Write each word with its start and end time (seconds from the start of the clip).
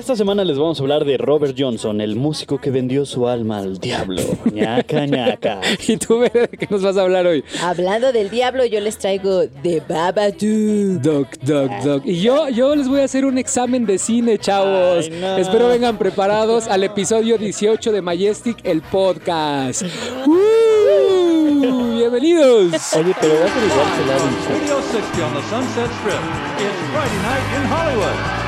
Esta 0.00 0.16
semana 0.16 0.44
les 0.44 0.58
vamos 0.58 0.80
a 0.80 0.82
hablar 0.82 1.04
de 1.04 1.18
Robert 1.18 1.54
Johnson, 1.58 2.00
el 2.00 2.16
músico 2.16 2.58
que 2.58 2.70
vendió 2.70 3.04
su 3.04 3.28
alma 3.28 3.58
al 3.58 3.76
diablo. 3.76 4.22
ñaca, 4.50 5.04
ñaca. 5.04 5.60
¿Y 5.86 5.98
tú, 5.98 6.20
de 6.20 6.48
qué 6.58 6.66
nos 6.70 6.82
vas 6.82 6.96
a 6.96 7.02
hablar 7.02 7.26
hoy? 7.26 7.44
Hablando 7.62 8.10
del 8.10 8.30
diablo, 8.30 8.64
yo 8.64 8.80
les 8.80 8.96
traigo 8.96 9.46
The 9.62 9.82
Babadook. 9.86 11.02
Doc, 11.02 11.28
doc, 11.42 11.70
doc. 11.84 12.02
Y 12.06 12.22
yo, 12.22 12.48
yo 12.48 12.74
les 12.74 12.88
voy 12.88 13.02
a 13.02 13.04
hacer 13.04 13.26
un 13.26 13.36
examen 13.36 13.84
de 13.84 13.98
cine, 13.98 14.38
chavos. 14.38 15.04
Ay, 15.04 15.20
no. 15.20 15.36
Espero 15.36 15.68
vengan 15.68 15.98
preparados 15.98 16.66
al 16.66 16.82
episodio 16.82 17.36
18 17.36 17.92
de 17.92 18.00
Majestic, 18.00 18.56
el 18.64 18.80
podcast. 18.80 19.82
¡Uh! 20.26 21.98
Bienvenidos. 21.98 22.94
Oye, 22.94 23.14
pero 23.20 23.34
a 23.34 23.36
igual 23.36 23.98
que 23.98 24.06
la. 24.06 24.16
Radio 24.48 24.80
60 24.80 25.26
on 25.26 25.34
the 25.34 25.42
Sunset 25.50 25.90
Strip. 26.00 26.14
It's 26.56 26.80
Friday 26.90 27.20
night 27.22 27.44
in 27.54 27.66
Hollywood. 27.68 28.39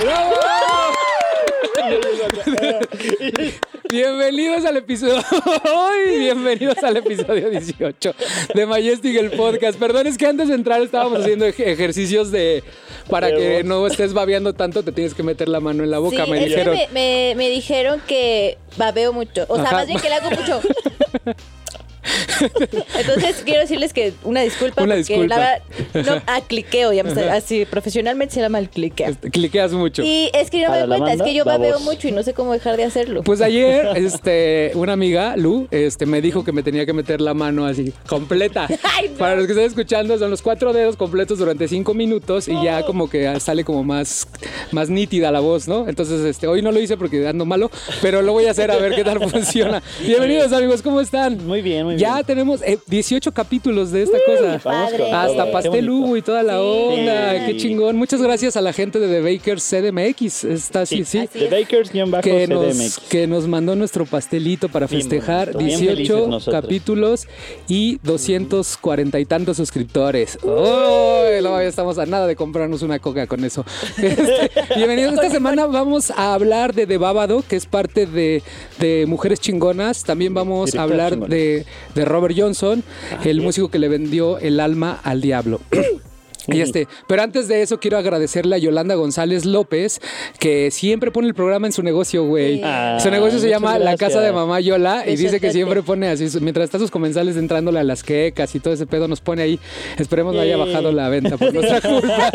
¡Bravo! 0.00 0.34
Bienvenidos 3.90 4.64
al 4.64 4.76
episodio. 4.76 5.20
Bienvenidos 6.18 6.78
al 6.82 6.96
episodio 6.96 7.50
18 7.50 8.14
de 8.54 8.66
Majestic 8.66 9.16
el 9.16 9.30
podcast. 9.32 9.78
Perdón, 9.78 10.06
es 10.06 10.16
que 10.16 10.26
antes 10.26 10.48
de 10.48 10.54
entrar 10.54 10.80
estábamos 10.82 11.20
haciendo 11.20 11.46
ej- 11.46 11.60
ejercicios 11.66 12.30
de 12.30 12.62
para 13.08 13.30
que 13.34 13.64
no 13.64 13.86
estés 13.86 14.12
babeando 14.12 14.54
tanto, 14.54 14.82
te 14.84 14.92
tienes 14.92 15.14
que 15.14 15.22
meter 15.22 15.48
la 15.48 15.58
mano 15.60 15.82
en 15.82 15.90
la 15.90 15.98
boca, 15.98 16.24
sí, 16.24 16.30
me 16.30 16.38
es 16.38 16.44
que 16.44 16.48
dijeron. 16.50 16.74
me, 16.76 16.88
me- 16.92 17.34
me 17.36 17.48
dijeron 17.50 18.00
que 18.06 18.58
babeo 18.76 19.12
mucho. 19.12 19.44
O 19.48 19.56
sea, 19.56 19.64
Ajá. 19.64 19.76
más 19.76 19.86
bien 19.88 19.98
que 20.00 20.08
le 20.08 20.14
hago 20.14 20.30
mucho. 20.30 20.60
Entonces 22.98 23.42
quiero 23.44 23.60
decirles 23.60 23.92
que 23.92 24.12
una 24.24 24.42
disculpa. 24.42 24.82
Una 24.82 24.94
porque 24.96 25.14
disculpa. 25.14 25.36
La 25.36 25.60
verdad, 25.94 26.14
no, 26.16 26.22
ah, 26.26 26.40
cliqueo, 26.46 26.92
ya 26.92 27.02
me 27.02 27.10
está- 27.10 27.34
así 27.34 27.64
profesionalmente 27.64 28.34
se 28.34 28.40
llama 28.40 28.58
el 28.58 28.68
cliqueo. 28.68 29.08
Este, 29.08 29.30
Cliqueas 29.30 29.72
mucho. 29.72 30.02
Y 30.02 30.30
es 30.34 30.50
que 30.50 30.60
yo 30.60 30.68
no 30.68 30.74
me 30.74 30.80
doy 30.80 30.88
cuenta, 30.88 31.12
es 31.12 31.22
que 31.22 31.34
yo 31.34 31.44
babeo 31.44 31.80
mucho 31.80 32.08
y 32.08 32.12
no 32.12 32.22
sé 32.22 32.34
cómo 32.34 32.52
dejar 32.52 32.76
de 32.76 32.84
hacerlo. 32.84 33.22
Pues 33.22 33.40
ayer, 33.40 33.88
este, 33.96 34.72
una 34.74 34.92
amiga, 34.92 35.36
Lu, 35.36 35.68
este, 35.70 36.06
me 36.06 36.20
dijo 36.20 36.44
que 36.44 36.52
me 36.52 36.62
tenía 36.62 36.86
que 36.86 36.92
meter 36.92 37.20
la 37.20 37.34
mano 37.34 37.66
así, 37.66 37.92
completa. 38.06 38.66
Ay, 38.96 39.10
no. 39.10 39.18
Para 39.18 39.36
los 39.36 39.46
que 39.46 39.52
están 39.52 39.66
escuchando, 39.66 40.18
son 40.18 40.30
los 40.30 40.42
cuatro 40.42 40.72
dedos 40.72 40.96
completos 40.96 41.38
durante 41.38 41.68
cinco 41.68 41.94
minutos 41.94 42.48
y 42.48 42.62
ya 42.62 42.84
como 42.84 43.08
que 43.08 43.38
sale 43.40 43.64
como 43.64 43.84
más, 43.84 44.26
más 44.72 44.88
nítida 44.88 45.30
la 45.30 45.40
voz, 45.40 45.68
¿no? 45.68 45.88
Entonces, 45.88 46.20
este, 46.24 46.46
hoy 46.46 46.62
no 46.62 46.72
lo 46.72 46.80
hice 46.80 46.96
porque 46.96 47.26
ando 47.26 47.44
malo, 47.44 47.70
pero 48.02 48.22
lo 48.22 48.32
voy 48.32 48.46
a 48.46 48.50
hacer 48.52 48.70
a 48.70 48.76
ver 48.76 48.94
qué 48.94 49.04
tal 49.04 49.20
funciona. 49.30 49.82
Bienvenidos, 50.00 50.52
amigos, 50.52 50.82
¿cómo 50.82 51.00
están? 51.00 51.46
Muy 51.46 51.62
bien, 51.62 51.86
muy 51.92 52.00
Ya 52.00 52.14
bien. 52.14 52.26
tenemos 52.26 52.62
eh, 52.62 52.78
18 52.86 53.32
capítulos 53.32 53.90
de 53.90 54.02
esta 54.02 54.18
cosa. 54.26 54.58
Padre. 54.62 55.12
Hasta 55.12 55.50
pastel 55.52 55.88
bonito. 55.88 55.94
Hugo 56.06 56.16
y 56.16 56.22
toda 56.22 56.42
la 56.42 56.54
Sí. 56.54 56.58
onda. 56.60 57.32
Sí. 57.32 57.46
Qué 57.46 57.56
chingón. 57.58 57.96
Muchas 57.96 58.22
gracias 58.22 58.56
a 58.56 58.60
la 58.60 58.72
gente 58.72 58.98
de 58.98 59.08
The 59.08 59.20
Bakers 59.36 59.62
CDMX. 59.62 60.44
Está 60.44 60.82
así, 60.82 61.04
sí. 61.04 61.18
Así 61.18 61.38
The 61.48 61.60
es. 61.60 61.90
Que 62.22 62.46
nos, 62.48 62.98
que 63.08 63.26
nos 63.26 63.46
mandó 63.46 63.76
nuestro 63.76 64.04
pastelito 64.06 64.68
para 64.68 64.88
festejar 64.88 65.52
bonito, 65.52 65.58
bien 65.58 65.78
18 65.80 65.94
felices 65.96 66.28
nosotros. 66.28 66.62
capítulos 66.62 67.28
y 67.68 67.98
240 68.02 69.18
y 69.20 69.24
tantos 69.24 69.56
suscriptores. 69.56 70.38
¡Oh! 70.42 71.24
No, 71.42 71.60
ya 71.60 71.68
estamos 71.68 71.98
a 71.98 72.06
nada 72.06 72.26
de 72.26 72.36
comprarnos 72.36 72.82
una 72.82 72.98
coca 72.98 73.26
con 73.26 73.44
eso. 73.44 73.64
Este, 74.00 74.50
bienvenidos. 74.76 75.14
Esta 75.14 75.30
semana 75.30 75.66
vamos 75.66 76.10
a 76.10 76.34
hablar 76.34 76.74
de 76.74 76.86
The 76.86 76.98
Babado, 76.98 77.42
que 77.46 77.56
es 77.56 77.66
parte 77.66 78.06
de, 78.06 78.42
de 78.78 79.04
Mujeres 79.06 79.40
Chingonas. 79.40 80.04
También 80.04 80.34
vamos 80.34 80.74
a 80.74 80.82
hablar 80.82 81.16
de, 81.18 81.64
de 81.94 82.04
Robert 82.04 82.34
Johnson, 82.36 82.82
el 83.24 83.40
músico 83.40 83.70
que 83.70 83.78
le 83.78 83.88
vendió 83.88 84.38
el 84.38 84.60
alma 84.60 85.00
al 85.02 85.20
diablo. 85.20 85.60
Y 86.48 86.60
este, 86.60 86.88
pero 87.06 87.22
antes 87.22 87.48
de 87.48 87.62
eso 87.62 87.78
quiero 87.80 87.98
agradecerle 87.98 88.56
a 88.56 88.58
Yolanda 88.58 88.94
González 88.94 89.44
López 89.44 90.00
que 90.38 90.70
siempre 90.70 91.10
pone 91.10 91.28
el 91.28 91.34
programa 91.34 91.66
en 91.66 91.72
su 91.72 91.82
negocio, 91.82 92.24
güey. 92.24 92.56
Sí. 92.56 92.62
Ah, 92.64 92.98
su 93.00 93.10
negocio 93.10 93.38
se 93.38 93.48
llama 93.48 93.78
La 93.78 93.96
Casa 93.96 94.20
de 94.20 94.32
Mamá 94.32 94.60
Yola 94.60 95.04
y 95.06 95.16
dice 95.16 95.40
que 95.40 95.52
siempre 95.52 95.82
pone 95.82 96.08
así, 96.08 96.28
mientras 96.40 96.64
está 96.64 96.78
sus 96.78 96.90
comensales 96.90 97.36
entrándole 97.36 97.80
a 97.80 97.84
las 97.84 98.02
quecas 98.02 98.54
y 98.54 98.60
todo 98.60 98.74
ese 98.74 98.86
pedo 98.86 99.08
nos 99.08 99.20
pone 99.20 99.42
ahí. 99.42 99.60
Esperemos 99.98 100.34
no 100.34 100.40
haya 100.40 100.56
bajado 100.56 100.92
la 100.92 101.08
venta 101.08 101.36
por 101.36 101.52
nuestra 101.54 101.80
culpa. 101.80 102.32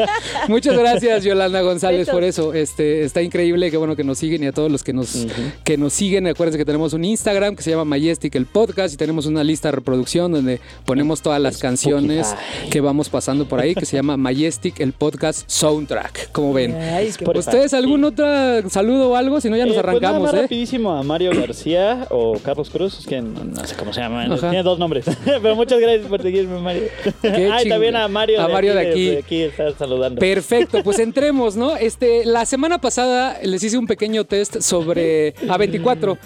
Muchas 0.48 0.78
gracias 0.78 1.24
Yolanda 1.24 1.62
González 1.62 2.10
por 2.10 2.24
eso. 2.24 2.54
Este, 2.54 3.04
está 3.04 3.22
increíble, 3.22 3.72
qué 3.72 3.78
bueno 3.78 3.96
que 3.96 4.04
nos 4.04 4.18
siguen 4.18 4.44
y 4.44 4.48
a 4.48 4.52
todos 4.52 4.72
los 4.72 4.84
que 4.84 4.94
nos 4.94 5.28
que 5.64 5.78
nos 5.78 5.94
siguen, 5.94 6.28
acuérdense 6.28 6.58
que 6.58 6.66
tenemos 6.66 6.94
un 6.94 7.04
Instagram 7.06 7.56
que 7.56 7.64
se 7.64 7.72
llama 7.72 7.86
Majestic 7.86 8.36
el 8.36 8.46
podcast 8.46 8.94
y 8.94 8.98
tenemos 8.98 9.26
una 9.26 9.44
lista 9.44 9.70
de 9.70 9.74
reproducción 9.74 10.32
donde 10.32 10.60
ponemos 10.86 11.22
todas 11.22 11.42
las 11.42 11.58
canciones 11.58 12.36
que 12.72 12.82
vamos 12.82 13.10
pasando 13.10 13.48
por 13.48 13.60
ahí 13.60 13.76
que 13.76 13.86
se 13.86 13.95
llama 13.96 14.18
Majestic 14.18 14.80
el 14.80 14.94
podcast 14.94 15.50
soundtrack. 15.50 16.32
como 16.32 16.54
ven? 16.54 16.76
Ay, 16.76 17.12
Por- 17.24 17.38
¿Ustedes 17.38 17.74
algún 17.74 18.04
otro 18.04 18.26
saludo 18.70 19.12
o 19.12 19.16
algo? 19.16 19.42
Si 19.42 19.50
no, 19.50 19.58
ya 19.58 19.66
nos 19.66 19.76
Eh, 19.76 19.82
pues 19.82 20.02
nada 20.02 20.16
arrancamos, 20.18 20.34
¿eh? 20.34 20.42
rapidísimo 20.44 20.92
a 20.96 21.04
Mario 21.04 21.32
García 21.36 22.08
o 22.10 22.38
Carlos 22.40 22.70
Cruz, 22.70 23.00
es 23.00 23.06
que 23.08 23.22
no, 23.22 23.44
no 23.44 23.66
sé 23.66 23.76
cómo 23.76 23.94
se 23.94 24.02
llama, 24.02 24.24
Ajá. 24.26 24.50
tiene 24.50 24.64
dos 24.64 24.80
nombres. 24.80 25.06
Pero 25.26 25.56
muchas 25.56 25.80
gracias 25.80 26.08
por 26.08 26.22
seguirme, 26.22 26.60
Mario. 26.60 26.84
Ah, 27.06 27.10
y 27.24 27.28
chingón. 27.64 27.70
también 27.70 27.96
a 27.96 28.08
Mario, 28.08 28.42
A 28.42 28.48
Mario 28.48 28.74
de 28.76 28.90
aquí. 28.90 29.10
De 29.12 29.18
aquí 29.20 29.42
está 29.44 29.72
saludando. 29.78 30.20
Perfecto, 30.20 30.84
pues 30.84 31.00
entremos, 31.06 31.56
¿no? 31.56 31.76
Este, 31.76 32.26
la 32.26 32.46
semana 32.46 32.80
pasada 32.80 33.40
les 33.44 33.64
hice 33.64 33.78
un 33.78 33.88
pequeño 33.88 34.26
test 34.26 34.62
sobre 34.62 35.36
A24, 35.36 36.18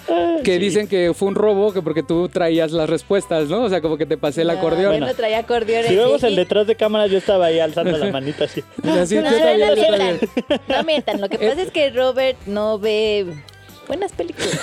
que 0.42 0.58
dicen 0.58 0.88
que 0.88 1.12
fue 1.14 1.28
un 1.28 1.34
robo, 1.34 1.72
que 1.72 1.82
porque 1.82 2.02
tú 2.02 2.28
traías 2.28 2.72
las 2.72 2.88
respuestas, 2.90 3.48
¿no? 3.48 3.62
O 3.62 3.68
sea, 3.68 3.80
como 3.80 3.96
que 3.96 4.06
te 4.06 4.16
pasé 4.16 4.42
el 4.42 4.48
No, 4.48 4.54
acordeón. 4.54 4.94
Yo 4.94 5.00
no 5.06 5.14
traía 5.14 5.38
acordeón. 5.38 5.84
si 5.86 5.94
vemos 5.96 6.22
el 6.22 6.36
detrás 6.36 6.66
de 6.66 6.74
cámaras, 6.74 7.10
yo 7.10 7.18
estaba 7.18 7.46
ahí 7.46 7.59
alzando 7.60 7.96
la 7.96 8.10
manita 8.10 8.44
así. 8.44 8.62
Así, 8.84 9.16
No, 9.16 9.22
no, 9.22 9.30
también, 9.30 9.60
no 9.60 9.74
mientan. 9.76 10.30
No 10.68 10.84
mientan. 10.84 11.20
Lo 11.20 11.28
que 11.28 11.38
pasa 11.48 11.62
es 11.62 11.70
que 11.70 11.90
Robert 11.90 12.38
no 12.46 12.78
ve 12.78 13.26
buenas 13.86 14.12
películas. 14.12 14.60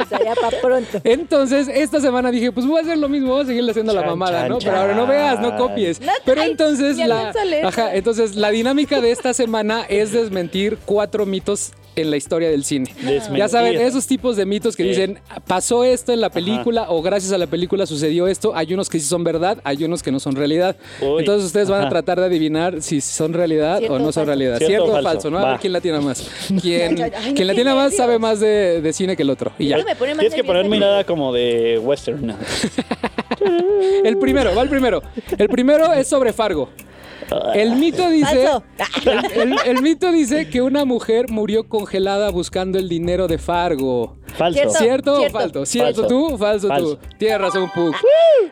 O 0.00 0.04
sea, 0.06 0.22
ya 0.24 0.34
para 0.36 0.60
pronto. 0.60 1.00
Entonces, 1.02 1.68
esta 1.68 2.00
semana 2.00 2.30
dije, 2.30 2.52
pues 2.52 2.66
voy 2.66 2.78
a 2.78 2.82
hacer 2.82 2.98
lo 2.98 3.08
mismo, 3.08 3.32
voy 3.32 3.42
a 3.42 3.46
seguirle 3.46 3.72
haciendo 3.72 3.92
la 3.92 4.02
mamada, 4.02 4.42
chan, 4.42 4.48
¿no? 4.48 4.58
chan. 4.58 4.70
Pero 4.70 4.80
ahora 4.80 4.94
no 4.94 5.06
veas, 5.06 5.40
no 5.40 5.56
copies. 5.56 6.00
No, 6.00 6.12
Pero 6.24 6.42
ay, 6.42 6.52
entonces 6.52 6.96
la. 6.98 7.32
Ajá, 7.64 7.94
entonces 7.94 8.36
la 8.36 8.50
dinámica 8.50 9.00
de 9.00 9.10
esta 9.10 9.34
semana 9.34 9.84
es 9.88 10.12
desmentir 10.12 10.78
cuatro 10.84 11.26
mitos 11.26 11.72
en 11.96 12.10
la 12.10 12.16
historia 12.16 12.48
del 12.50 12.64
cine. 12.64 12.92
Desmentir. 13.02 13.36
Ya 13.38 13.48
saben, 13.48 13.80
esos 13.80 14.06
tipos 14.06 14.36
de 14.36 14.46
mitos 14.46 14.76
que 14.76 14.82
Sí. 14.82 14.88
dicen, 14.90 15.18
pasó 15.46 15.84
esto 15.84 16.12
en 16.12 16.20
la 16.20 16.30
película 16.30 16.86
o 16.90 17.02
gracias 17.02 17.32
a 17.32 17.38
la 17.38 17.46
película 17.46 17.86
sucedió 17.86 18.26
esto. 18.26 18.54
Hay 18.54 18.72
unos 18.74 18.88
que 18.88 18.98
sí 19.00 19.06
son 19.06 19.24
verdad, 19.24 19.58
hay 19.64 19.84
unos 19.84 20.02
que 20.02 20.10
no 20.12 20.20
son 20.20 20.34
realidad. 20.36 20.76
Uy, 21.00 21.20
Entonces 21.20 21.46
ustedes 21.46 21.68
van 21.70 21.84
a 21.84 21.88
tratar 21.88 22.18
de 22.20 22.26
adivinar 22.26 22.82
si 22.82 23.00
son 23.00 23.32
realidad 23.32 23.80
o 23.88 23.98
no 23.98 24.08
o 24.08 24.12
son 24.12 24.26
realidad. 24.26 24.58
Cierto 24.58 24.86
Cierto, 24.86 24.98
o 24.98 25.02
falso. 25.02 25.30
¿no? 25.30 25.38
A 25.38 25.50
ver 25.52 25.60
quién 25.60 25.72
la 25.72 25.80
tiene 25.80 26.00
más. 26.00 26.28
Quien, 26.60 27.02
Ay, 27.02 27.10
ay, 27.16 27.34
quien 27.34 27.46
la 27.46 27.54
tiene 27.54 27.74
más 27.74 27.94
sabe 27.94 28.18
más 28.18 28.40
de, 28.40 28.80
de 28.80 28.92
cine 28.92 29.16
que 29.16 29.22
el 29.22 29.30
otro. 29.30 29.52
Y 29.58 29.68
ya. 29.68 29.76
Eso 29.76 29.86
me 29.86 29.96
pone 29.96 30.14
más 30.14 30.20
Tienes 30.20 30.34
que 30.34 30.44
poner 30.44 30.66
mirada 30.68 31.04
como 31.04 31.32
de 31.32 31.78
western. 31.82 32.34
El 34.04 34.18
primero, 34.18 34.54
va 34.54 34.62
el 34.62 34.68
primero. 34.68 35.02
El 35.36 35.48
primero 35.48 35.92
es 35.92 36.06
sobre 36.08 36.32
Fargo. 36.32 36.68
El 37.54 37.76
mito 37.76 38.08
dice. 38.10 38.46
Falso. 38.46 38.64
El, 39.34 39.52
el- 39.52 39.58
el 39.66 39.82
mito 39.82 40.10
dice 40.12 40.48
que 40.48 40.62
una 40.62 40.84
mujer 40.84 41.30
murió 41.30 41.68
congelada 41.68 42.30
buscando 42.30 42.78
el 42.78 42.88
dinero 42.88 43.26
de 43.28 43.38
Fargo. 43.38 44.16
Falso. 44.36 44.58
Cierto. 44.70 44.78
¿Cierto 44.78 45.22
o 45.22 45.30
falso? 45.30 45.66
¿Cierto 45.66 46.02
Falso. 46.02 46.08
tú? 46.08 46.38
Falso, 46.38 46.68
Falso. 46.68 46.96
tú. 46.96 47.08
Tienes 47.18 47.40
razón, 47.40 47.70
Pug. 47.74 47.94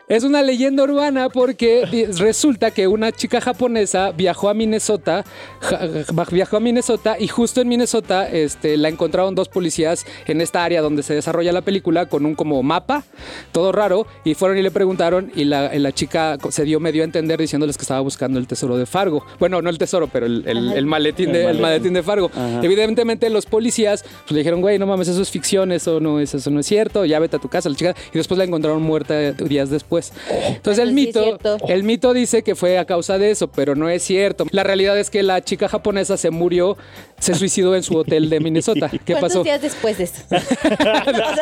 Es 0.07 0.23
una 0.23 0.41
leyenda 0.41 0.83
urbana 0.83 1.29
porque 1.29 1.85
resulta 2.17 2.71
que 2.71 2.87
una 2.87 3.11
chica 3.11 3.41
japonesa 3.41 4.11
viajó 4.11 4.49
a 4.49 4.53
Minnesota, 4.53 5.23
viajó 6.31 6.57
a 6.57 6.59
Minnesota 6.59 7.15
y 7.19 7.27
justo 7.27 7.61
en 7.61 7.67
Minnesota 7.67 8.27
este, 8.29 8.77
la 8.77 8.89
encontraron 8.89 9.35
dos 9.35 9.49
policías 9.49 10.05
en 10.27 10.41
esta 10.41 10.63
área 10.63 10.81
donde 10.81 11.03
se 11.03 11.13
desarrolla 11.13 11.51
la 11.51 11.61
película 11.61 12.07
con 12.07 12.25
un 12.25 12.35
como 12.35 12.61
mapa, 12.63 13.03
todo 13.51 13.71
raro, 13.71 14.07
y 14.23 14.33
fueron 14.33 14.57
y 14.57 14.61
le 14.61 14.71
preguntaron 14.71 15.31
y 15.35 15.43
la, 15.45 15.73
la 15.73 15.91
chica 15.91 16.37
se 16.49 16.63
dio 16.63 16.79
medio 16.79 17.03
a 17.03 17.05
entender 17.05 17.39
diciéndoles 17.39 17.77
que 17.77 17.83
estaba 17.83 17.99
buscando 18.01 18.39
el 18.39 18.47
tesoro 18.47 18.77
de 18.77 18.85
Fargo. 18.85 19.25
Bueno, 19.39 19.61
no 19.61 19.69
el 19.69 19.77
tesoro, 19.77 20.07
pero 20.11 20.25
el, 20.25 20.43
el- 20.47 20.73
el 20.73 20.85
maletín, 20.85 21.31
de, 21.33 21.43
El 21.43 21.49
el 21.57 21.61
maletín 21.61 21.93
de 21.93 22.03
Fargo. 22.03 22.31
Ajá. 22.33 22.61
Evidentemente 22.63 23.29
los 23.29 23.45
policías 23.45 24.03
pues, 24.03 24.31
le 24.31 24.37
dijeron, 24.39 24.61
güey, 24.61 24.79
no 24.79 24.85
mames, 24.87 25.07
eso 25.07 25.21
es 25.21 25.29
ficción, 25.29 25.71
eso 25.75 25.99
no 25.99 26.19
es, 26.19 26.33
eso 26.33 26.49
no 26.49 26.59
es 26.59 26.65
cierto, 26.65 27.05
ya 27.05 27.19
vete 27.19 27.35
a 27.35 27.39
tu 27.39 27.49
casa, 27.49 27.69
la 27.69 27.75
chica. 27.75 27.95
Y 28.13 28.17
después 28.17 28.37
la 28.37 28.43
encontraron 28.43 28.81
muerta 28.81 29.33
días 29.33 29.69
después. 29.69 30.13
Entonces 30.47 30.83
el 30.83 30.89
sí 30.89 30.95
mito, 30.95 31.39
el 31.67 31.83
mito 31.83 32.13
dice 32.13 32.43
que 32.43 32.55
fue 32.55 32.77
a 32.77 32.85
causa 32.85 33.17
de 33.17 33.31
eso, 33.31 33.47
pero 33.47 33.75
no 33.75 33.89
es 33.89 34.03
cierto. 34.03 34.45
La 34.51 34.63
realidad 34.63 34.97
es 34.97 35.09
que 35.09 35.23
la 35.23 35.41
chica 35.43 35.67
japonesa 35.67 36.17
se 36.17 36.29
murió, 36.29 36.77
se 37.23 37.35
suicidó 37.35 37.75
en 37.75 37.83
su 37.83 37.95
hotel 37.95 38.29
de 38.29 38.39
Minnesota. 38.39 38.89
¿Qué 39.05 39.13
¿Cuántos 39.13 39.31
pasó? 39.31 39.43
días 39.43 39.61
después 39.61 39.97
de 39.97 40.03
esto? 40.03 40.19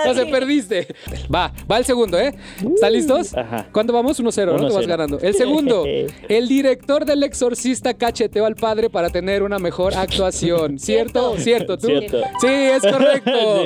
no 0.06 0.14
se 0.14 0.26
perdiste. 0.28 0.88
Va, 1.34 1.52
va 1.70 1.78
el 1.80 1.86
segundo, 1.86 2.20
¿eh? 2.20 2.34
¿Están 2.76 2.94
listos? 2.94 3.34
Ajá. 3.36 3.68
¿Cuánto 3.72 3.92
vamos? 3.92 4.20
1-0, 4.22 4.46
¿no? 4.46 4.68
Te 4.68 4.74
vas 4.74 4.86
1-0. 4.86 4.88
ganando. 4.88 5.20
El 5.20 5.34
segundo, 5.34 5.86
el 6.30 6.48
director 6.48 7.06
del 7.06 7.24
exorcista 7.24 7.94
cacheteó 7.96 8.46
al 8.46 8.56
padre 8.56 8.90
para 8.90 9.10
tener 9.10 9.42
una 9.42 9.58
mejor 9.58 9.96
actuación. 9.96 10.78
¿Cierto? 10.78 11.36
¿Cierto? 11.38 11.78
¿Tú? 11.78 11.88
Cierto. 11.88 12.22
Sí, 12.40 12.48
es 12.48 12.82
correcto. 12.82 13.66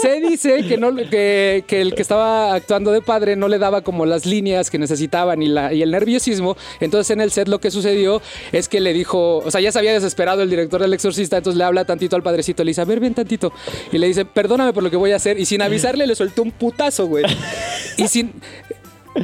se 0.00 0.20
dice 0.20 0.64
que, 0.66 0.76
no, 0.78 0.94
que, 0.96 1.64
que 1.66 1.80
el 1.80 1.94
que 1.94 2.02
estaba 2.02 2.54
actuando 2.54 2.90
de 2.90 3.02
padre 3.02 3.36
no 3.36 3.46
le 3.46 3.58
daba 3.58 3.82
como 3.82 4.04
las 4.04 4.26
líneas 4.26 4.68
que 4.68 4.78
necesitaban 4.78 5.42
y, 5.42 5.48
la, 5.48 5.72
y 5.72 5.82
el 5.82 5.92
nerviosismo. 5.92 6.56
Entonces 6.80 7.10
en 7.10 7.20
el 7.20 7.30
set 7.30 7.46
lo 7.48 7.60
que 7.60 7.70
sucedió 7.70 8.20
es 8.50 8.68
que 8.68 8.80
le 8.80 8.92
dijo, 8.92 9.38
o 9.38 9.50
sea, 9.50 9.60
ya 9.60 9.70
se 9.70 9.78
había 9.78 9.92
desesperado 9.92 10.42
el 10.42 10.50
director 10.50 10.80
del 10.80 10.92
exorcista, 10.94 11.36
entonces 11.36 11.51
le 11.54 11.64
habla 11.64 11.84
tantito 11.84 12.16
al 12.16 12.22
padrecito, 12.22 12.64
le 12.64 12.70
dice, 12.70 12.80
a 12.80 12.84
ver, 12.84 13.00
ven 13.00 13.14
tantito. 13.14 13.52
Y 13.90 13.98
le 13.98 14.06
dice, 14.06 14.24
perdóname 14.24 14.72
por 14.72 14.82
lo 14.82 14.90
que 14.90 14.96
voy 14.96 15.12
a 15.12 15.16
hacer. 15.16 15.38
Y 15.38 15.46
sin 15.46 15.62
avisarle 15.62 16.06
le 16.06 16.14
soltó 16.14 16.42
un 16.42 16.50
putazo, 16.50 17.06
güey. 17.06 17.24
Y 17.96 18.08
sin... 18.08 18.32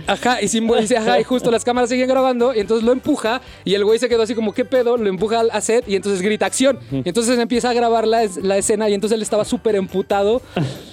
Ajá, 0.07 0.43
y 0.43 0.49
sin 0.49 0.67
dice, 0.69 0.97
ajá, 0.97 1.19
y 1.21 1.25
justo 1.25 1.51
las 1.51 1.65
cámaras 1.65 1.91
siguen 1.91 2.09
grabando, 2.09 2.55
y 2.55 2.61
entonces 2.61 2.85
lo 2.85 2.93
empuja, 2.93 3.41
y 3.65 3.75
el 3.75 3.85
güey 3.85 3.99
se 3.99 4.09
quedó 4.09 4.23
así 4.23 4.35
como, 4.35 4.53
¿qué 4.53 4.65
pedo? 4.65 4.97
Lo 4.97 5.09
empuja 5.09 5.41
al 5.41 5.51
a 5.51 5.61
set, 5.61 5.89
y 5.89 5.97
entonces 5.97 6.21
grita 6.23 6.47
acción. 6.47 6.79
Y 6.91 7.09
entonces 7.09 7.39
empieza 7.39 7.71
a 7.71 7.73
grabar 7.73 8.07
la, 8.07 8.23
es- 8.23 8.37
la 8.37 8.57
escena, 8.59 8.89
y 8.89 8.95
entonces 8.95 9.17
él 9.17 9.23
estaba 9.23 9.45
súper 9.45 9.77
emputado, 9.77 10.43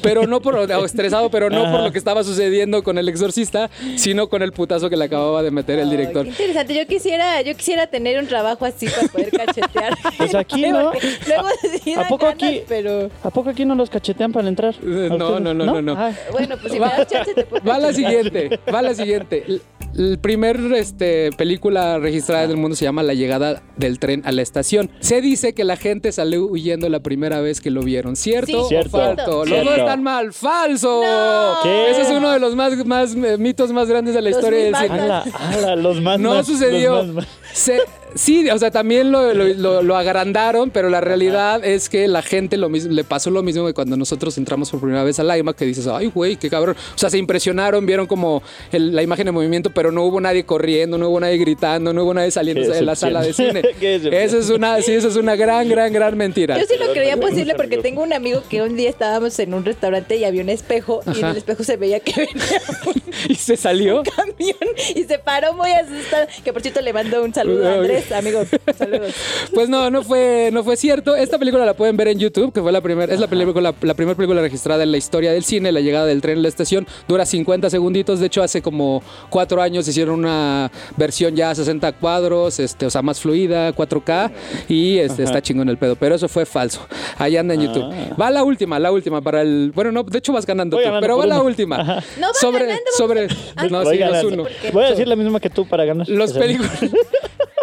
pero 0.01 0.27
no 0.27 0.41
por, 0.41 0.55
o 0.55 0.85
estresado, 0.85 1.29
pero 1.29 1.49
no 1.49 1.71
por 1.71 1.81
lo 1.81 1.91
que 1.91 1.97
estaba 1.97 2.23
sucediendo 2.23 2.83
con 2.83 2.97
el 2.97 3.09
exorcista, 3.09 3.69
sino 3.95 4.27
con 4.29 4.41
el 4.41 4.51
putazo 4.51 4.89
que 4.89 4.97
le 4.97 5.05
acababa 5.05 5.43
de 5.43 5.51
meter 5.51 5.79
el 5.79 5.89
director. 5.89 6.23
qué 6.23 6.29
interesante. 6.29 6.75
Yo 6.75 6.85
quisiera, 6.87 7.41
yo 7.41 7.55
quisiera 7.55 7.87
tener 7.87 8.19
un 8.19 8.27
trabajo 8.27 8.65
así 8.65 8.87
para 8.87 9.07
poder 9.07 9.31
cachetear. 9.31 9.97
Pues 10.17 10.35
aquí, 10.35 10.67
¿no? 10.67 10.91
Porque 10.91 11.07
Luego 11.27 11.47
sí 11.83 11.93
¿A 11.93 11.99
dan 11.99 12.07
poco 12.07 12.25
ganas, 12.27 12.43
aquí? 12.43 12.61
Pero 12.67 13.09
¿A 13.23 13.29
poco 13.29 13.49
aquí 13.49 13.65
no 13.65 13.75
los 13.75 13.89
cachetean 13.89 14.31
para 14.31 14.47
entrar? 14.47 14.75
Eh, 14.83 15.09
no, 15.17 15.39
no, 15.39 15.53
no, 15.53 15.65
no, 15.65 15.81
no. 15.81 15.95
Ay. 15.97 16.15
bueno, 16.31 16.55
pues 16.59 16.71
si 16.73 16.79
me 16.79 16.85
das 16.87 17.07
chance 17.07 17.33
te 17.33 17.43
puedo 17.45 17.63
Va 17.65 17.77
la 17.79 17.87
cachetear. 17.89 18.23
siguiente, 18.23 18.59
va 18.73 18.81
la 18.85 18.93
siguiente. 18.95 19.43
El, 19.47 19.61
el 19.97 20.19
primer 20.19 20.59
este, 20.75 21.29
película 21.37 21.99
registrada 21.99 22.43
en 22.43 22.51
el 22.51 22.57
mundo 22.57 22.75
se 22.75 22.83
llama 22.85 23.01
La 23.03 23.13
llegada 23.13 23.63
del 23.77 23.99
tren 23.99 24.21
a 24.25 24.31
la 24.31 24.41
estación. 24.41 24.91
Se 24.99 25.21
dice 25.21 25.53
que 25.53 25.63
la 25.63 25.77
gente 25.77 26.11
salió 26.11 26.45
huyendo 26.45 26.89
la 26.89 26.99
primera 27.01 27.39
vez 27.41 27.61
que 27.61 27.69
lo 27.71 27.81
vieron. 27.81 28.15
¿Cierto 28.15 28.47
Sí, 28.47 28.55
o 28.55 28.67
Cierto. 28.67 28.89
falso? 28.91 29.45
Los 29.45 29.63
dos 29.65 29.77
están 29.77 30.03
mal. 30.03 30.33
¡Falso! 30.33 31.01
No. 31.03 31.55
¿Qué? 31.63 31.91
Ese 31.91 32.01
es 32.01 32.09
uno 32.09 32.29
de 32.31 32.39
los 32.39 32.55
más, 32.55 32.85
más 32.85 33.15
eh, 33.15 33.37
mitos 33.37 33.71
más 33.71 33.87
grandes 33.87 34.13
de 34.15 34.21
la 34.21 34.29
Los 34.29 34.39
historia 34.39 34.65
del 34.65 34.75
cine. 34.75 34.89
Ala, 34.99 35.21
ala, 35.39 35.75
los 35.75 36.01
más 36.01 36.19
No 36.19 36.35
más, 36.35 36.45
sucedió. 36.45 36.95
los 36.97 37.07
más 37.07 37.15
más. 37.15 37.27
Se- 37.53 37.79
sí, 38.15 38.49
o 38.49 38.57
sea, 38.57 38.71
también 38.71 39.11
lo, 39.11 39.33
lo- 39.33 39.45
lo- 39.53 39.81
lo 39.83 39.95
agrandaron, 39.95 40.71
pero 40.71 40.89
la 40.89 41.01
realidad 41.01 41.63
es 41.63 41.89
que 41.89 42.07
la 42.07 42.21
gente 42.21 42.57
lo 42.57 42.69
mismo, 42.69 42.91
le 42.93 43.03
pasó 43.03 43.29
lo 43.29 43.43
mismo 43.43 43.65
que 43.67 43.73
cuando 43.73 43.95
nosotros 43.97 44.37
entramos 44.37 44.71
por 44.71 44.79
primera 44.79 45.03
vez 45.03 45.19
al 45.19 45.37
IMAX, 45.37 45.57
que 45.59 45.65
dices, 45.65 45.87
ay, 45.87 46.07
güey, 46.07 46.37
qué 46.37 46.49
cabrón. 46.49 46.75
O 46.95 46.97
sea, 46.97 47.09
se 47.09 47.17
impresionaron, 47.17 47.85
vieron 47.85 48.07
como 48.07 48.41
el- 48.71 48.95
la 48.95 49.03
imagen 49.03 49.25
de 49.25 49.31
movimiento, 49.31 49.69
pero 49.69 49.91
no 49.91 50.03
hubo 50.03 50.19
nadie 50.21 50.45
corriendo, 50.45 50.97
no 50.97 51.09
hubo 51.09 51.19
nadie 51.19 51.37
gritando, 51.37 51.93
no 51.93 52.03
hubo 52.03 52.13
nadie 52.13 52.31
saliendo 52.31 52.67
de 52.67 52.81
la 52.81 52.95
sala 52.95 53.21
de 53.21 53.33
cine. 53.33 53.61
Eso 53.81 54.39
es 54.39 54.49
una, 54.49 54.81
sí, 54.81 54.93
eso 54.93 55.07
es 55.09 55.15
una 55.15 55.35
gran, 55.35 55.67
gran, 55.69 55.91
gran 55.93 56.17
mentira. 56.17 56.57
Yo 56.57 56.65
sí 56.65 56.75
lo 56.79 56.91
creía 56.93 57.17
posible 57.17 57.53
porque 57.55 57.77
tengo 57.77 58.01
un 58.01 58.13
amigo 58.13 58.41
que 58.49 58.61
un 58.61 58.75
día 58.75 58.89
estábamos 58.89 59.37
en 59.39 59.53
un 59.53 59.65
restaurante 59.65 60.15
y 60.15 60.23
había 60.23 60.41
un 60.41 60.49
espejo 60.49 61.01
y 61.13 61.19
en 61.19 61.25
el 61.25 61.37
espejo 61.37 61.63
se 61.63 61.77
veía 61.77 61.99
que 61.99 62.13
venía 62.15 62.61
un 62.85 62.93
Y 63.29 63.35
se 63.35 63.57
salió. 63.57 64.03
camión 64.15 64.57
y 64.95 65.03
se 65.03 65.19
paró 65.19 65.53
muy 65.53 65.71
asustado. 65.71 66.27
Que 66.43 66.53
por 66.53 66.61
cierto 66.61 66.81
le 66.81 66.93
mando 66.93 67.23
un 67.23 67.33
saludo 67.33 67.67
a 67.67 67.73
Andrés, 67.75 68.04
amigo. 68.13 68.43
Saludos. 68.77 69.13
Pues 69.53 69.69
no, 69.69 69.89
no 69.89 70.03
fue, 70.03 70.49
no 70.51 70.63
fue 70.63 70.75
cierto. 70.77 71.15
Esta 71.15 71.37
película 71.37 71.65
la 71.65 71.73
pueden 71.73 71.97
ver 71.97 72.09
en 72.09 72.19
YouTube, 72.19 72.53
que 72.53 72.61
fue 72.61 72.71
la 72.71 72.81
primera, 72.81 73.13
es 73.13 73.19
la 73.19 73.27
película, 73.27 73.73
la 73.81 73.93
primera 73.93 74.15
película 74.15 74.41
registrada 74.41 74.83
en 74.83 74.91
la 74.91 74.97
historia 74.97 75.31
del 75.31 75.43
cine, 75.43 75.71
la 75.71 75.79
llegada 75.81 76.05
del 76.05 76.21
tren 76.21 76.39
a 76.39 76.41
la 76.41 76.47
estación. 76.47 76.87
Dura 77.07 77.25
50 77.25 77.69
segunditos. 77.69 78.19
De 78.19 78.27
hecho, 78.27 78.43
hace 78.43 78.61
como 78.61 79.01
cuatro 79.29 79.61
años 79.61 79.87
hicieron 79.87 80.19
una 80.19 80.71
versión 80.97 81.35
ya 81.35 81.51
a 81.51 81.55
60 81.55 81.93
cuadros, 81.93 82.59
este, 82.59 82.85
o 82.85 82.89
sea, 82.89 83.01
más 83.01 83.19
fluida, 83.19 83.73
4K, 83.73 84.31
y 84.67 84.97
este, 84.99 85.23
está 85.23 85.41
chingón 85.41 85.69
el 85.69 85.77
pedo. 85.77 85.95
Pero 85.95 86.15
eso 86.15 86.27
fue 86.27 86.45
falso. 86.45 86.81
Ahí 87.17 87.37
anda 87.37 87.53
en 87.53 87.61
YouTube. 87.61 87.93
Va 88.19 88.29
la 88.31 88.43
última, 88.43 88.79
la 88.79 88.91
última 88.91 89.21
para 89.21 89.41
el. 89.41 89.71
Bueno, 89.73 89.91
no, 89.91 90.03
de 90.03 90.17
hecho 90.17 90.33
vas 90.33 90.45
ganando 90.45 90.77
Voy 90.77 90.83
tú, 90.83 90.87
ganando 90.89 91.01
pero 91.03 91.17
va 91.17 91.25
la 91.25 91.35
uno. 91.35 91.45
última. 91.45 91.77
No, 91.77 92.27
va 92.27 92.33
sobre, 92.33 92.65
ganando, 92.65 92.91
sobre. 92.97 93.27
a- 93.55 93.67
No, 93.67 93.83
Voy 93.83 93.95
sí, 93.95 93.99
ganando. 93.99 94.27
uno. 94.27 94.43
Voy 94.73 94.83
a 94.83 94.89
decir 94.89 95.07
la 95.07 95.15
misma 95.15 95.39
que 95.39 95.49
tú 95.49 95.67
para 95.67 95.85
ganar. 95.85 96.07
Los 96.09 96.33
películas. 96.33 96.71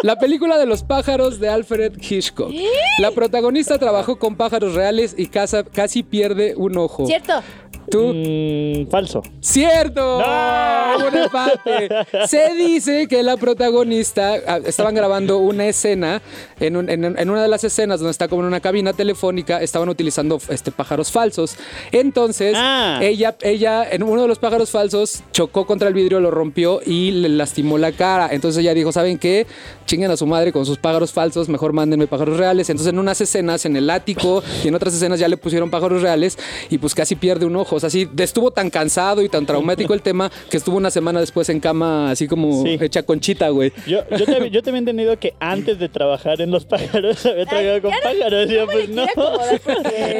La 0.03 0.17
película 0.19 0.57
de 0.57 0.65
los 0.65 0.83
pájaros 0.83 1.39
de 1.39 1.47
Alfred 1.49 1.93
Hitchcock. 1.97 2.51
La 2.99 3.11
protagonista 3.11 3.79
trabajó 3.79 4.19
con 4.19 4.35
pájaros 4.35 4.75
reales 4.75 5.15
y 5.17 5.27
casa- 5.27 5.63
casi 5.63 6.03
pierde 6.03 6.55
un 6.57 6.77
ojo. 6.77 7.05
¿Cierto? 7.07 7.41
Tú. 7.89 8.13
mm, 8.13 8.89
falso. 8.89 9.21
¡Cierto! 9.41 10.19
¡No! 10.21 11.07
Un 11.07 11.17
empate. 11.17 11.89
Se 12.27 12.53
dice 12.53 13.07
que 13.07 13.23
la 13.23 13.37
protagonista 13.37 14.35
ah, 14.47 14.59
estaban 14.65 14.95
grabando 14.95 15.37
una 15.39 15.65
escena 15.67 16.21
en, 16.59 16.77
un- 16.77 16.89
en- 16.89 17.03
en 17.17 17.29
una 17.29 17.41
de 17.41 17.47
las 17.47 17.63
escenas 17.63 17.99
donde 17.99 18.11
está 18.11 18.27
como 18.27 18.41
en 18.43 18.47
una 18.47 18.59
cabina 18.59 18.93
telefónica 18.93 19.61
estaban 19.61 19.89
utilizando 19.89 20.39
este 20.49 20.71
pájaros 20.71 21.11
falsos. 21.11 21.55
Entonces 21.91 22.53
Ah. 22.57 22.99
ella 23.01 23.35
ella 23.41 23.87
en 23.89 24.03
uno 24.03 24.21
de 24.23 24.27
los 24.27 24.39
pájaros 24.39 24.69
falsos 24.71 25.23
chocó 25.31 25.65
contra 25.65 25.87
el 25.87 25.93
vidrio, 25.93 26.19
lo 26.19 26.31
rompió 26.31 26.79
y 26.85 27.11
le 27.11 27.29
lastimó 27.29 27.77
la 27.77 27.91
cara. 27.91 28.29
Entonces 28.31 28.61
ella 28.61 28.73
dijo, 28.73 28.91
¿saben 28.91 29.17
qué? 29.17 29.45
Chinguen 29.85 30.11
a 30.11 30.17
su 30.17 30.25
madre 30.25 30.51
con 30.51 30.65
sus 30.65 30.77
pájaros 30.77 31.11
falsos, 31.11 31.49
mejor 31.49 31.73
mándenme 31.73 32.07
pájaros 32.07 32.37
reales. 32.37 32.69
Entonces 32.69 32.93
en 32.93 32.99
unas 32.99 33.19
escenas 33.21 33.65
en 33.65 33.75
el 33.75 33.89
ático 33.89 34.43
y 34.63 34.67
en 34.67 34.75
otras 34.75 34.93
escenas 34.93 35.19
ya 35.19 35.27
le 35.27 35.37
pusieron 35.37 35.69
pájaros 35.69 36.01
reales 36.01 36.37
y 36.69 36.77
pues 36.77 36.95
casi 36.95 37.15
pierde 37.15 37.45
un 37.45 37.55
ojo. 37.55 37.72
O 37.75 37.79
sea, 37.79 37.89
sí, 37.89 38.07
estuvo 38.17 38.51
tan 38.51 38.69
cansado 38.69 39.21
y 39.21 39.29
tan 39.29 39.45
traumático 39.45 39.93
el 39.93 40.01
tema 40.03 40.31
que 40.49 40.57
estuvo 40.57 40.77
una 40.77 40.91
semana 40.91 41.19
después 41.19 41.49
en 41.49 41.59
cama 41.59 42.11
así 42.11 42.27
como 42.27 42.63
Sí. 42.63 42.77
hecha 42.81 43.03
conchita, 43.03 43.49
güey. 43.49 43.71
Yo, 43.87 43.99
yo, 44.17 44.25
te, 44.25 44.49
yo 44.49 44.61
te 44.61 44.69
había 44.69 44.79
entendido 44.79 45.17
que 45.19 45.33
antes 45.39 45.79
de 45.79 45.89
trabajar 45.89 46.39
en 46.41 46.51
los 46.51 46.65
pájaros 46.65 47.25
había 47.25 47.45
trabajado 47.45 47.81
con 47.81 47.91
no- 47.91 47.97
pájaros. 48.03 48.49
Y 48.49 48.53
yo, 48.53 48.61
no 48.61 48.67
me 48.67 48.73
pues 48.73 48.89
no. 48.89 49.05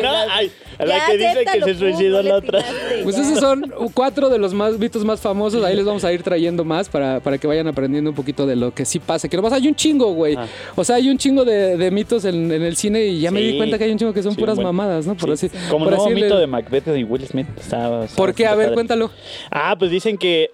No, 0.03 0.11
la- 0.11 0.25
ay, 0.35 0.51
a 0.79 0.85
la 0.85 0.97
Ya, 0.97 1.05
que 1.07 1.17
dice 1.17 1.45
que 1.53 1.61
se 1.63 1.75
suicidó 1.75 2.23
no 2.23 2.29
la 2.29 2.35
otra. 2.37 2.59
Pues 3.03 3.17
esos 3.17 3.39
son 3.39 3.71
cuatro 3.93 4.29
de 4.29 4.37
los 4.37 4.53
más 4.53 4.77
mitos 4.77 5.03
más 5.05 5.19
famosos. 5.21 5.63
Ahí 5.63 5.75
les 5.75 5.85
vamos 5.85 6.03
a 6.03 6.11
ir 6.13 6.23
trayendo 6.23 6.63
más 6.65 6.89
para, 6.89 7.19
para 7.19 7.37
que 7.37 7.47
vayan 7.47 7.67
aprendiendo 7.67 8.09
un 8.09 8.15
poquito 8.15 8.45
de 8.47 8.55
lo 8.55 8.73
que 8.73 8.85
sí 8.85 8.99
pasa. 8.99 9.27
Que 9.29 9.35
nomás 9.37 9.53
hay 9.53 9.67
un 9.67 9.75
chingo, 9.75 10.13
güey. 10.13 10.35
Ah. 10.35 10.47
O 10.75 10.83
sea, 10.83 10.95
hay 10.97 11.09
un 11.09 11.17
chingo 11.17 11.45
de, 11.45 11.77
de 11.77 11.91
mitos 11.91 12.25
en, 12.25 12.51
en 12.51 12.61
el 12.63 12.75
cine 12.75 13.05
y 13.05 13.19
ya 13.19 13.31
me 13.31 13.41
di 13.41 13.57
cuenta 13.57 13.77
que 13.77 13.83
hay 13.85 13.91
un 13.91 13.97
chingo 13.97 14.13
que 14.13 14.23
son 14.23 14.33
Sí, 14.33 14.39
puras 14.39 14.55
bueno. 14.55 14.71
mamadas, 14.73 15.05
¿no? 15.05 15.15
Por 15.15 15.37
Sí. 15.37 15.47
así 15.47 15.57
Como 15.69 15.85
por 15.85 15.93
nuevo 15.93 16.05
así 16.05 16.15
mito 16.15 16.37
de 16.37 16.47
Macbeth 16.47 16.87
y 16.97 17.03
Will 17.03 17.25
Smith. 17.27 17.42
Estaba- 17.57 18.05
estaba 18.05 18.15
¿Por 18.15 18.33
qué? 18.35 18.45
A 18.47 18.55
ver, 18.55 18.67
padre. 18.67 18.73
cuéntalo. 18.75 19.11
Ah, 19.51 19.75
pues 19.77 19.91
dicen 19.91 20.17
que. 20.17 20.49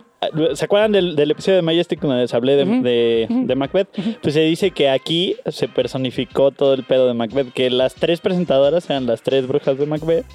¿Se 0.53 0.65
acuerdan 0.65 0.91
del, 0.91 1.15
del 1.15 1.31
episodio 1.31 1.55
de 1.55 1.61
Majestic 1.61 2.01
donde 2.01 2.17
les 2.17 2.33
hablé 2.33 2.57
de, 2.57 2.65
de- 2.65 3.27
de 3.29 3.55
Macbeth? 3.55 3.87
Pues 4.21 4.33
se 4.33 4.41
dice 4.41 4.71
que 4.71 4.89
aquí 4.89 5.37
se 5.49 5.69
personificó 5.69 6.51
todo 6.51 6.73
el 6.73 6.83
pedo 6.83 7.07
de 7.07 7.13
Macbeth, 7.13 7.53
que 7.53 7.69
las 7.69 7.95
tres 7.95 8.19
presentadoras 8.19 8.89
eran 8.89 9.05
las 9.05 9.21
tres 9.21 9.47
brujas 9.47 9.77
de 9.77 9.85
Macbeth, 9.85 10.25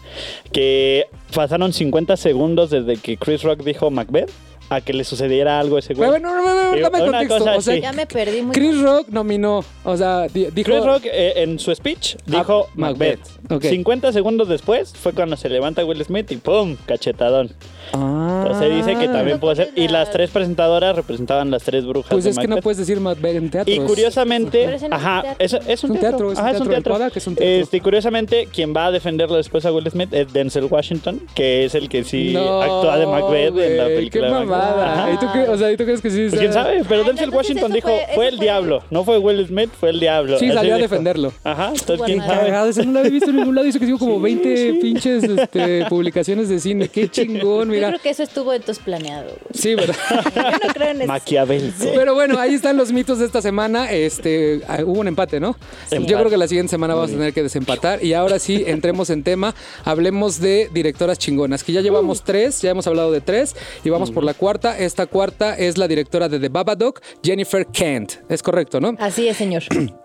que 0.53 1.05
pasaron 1.35 1.75
50 1.75 2.17
segundos 2.17 2.71
desde 2.71 2.97
que 2.97 3.19
Chris 3.19 3.43
Rock 3.43 3.63
dijo 3.63 3.91
Macbeth 3.91 4.31
a 4.69 4.81
que 4.81 4.93
le 4.93 5.05
sucediera 5.05 5.59
algo 5.61 5.77
a 5.77 5.79
ese 5.81 5.95
güey. 5.95 6.09
Bueno, 6.11 6.35
no, 6.35 6.43
no, 6.43 6.81
dame 6.81 7.03
una 7.03 7.19
contexto. 7.19 7.39
cosa 7.39 7.57
O 7.57 7.61
sea. 7.61 7.77
Ya 7.77 7.93
me 7.93 8.07
perdí 8.07 8.43
muy 8.43 8.55
Chris 8.55 8.81
Rock 8.81 9.09
nominó, 9.09 9.65
o 9.85 9.97
sea, 9.97 10.27
di- 10.29 10.47
dijo... 10.55 10.71
Chris 10.71 10.85
Rock 10.85 11.03
eh, 11.07 11.35
en 11.37 11.59
su 11.59 11.75
speech 11.75 12.17
dijo 12.27 12.67
Ah, 12.69 12.73
Macbeth. 12.75 13.19
Macbeth. 13.21 13.53
Ok. 13.53 13.65
50 13.65 14.13
segundos 14.13 14.49
después 14.49 14.93
fue 14.95 15.13
cuando 15.13 15.37
se 15.37 15.49
levanta 15.49 15.85
Will 15.85 16.03
Smith 16.05 16.31
y 16.33 16.37
¡pum! 16.37 16.77
Cachetadón. 16.87 17.51
Ah. 17.93 18.45
Entonces 18.47 18.69
se 18.69 18.75
dice 18.75 18.99
que 18.99 19.09
también 19.09 19.39
puede 19.39 19.57
ser. 19.57 19.71
Y 19.77 19.89
las 19.89 20.11
tres 20.11 20.31
presentadoras 20.31 20.97
representaban 20.97 21.51
las 21.51 21.63
tres 21.63 21.85
brujas 21.85 22.11
Pues 22.11 22.25
de 22.25 22.31
es 22.31 22.39
que 22.39 22.45
no 22.49 22.57
Macbeth. 22.57 22.65
puedes 22.65 22.79
decir 22.79 23.01
Macbeth 23.01 23.37
en 23.37 23.51
teatro. 23.51 23.73
Y 23.75 23.79
curiosamente, 23.81 24.75
es 24.75 24.83
ajá, 24.91 25.23
teatro. 25.37 25.45
es 25.69 25.85
un 25.85 25.91
teatro, 25.93 26.01
teatro, 26.01 26.33
es 26.33 26.39
un 26.39 26.45
ajá, 26.45 26.51
es 26.55 26.61
un 26.61 26.69
teatro, 26.69 26.97
teatro. 26.97 27.19
Es 27.19 27.27
un 27.27 27.35
teatro. 27.37 27.63
Este, 27.63 27.77
y 27.77 27.81
curiosamente, 27.81 28.49
quien 28.53 28.75
va 28.75 28.87
a 28.87 28.91
defenderlo 28.91 29.37
después 29.37 29.65
a 29.67 29.73
Will 29.73 29.89
Smith 29.91 30.13
es 30.13 30.33
Denzel 30.33 30.65
Washington, 30.65 31.21
que 31.35 31.65
es 31.67 31.75
el 31.75 31.89
que 31.89 32.05
sí 32.05 32.33
No, 32.33 32.63
actúa 32.63 32.97
de 32.99 33.07
Macbeth 33.07 33.57
en 33.59 33.77
la 33.77 33.85
película. 33.87 34.29
Mamada. 34.59 34.93
Ajá. 35.05 35.13
¿Y 35.13 35.19
tú, 35.19 35.27
qué- 35.33 35.49
o 35.51 35.57
sea, 35.59 35.73
¿y 35.73 35.77
tú 35.77 35.85
crees 35.85 36.01
que 36.01 36.11
sí? 36.11 36.27
Pues 36.29 36.41
quién 36.41 36.53
sabe, 36.53 36.83
pero 36.89 37.01
Ay, 37.03 37.07
Denzel 37.09 37.25
entonces 37.25 37.35
Washington 37.35 37.65
eso 37.73 37.75
dijo, 37.75 37.89
fue- 37.89 38.15
fue, 38.15 38.25
eso 38.27 38.33
el 38.33 38.37
fue- 38.37 38.45
diablo, 38.45 38.83
no 38.91 39.05
fue 39.05 39.19
Will 39.19 39.47
Smith, 39.47 39.71
fue 39.79 39.91
el 39.91 40.01
diablo. 40.01 40.39
Sí, 40.39 40.47
Así 40.47 40.55
salió 40.55 40.75
a 40.75 40.77
dijo. 40.77 40.89
defenderlo. 40.89 41.33
Ajá, 41.45 41.69
entonces 41.75 42.01
quién 42.07 42.21
sabe. 42.21 42.47
Cagado, 42.47 42.69
ese 42.69 42.85
no 42.87 42.93
lo 42.93 42.99
había 43.01 43.11
visto 43.11 43.31
en 43.31 43.37
ningún 43.37 43.55
lado. 43.55 43.67
Hizo 43.67 43.79
que 43.79 43.87
hizo 43.87 43.99
como 43.99 44.21
20 44.21 44.75
pinches 44.81 45.25
este, 45.25 45.85
publicaciones 45.89 46.49
de 46.49 46.61
cine. 46.61 46.89
Qué 46.89 47.09
chingón, 47.11 47.69
Yo 47.69 47.75
mira. 47.75 47.89
creo 47.89 48.01
que 48.01 48.11
eso 48.11 48.23
estuvo 48.23 48.53
entonces 48.53 48.83
planeado. 48.85 49.25
güey. 49.29 49.39
Sí, 49.55 49.75
¿verdad? 49.75 49.95
Yo 50.35 50.43
no 50.69 50.75
creo 50.75 50.89
en 50.91 50.99
eso. 51.03 51.09
Maquiavélico. 51.09 51.85
Pero 51.95 52.15
bueno, 52.15 52.39
ahí 52.39 52.55
están 52.55 52.77
los 52.77 52.93
mitos 52.93 53.19
de 53.19 53.27
esta 53.27 53.43
semana. 53.43 53.91
Este, 53.91 54.61
ah, 54.69 54.79
hubo 54.85 55.01
un 55.01 55.09
empate, 55.09 55.41
¿no? 55.41 55.57
Empate. 55.91 56.11
Yo 56.11 56.19
creo 56.19 56.31
que 56.31 56.37
la 56.37 56.49
siguiente 56.49 56.71
semana 56.71 56.95
vamos 56.95 57.11
a 57.11 57.15
tener 57.15 57.33
que 57.33 57.43
desempatar. 57.43 58.03
Y 58.05 58.13
ahora 58.15 58.39
sí, 58.39 58.65
entremos 58.67 59.11
en 59.11 59.23
tema. 59.23 59.55
Hablemos 59.85 60.41
de 60.41 60.69
directoras 60.73 61.19
chingonas, 61.19 61.65
que 61.65 61.73
ya 61.73 61.81
llevamos 61.81 62.23
tres, 62.23 62.61
ya 62.63 62.71
hemos 62.71 62.87
hablado 62.87 63.13
de 63.13 63.21
tres, 63.21 63.55
y 63.85 63.91
vamos 63.91 64.11
por 64.11 64.25
la 64.25 64.35
cuarta. 64.45 64.79
Esta 64.79 65.07
cuarta 65.07 65.57
es 65.57 65.79
la 65.79 65.89
directora 65.89 66.29
de 66.29 66.39
The 66.39 66.51
Babadook, 66.51 67.01
Jennifer 67.23 67.65
Kent. 67.65 68.13
Es 68.29 68.43
correcto, 68.43 68.79
¿no? 68.79 68.95
Así 68.99 69.27
es, 69.27 69.39
señor. 69.39 69.63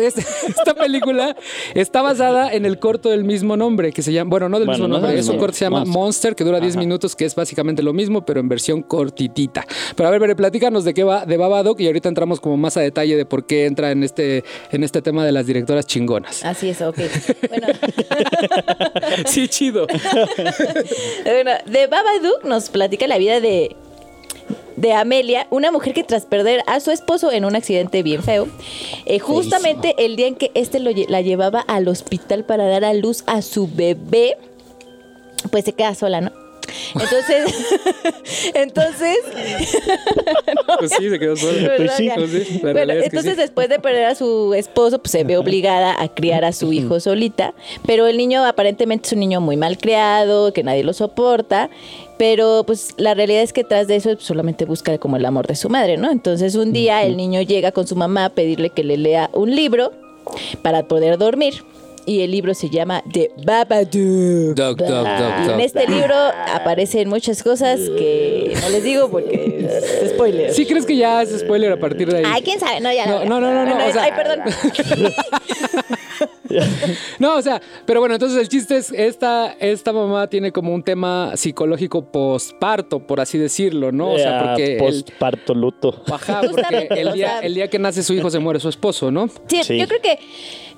Esta 0.00 0.74
película 0.74 1.36
está 1.74 2.00
basada 2.00 2.52
en 2.52 2.64
el 2.64 2.78
corto 2.78 3.10
del 3.10 3.24
mismo 3.24 3.56
nombre, 3.56 3.92
que 3.92 4.02
se 4.02 4.12
llama, 4.12 4.30
bueno, 4.30 4.48
no 4.48 4.58
del 4.58 4.66
Bueno, 4.66 4.84
mismo 4.84 4.88
no 4.88 5.00
nombre, 5.00 5.18
es 5.18 5.28
un 5.28 5.36
corto 5.36 5.52
que 5.52 5.58
se 5.58 5.64
llama 5.64 5.80
Monster. 5.80 6.00
Monster, 6.00 6.34
que 6.36 6.44
dura 6.44 6.60
10 6.60 6.76
minutos, 6.76 7.16
que 7.16 7.24
es 7.24 7.34
básicamente 7.34 7.82
lo 7.82 7.92
mismo, 7.92 8.24
pero 8.24 8.40
en 8.40 8.48
versión 8.48 8.82
cortitita. 8.82 9.66
Pero 9.96 10.08
a 10.08 10.10
ver, 10.12 10.20
Bere, 10.20 10.36
platícanos 10.36 10.84
de 10.84 10.94
qué 10.94 11.02
va 11.04 11.26
de 11.26 11.36
Babadook 11.36 11.80
y 11.80 11.86
ahorita 11.86 12.08
entramos 12.08 12.40
como 12.40 12.56
más 12.56 12.76
a 12.76 12.80
detalle 12.80 13.16
de 13.16 13.26
por 13.26 13.44
qué 13.44 13.66
entra 13.66 13.90
en 13.90 14.04
este, 14.04 14.44
en 14.70 14.84
este 14.84 15.02
tema 15.02 15.24
de 15.26 15.32
las 15.32 15.46
directoras 15.46 15.86
chingonas. 15.86 16.44
Así 16.44 16.70
es, 16.70 16.80
ok. 16.80 16.98
Bueno, 17.48 17.66
Sí, 19.26 19.48
chido. 19.48 19.86
bueno, 21.24 21.50
de 21.66 21.86
Babadook 21.88 22.44
nos 22.44 22.70
platica 22.70 23.06
la 23.06 23.18
vida 23.18 23.40
de, 23.40 23.71
de 24.82 24.92
Amelia, 24.92 25.46
una 25.50 25.70
mujer 25.70 25.94
que 25.94 26.02
tras 26.02 26.26
perder 26.26 26.64
a 26.66 26.80
su 26.80 26.90
esposo 26.90 27.30
en 27.30 27.44
un 27.44 27.54
accidente 27.54 28.02
bien 28.02 28.20
feo, 28.20 28.48
eh, 29.06 29.20
justamente 29.20 29.94
el 30.04 30.16
día 30.16 30.26
en 30.26 30.34
que 30.34 30.50
este 30.54 30.80
lo 30.80 30.90
la 31.08 31.20
llevaba 31.20 31.60
al 31.60 31.86
hospital 31.86 32.44
para 32.44 32.66
dar 32.66 32.84
a 32.84 32.92
luz 32.92 33.22
a 33.26 33.42
su 33.42 33.68
bebé, 33.72 34.36
pues 35.52 35.64
se 35.64 35.72
queda 35.72 35.94
sola, 35.94 36.20
¿no? 36.20 36.41
Entonces, 36.94 37.54
entonces, 38.54 39.18
Pues 40.78 40.92
pues 41.76 41.92
sí, 41.96 42.10
Bueno, 42.60 42.92
entonces 42.92 43.32
sí. 43.34 43.40
después 43.40 43.68
de 43.68 43.78
perder 43.78 44.06
a 44.06 44.14
su 44.14 44.54
esposo, 44.54 44.98
pues 44.98 45.12
se 45.12 45.24
ve 45.24 45.36
obligada 45.36 46.00
a 46.00 46.08
criar 46.08 46.44
a 46.44 46.52
su 46.52 46.72
hijo 46.72 47.00
solita, 47.00 47.54
pero 47.86 48.06
el 48.06 48.16
niño 48.16 48.44
aparentemente 48.44 49.06
es 49.06 49.12
un 49.12 49.20
niño 49.20 49.40
muy 49.40 49.56
mal 49.56 49.78
criado, 49.78 50.52
que 50.52 50.62
nadie 50.62 50.84
lo 50.84 50.92
soporta, 50.92 51.70
pero 52.18 52.64
pues 52.66 52.94
la 52.96 53.14
realidad 53.14 53.42
es 53.42 53.52
que 53.52 53.64
tras 53.64 53.86
de 53.88 53.96
eso 53.96 54.10
pues, 54.10 54.24
solamente 54.24 54.64
busca 54.64 54.96
como 54.98 55.16
el 55.16 55.24
amor 55.24 55.46
de 55.46 55.56
su 55.56 55.68
madre, 55.68 55.96
¿no? 55.96 56.10
Entonces 56.10 56.54
un 56.54 56.72
día 56.72 57.02
el 57.04 57.16
niño 57.16 57.42
llega 57.42 57.72
con 57.72 57.86
su 57.86 57.96
mamá 57.96 58.26
a 58.26 58.30
pedirle 58.30 58.70
que 58.70 58.84
le 58.84 58.96
lea 58.96 59.30
un 59.32 59.54
libro 59.54 59.92
para 60.62 60.84
poder 60.84 61.18
dormir. 61.18 61.64
Y 62.04 62.20
el 62.22 62.30
libro 62.32 62.52
se 62.54 62.68
llama 62.68 63.02
The 63.12 63.30
Babadook. 63.44 64.54
Dog, 64.56 64.76
dog, 64.76 65.06
Y 65.46 65.50
en 65.50 65.60
este 65.60 65.86
libro 65.88 66.14
aparecen 66.52 67.08
muchas 67.08 67.42
cosas 67.42 67.78
que 67.80 68.54
no 68.60 68.68
les 68.70 68.82
digo 68.82 69.08
porque 69.10 69.68
es 70.02 70.10
spoiler. 70.10 70.52
¿Sí 70.52 70.66
crees 70.66 70.84
que 70.84 70.96
ya 70.96 71.22
es 71.22 71.30
spoiler 71.40 71.72
a 71.72 71.78
partir 71.78 72.08
de 72.10 72.18
ahí? 72.18 72.24
Ay, 72.26 72.42
quién 72.42 72.58
sabe, 72.58 72.80
no, 72.80 72.92
ya 72.92 73.06
No, 73.06 73.24
no, 73.24 73.40
no, 73.40 73.52
no, 73.54 73.64
no, 73.64 73.74
Bueno, 73.74 73.88
o 73.88 73.92
sea- 73.92 74.02
Ay, 74.04 74.12
perdón. 74.16 74.40
No, 77.18 77.36
o 77.36 77.42
sea, 77.42 77.60
pero 77.86 78.00
bueno, 78.00 78.14
entonces 78.14 78.38
el 78.38 78.48
chiste 78.48 78.76
es, 78.76 78.90
esta, 78.92 79.56
esta 79.58 79.92
mamá 79.92 80.28
tiene 80.28 80.52
como 80.52 80.74
un 80.74 80.82
tema 80.82 81.32
psicológico 81.34 82.04
postparto, 82.04 83.00
por 83.00 83.20
así 83.20 83.38
decirlo, 83.38 83.90
¿no? 83.90 84.12
O 84.12 84.18
sea, 84.18 84.42
porque... 84.48 84.76
Postparto 84.78 85.54
luto. 85.54 86.02
Ajá, 86.12 86.42
porque 86.42 86.88
el 86.90 87.12
día, 87.14 87.26
sea- 87.28 87.38
el 87.40 87.54
día 87.54 87.68
que 87.68 87.78
nace 87.78 88.02
su 88.02 88.12
hijo 88.12 88.28
se 88.30 88.38
muere 88.38 88.60
su 88.60 88.68
esposo, 88.68 89.10
¿no? 89.10 89.28
Sí, 89.46 89.62
Sí. 89.64 89.78
yo 89.78 89.88
creo 89.88 90.00
que 90.02 90.18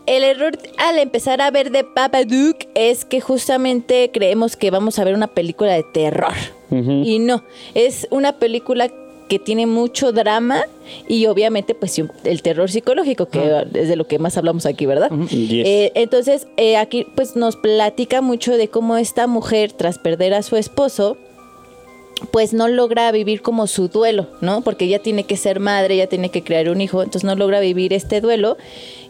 el 0.06 0.24
error 0.24 0.58
al 0.78 0.98
empezar 0.98 1.40
a 1.40 1.50
ver 1.50 1.70
de 1.70 1.82
Babadook 1.94 2.66
es 2.74 3.04
que 3.04 3.20
justamente 3.20 4.10
creemos 4.12 4.56
que 4.56 4.70
vamos 4.70 4.98
a 4.98 5.04
ver 5.04 5.14
una 5.14 5.28
película 5.28 5.72
de 5.72 5.82
terror. 5.82 6.34
Y 6.70 7.20
no, 7.20 7.44
es 7.74 8.08
una 8.10 8.38
película 8.38 8.90
que 9.28 9.38
tiene 9.38 9.66
mucho 9.66 10.10
drama 10.10 10.62
y 11.08 11.26
obviamente 11.26 11.74
pues 11.74 12.00
el 12.24 12.42
terror 12.42 12.68
psicológico, 12.70 13.26
que 13.26 13.64
es 13.74 13.88
de 13.88 13.96
lo 13.96 14.08
que 14.08 14.18
más 14.18 14.36
hablamos 14.36 14.66
aquí, 14.66 14.84
¿verdad? 14.84 15.10
Yes. 15.28 15.66
Eh, 15.66 15.92
entonces, 15.94 16.48
eh, 16.56 16.76
aquí 16.76 17.06
pues 17.14 17.36
nos 17.36 17.56
platica 17.56 18.22
mucho 18.22 18.56
de 18.56 18.68
cómo 18.68 18.96
esta 18.96 19.28
mujer, 19.28 19.72
tras 19.72 19.98
perder 19.98 20.34
a 20.34 20.42
su 20.42 20.56
esposo, 20.56 21.16
pues 22.30 22.52
no 22.52 22.68
logra 22.68 23.10
vivir 23.12 23.42
como 23.42 23.66
su 23.66 23.88
duelo, 23.88 24.28
¿no? 24.40 24.62
Porque 24.62 24.86
ella 24.86 25.00
tiene 25.00 25.24
que 25.24 25.36
ser 25.36 25.60
madre, 25.60 25.94
ella 25.94 26.08
tiene 26.08 26.30
que 26.30 26.42
crear 26.42 26.68
un 26.68 26.80
hijo, 26.80 27.02
entonces 27.02 27.24
no 27.24 27.34
logra 27.36 27.60
vivir 27.60 27.92
este 27.92 28.20
duelo 28.20 28.56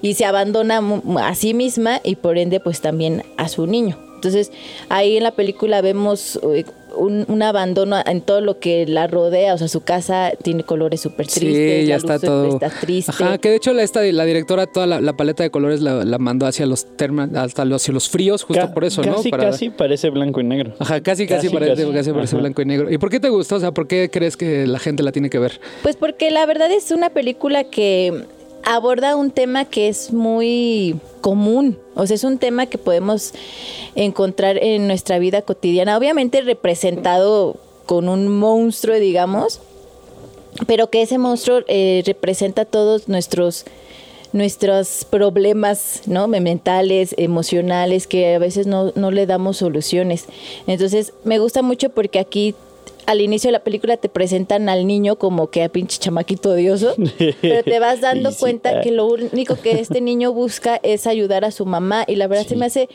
y 0.03 0.15
se 0.15 0.25
abandona 0.25 0.81
a 1.21 1.35
sí 1.35 1.55
misma 1.55 2.01
y 2.03 2.17
por 2.17 2.39
ende 2.39 2.61
pues 2.61 2.81
también 2.81 3.23
a 3.37 3.49
su 3.49 3.67
niño. 3.67 3.99
Entonces 4.15 4.53
ahí 4.89 5.17
en 5.17 5.23
la 5.23 5.33
película 5.33 5.81
vemos 5.83 6.39
eh, 6.55 6.65
un, 6.97 7.25
un 7.29 7.43
abandono 7.43 7.97
en 8.05 8.21
todo 8.21 8.41
lo 8.41 8.59
que 8.59 8.87
la 8.87 9.07
rodea, 9.07 9.55
o 9.55 9.59
sea, 9.59 9.69
su 9.69 9.83
casa 9.83 10.33
tiene 10.43 10.63
colores 10.65 11.01
súper 11.01 11.27
tristes, 11.27 11.81
sí, 11.83 11.87
ya 11.87 11.95
la 11.95 11.97
está 11.97 12.19
todo. 12.19 12.49
está 12.55 12.71
triste. 12.71 13.11
Ajá, 13.13 13.39
que 13.39 13.51
de 13.51 13.57
hecho 13.57 13.73
la, 13.73 13.83
esta, 13.83 14.03
la 14.03 14.25
directora 14.25 14.67
toda 14.67 14.87
la, 14.87 15.01
la 15.01 15.13
paleta 15.17 15.43
de 15.43 15.51
colores 15.51 15.81
la, 15.81 16.05
la 16.05 16.19
mandó 16.19 16.47
hacia 16.47 16.67
los 16.67 16.87
terma- 16.97 17.31
hasta 17.37 17.65
los, 17.65 17.83
hacia 17.83 17.95
los 17.95 18.09
fríos, 18.09 18.43
justo 18.43 18.67
Ca- 18.67 18.75
por 18.75 18.85
eso, 18.85 19.03
¿no? 19.03 19.17
Casi, 19.17 19.31
Para- 19.31 19.51
casi 19.51 19.71
parece 19.71 20.11
blanco 20.11 20.41
y 20.41 20.45
negro. 20.45 20.73
Ajá, 20.79 21.01
casi, 21.01 21.27
casi, 21.27 21.47
Casi, 21.49 21.55
parece, 21.55 21.83
casi. 21.83 21.93
casi 21.93 22.13
parece 22.13 22.37
blanco 22.37 22.63
y 22.63 22.65
negro. 22.65 22.91
¿Y 22.91 22.99
por 22.99 23.11
qué 23.11 23.21
te 23.21 23.29
gustó? 23.29 23.57
O 23.57 23.61
sea, 23.61 23.73
¿por 23.73 23.87
qué 23.87 24.11
crees 24.11 24.37
que 24.37 24.67
la 24.67 24.79
gente 24.79 25.03
la 25.03 25.13
tiene 25.13 25.31
que 25.31 25.39
ver? 25.39 25.61
Pues 25.83 25.97
porque 25.97 26.31
la 26.31 26.47
verdad 26.47 26.71
es 26.71 26.91
una 26.91 27.11
película 27.11 27.65
que 27.65 28.25
aborda 28.65 29.17
un 29.17 29.31
tema 29.31 29.65
que 29.65 29.89
es 29.89 30.13
muy 30.13 30.97
común, 31.21 31.79
o 31.95 32.07
sea, 32.07 32.15
es 32.15 32.25
un 32.25 32.39
tema 32.39 32.67
que 32.67 32.79
podemos 32.79 33.33
encontrar 33.95 34.59
en 34.59 34.87
nuestra 34.87 35.19
vida 35.19 35.43
cotidiana, 35.43 35.97
obviamente 35.97 36.41
representado 36.41 37.57
con 37.87 38.09
un 38.09 38.29
monstruo, 38.29 38.97
digamos, 38.97 39.61
pero 40.67 40.89
que 40.89 41.03
ese 41.03 41.19
monstruo 41.19 41.61
eh, 41.67 42.03
representa 42.07 42.65
todos 42.65 43.09
nuestros 43.09 43.65
nuestros 44.33 45.07
problemas 45.09 46.03
¿no? 46.07 46.27
mentales, 46.27 47.15
emocionales, 47.19 48.09
que 48.09 48.35
a 48.35 48.39
veces 48.41 48.67
no, 48.67 48.91
no 48.97 49.13
le 49.13 49.27
damos 49.27 49.59
soluciones. 49.59 50.25
Entonces, 50.67 51.13
me 51.23 51.39
gusta 51.39 51.63
mucho 51.63 51.91
porque 51.91 52.19
aquí 52.19 52.57
al 53.07 53.21
inicio 53.21 53.49
de 53.49 53.53
la 53.53 53.65
película 53.65 53.97
te 53.97 54.09
presentan 54.09 54.69
al 54.69 54.87
niño 54.87 55.17
como 55.17 55.51
que 55.51 55.63
a 55.63 55.69
pinche 55.69 55.99
chamaquito 55.99 56.51
odioso, 56.51 56.95
pero 57.41 57.63
te 57.63 57.79
vas 57.79 58.01
dando 58.03 58.31
sí, 58.31 58.37
cuenta 58.41 58.79
ah. 58.79 58.81
que 58.83 58.91
lo 58.91 59.07
único 59.07 59.57
que 59.57 59.81
este 59.81 60.01
niño 60.01 60.33
busca 60.33 60.81
es 60.83 61.07
ayudar 61.07 61.45
a 61.45 61.51
su 61.51 61.67
mamá 61.67 62.05
y 62.07 62.17
la 62.17 62.27
verdad 62.27 62.47
se 62.47 62.57
me 62.57 62.67
hace, 62.67 62.89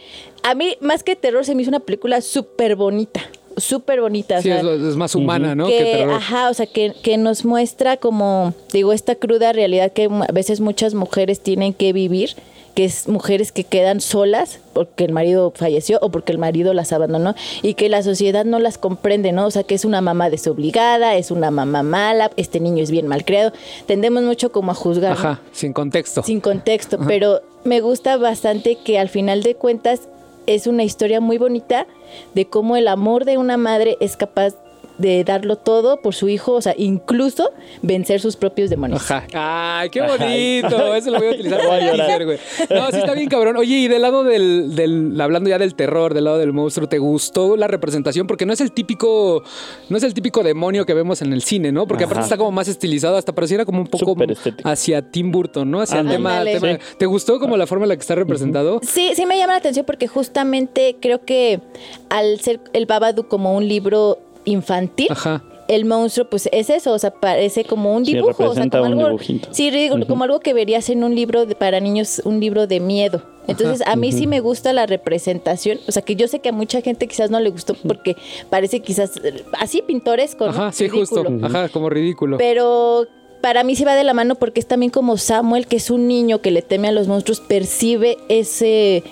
a 0.43 0.55
mí 0.55 0.75
más 0.81 1.03
que 1.03 1.15
terror 1.15 1.45
se 1.45 1.55
me 1.55 1.61
hizo 1.61 1.69
una 1.69 1.79
película 1.79 2.21
súper 2.21 2.75
bonita, 2.75 3.21
súper 3.57 4.01
bonita. 4.01 4.37
o 4.39 4.41
Sí, 4.41 4.49
sea, 4.49 4.61
es, 4.61 4.65
es 4.81 4.95
más 4.95 5.15
humana, 5.15 5.55
¿no? 5.55 5.67
que, 5.67 5.77
Que 5.77 5.83
terror. 5.97 6.13
ajá, 6.15 6.49
o 6.49 6.53
sea, 6.53 6.65
que, 6.65 6.93
que 7.03 7.17
nos 7.17 7.45
muestra 7.45 7.97
como, 7.97 8.53
digo, 8.71 8.93
esta 8.93 9.15
cruda 9.15 9.51
realidad 9.53 9.91
que 9.91 10.05
a 10.05 10.31
veces 10.31 10.59
muchas 10.61 10.93
mujeres 10.93 11.41
tienen 11.41 11.73
que 11.73 11.93
vivir, 11.93 12.31
que 12.79 12.85
es 12.85 13.09
mujeres 13.09 13.51
que 13.51 13.65
quedan 13.65 13.99
solas 13.99 14.61
porque 14.71 15.03
el 15.03 15.11
marido 15.11 15.51
falleció 15.53 15.99
o 16.01 16.11
porque 16.11 16.31
el 16.31 16.37
marido 16.37 16.73
las 16.73 16.93
abandonó 16.93 17.35
y 17.61 17.73
que 17.73 17.89
la 17.89 18.01
sociedad 18.03 18.45
no 18.45 18.57
las 18.57 18.77
comprende, 18.77 19.33
¿no? 19.33 19.47
O 19.47 19.51
sea, 19.51 19.63
que 19.63 19.75
es 19.75 19.83
una 19.83 19.99
mamá 19.99 20.29
desobligada, 20.29 21.17
es 21.17 21.29
una 21.29 21.51
mamá 21.51 21.83
mala, 21.83 22.31
este 22.37 22.61
niño 22.61 22.81
es 22.81 22.89
bien 22.89 23.05
malcriado. 23.05 23.51
Tendemos 23.85 24.23
mucho 24.23 24.53
como 24.53 24.71
a 24.71 24.75
juzgar. 24.75 25.11
¿no? 25.11 25.17
Ajá, 25.17 25.41
sin 25.51 25.73
contexto. 25.73 26.23
sin 26.23 26.39
contexto, 26.39 26.97
pero 27.05 27.41
me 27.65 27.81
gusta 27.81 28.15
bastante 28.15 28.77
que 28.77 28.97
al 28.97 29.09
final 29.09 29.43
de 29.43 29.55
cuentas 29.55 30.07
es 30.47 30.65
una 30.65 30.85
historia 30.85 31.19
muy 31.19 31.37
bonita 31.37 31.85
de 32.33 32.45
cómo 32.45 32.77
el 32.77 32.87
amor 32.87 33.25
de 33.25 33.37
una 33.37 33.57
madre 33.57 33.97
es 33.99 34.15
capaz 34.15 34.55
de 34.99 35.23
darlo 35.23 35.55
todo 35.55 36.01
por 36.01 36.13
su 36.13 36.27
hijo, 36.29 36.53
o 36.53 36.61
sea, 36.61 36.75
incluso 36.77 37.51
vencer 37.81 38.19
sus 38.21 38.35
propios 38.35 38.69
demonios. 38.69 39.01
Ajá. 39.09 39.25
Ay, 39.33 39.89
qué 39.89 40.01
Ajá. 40.01 40.17
bonito. 40.17 40.95
Eso 40.95 41.09
lo 41.11 41.19
voy 41.19 41.27
a 41.29 41.31
utilizar 41.31 41.57
Voy 41.59 41.65
a 41.67 41.69
para 41.69 41.91
llorar. 41.91 42.07
teaser, 42.07 42.25
güey. 42.25 42.37
No, 42.69 42.91
sí 42.91 42.97
está 42.97 43.13
bien 43.13 43.29
cabrón. 43.29 43.57
Oye, 43.57 43.75
y 43.75 43.87
del 43.87 44.01
lado 44.01 44.23
del, 44.23 44.75
del, 44.75 45.19
hablando 45.19 45.49
ya 45.49 45.57
del 45.57 45.73
terror, 45.75 46.13
del 46.13 46.25
lado 46.25 46.37
del 46.37 46.53
monstruo, 46.53 46.87
¿te 46.87 46.99
gustó 46.99 47.57
la 47.57 47.67
representación? 47.67 48.27
Porque 48.27 48.45
no 48.45 48.53
es 48.53 48.61
el 48.61 48.71
típico, 48.71 49.43
no 49.89 49.97
es 49.97 50.03
el 50.03 50.13
típico 50.13 50.43
demonio 50.43 50.85
que 50.85 50.93
vemos 50.93 51.21
en 51.21 51.33
el 51.33 51.41
cine, 51.41 51.71
¿no? 51.71 51.87
Porque 51.87 52.03
aparte 52.03 52.23
está 52.23 52.37
como 52.37 52.51
más 52.51 52.67
estilizado, 52.67 53.17
hasta 53.17 53.33
pareciera 53.33 53.65
como 53.65 53.79
un 53.81 53.87
poco 53.87 54.15
hacia 54.63 55.01
Tim 55.01 55.31
Burton, 55.31 55.69
¿no? 55.71 55.81
Hacia 55.81 56.01
el 56.01 56.09
tema, 56.09 56.43
tema- 56.43 56.77
¿Te 56.97 57.05
gustó 57.05 57.39
como 57.39 57.55
la 57.57 57.65
forma 57.67 57.85
en 57.85 57.89
la 57.89 57.95
que 57.95 58.01
está 58.01 58.15
representado? 58.15 58.79
Sí, 58.83 59.11
sí 59.15 59.25
me 59.25 59.37
llama 59.37 59.53
la 59.53 59.59
atención 59.59 59.85
porque 59.85 60.07
justamente 60.07 60.97
creo 60.99 61.23
que 61.25 61.61
al 62.09 62.39
ser 62.41 62.59
el 62.73 62.85
Babadook 62.85 63.27
como 63.27 63.55
un 63.55 63.67
libro 63.67 64.19
infantil, 64.45 65.07
Ajá. 65.11 65.43
el 65.67 65.85
monstruo 65.85 66.27
pues 66.29 66.49
es 66.51 66.69
eso, 66.69 66.93
o 66.93 66.99
sea, 66.99 67.11
parece 67.11 67.63
como 67.65 67.93
un 67.95 68.05
Sí, 68.05 68.13
dibujo, 68.15 68.49
o 68.49 68.53
sea, 68.53 68.69
como 68.69 68.85
algo, 68.85 69.17
sí, 69.51 69.69
digo, 69.71 69.97
como 70.07 70.23
algo 70.23 70.39
que 70.39 70.53
verías 70.53 70.89
en 70.89 71.03
un 71.03 71.15
libro 71.15 71.45
de- 71.45 71.55
para 71.55 71.79
niños, 71.79 72.21
un 72.25 72.39
libro 72.39 72.65
de 72.67 72.79
miedo. 72.79 73.21
Entonces, 73.47 73.85
a 73.87 73.95
mí 73.95 74.11
sí 74.11 74.27
me 74.27 74.41
gusta 74.41 74.73
la 74.73 74.85
representación, 74.85 75.79
o 75.87 75.91
sea, 75.91 76.03
que 76.03 76.15
yo 76.15 76.27
sé 76.27 76.39
que 76.39 76.49
a 76.49 76.51
mucha 76.51 76.81
gente 76.81 77.07
quizás 77.07 77.31
no 77.31 77.39
le 77.39 77.49
gustó 77.49 77.73
porque 77.73 78.15
parece 78.51 78.79
quizás 78.81 79.17
eh, 79.23 79.43
así 79.59 79.81
pintoresco, 79.81 80.45
¿no? 80.45 80.51
Ajá, 80.51 80.71
sí, 80.71 80.87
Ridículo. 80.87 81.23
justo. 81.31 81.45
Ajá, 81.47 81.69
como 81.69 81.89
ridículo. 81.89 82.37
Pero 82.37 83.07
para 83.41 83.63
mí 83.63 83.75
se 83.75 83.85
va 83.85 83.95
de 83.95 84.03
la 84.03 84.13
mano 84.13 84.35
porque 84.35 84.59
es 84.59 84.67
también 84.67 84.91
como 84.91 85.17
Samuel, 85.17 85.65
que 85.65 85.77
es 85.77 85.89
un 85.89 86.07
niño 86.07 86.41
que 86.41 86.51
le 86.51 86.61
teme 86.61 86.89
a 86.89 86.91
los 86.91 87.07
monstruos, 87.07 87.39
percibe 87.39 88.17
ese 88.27 89.03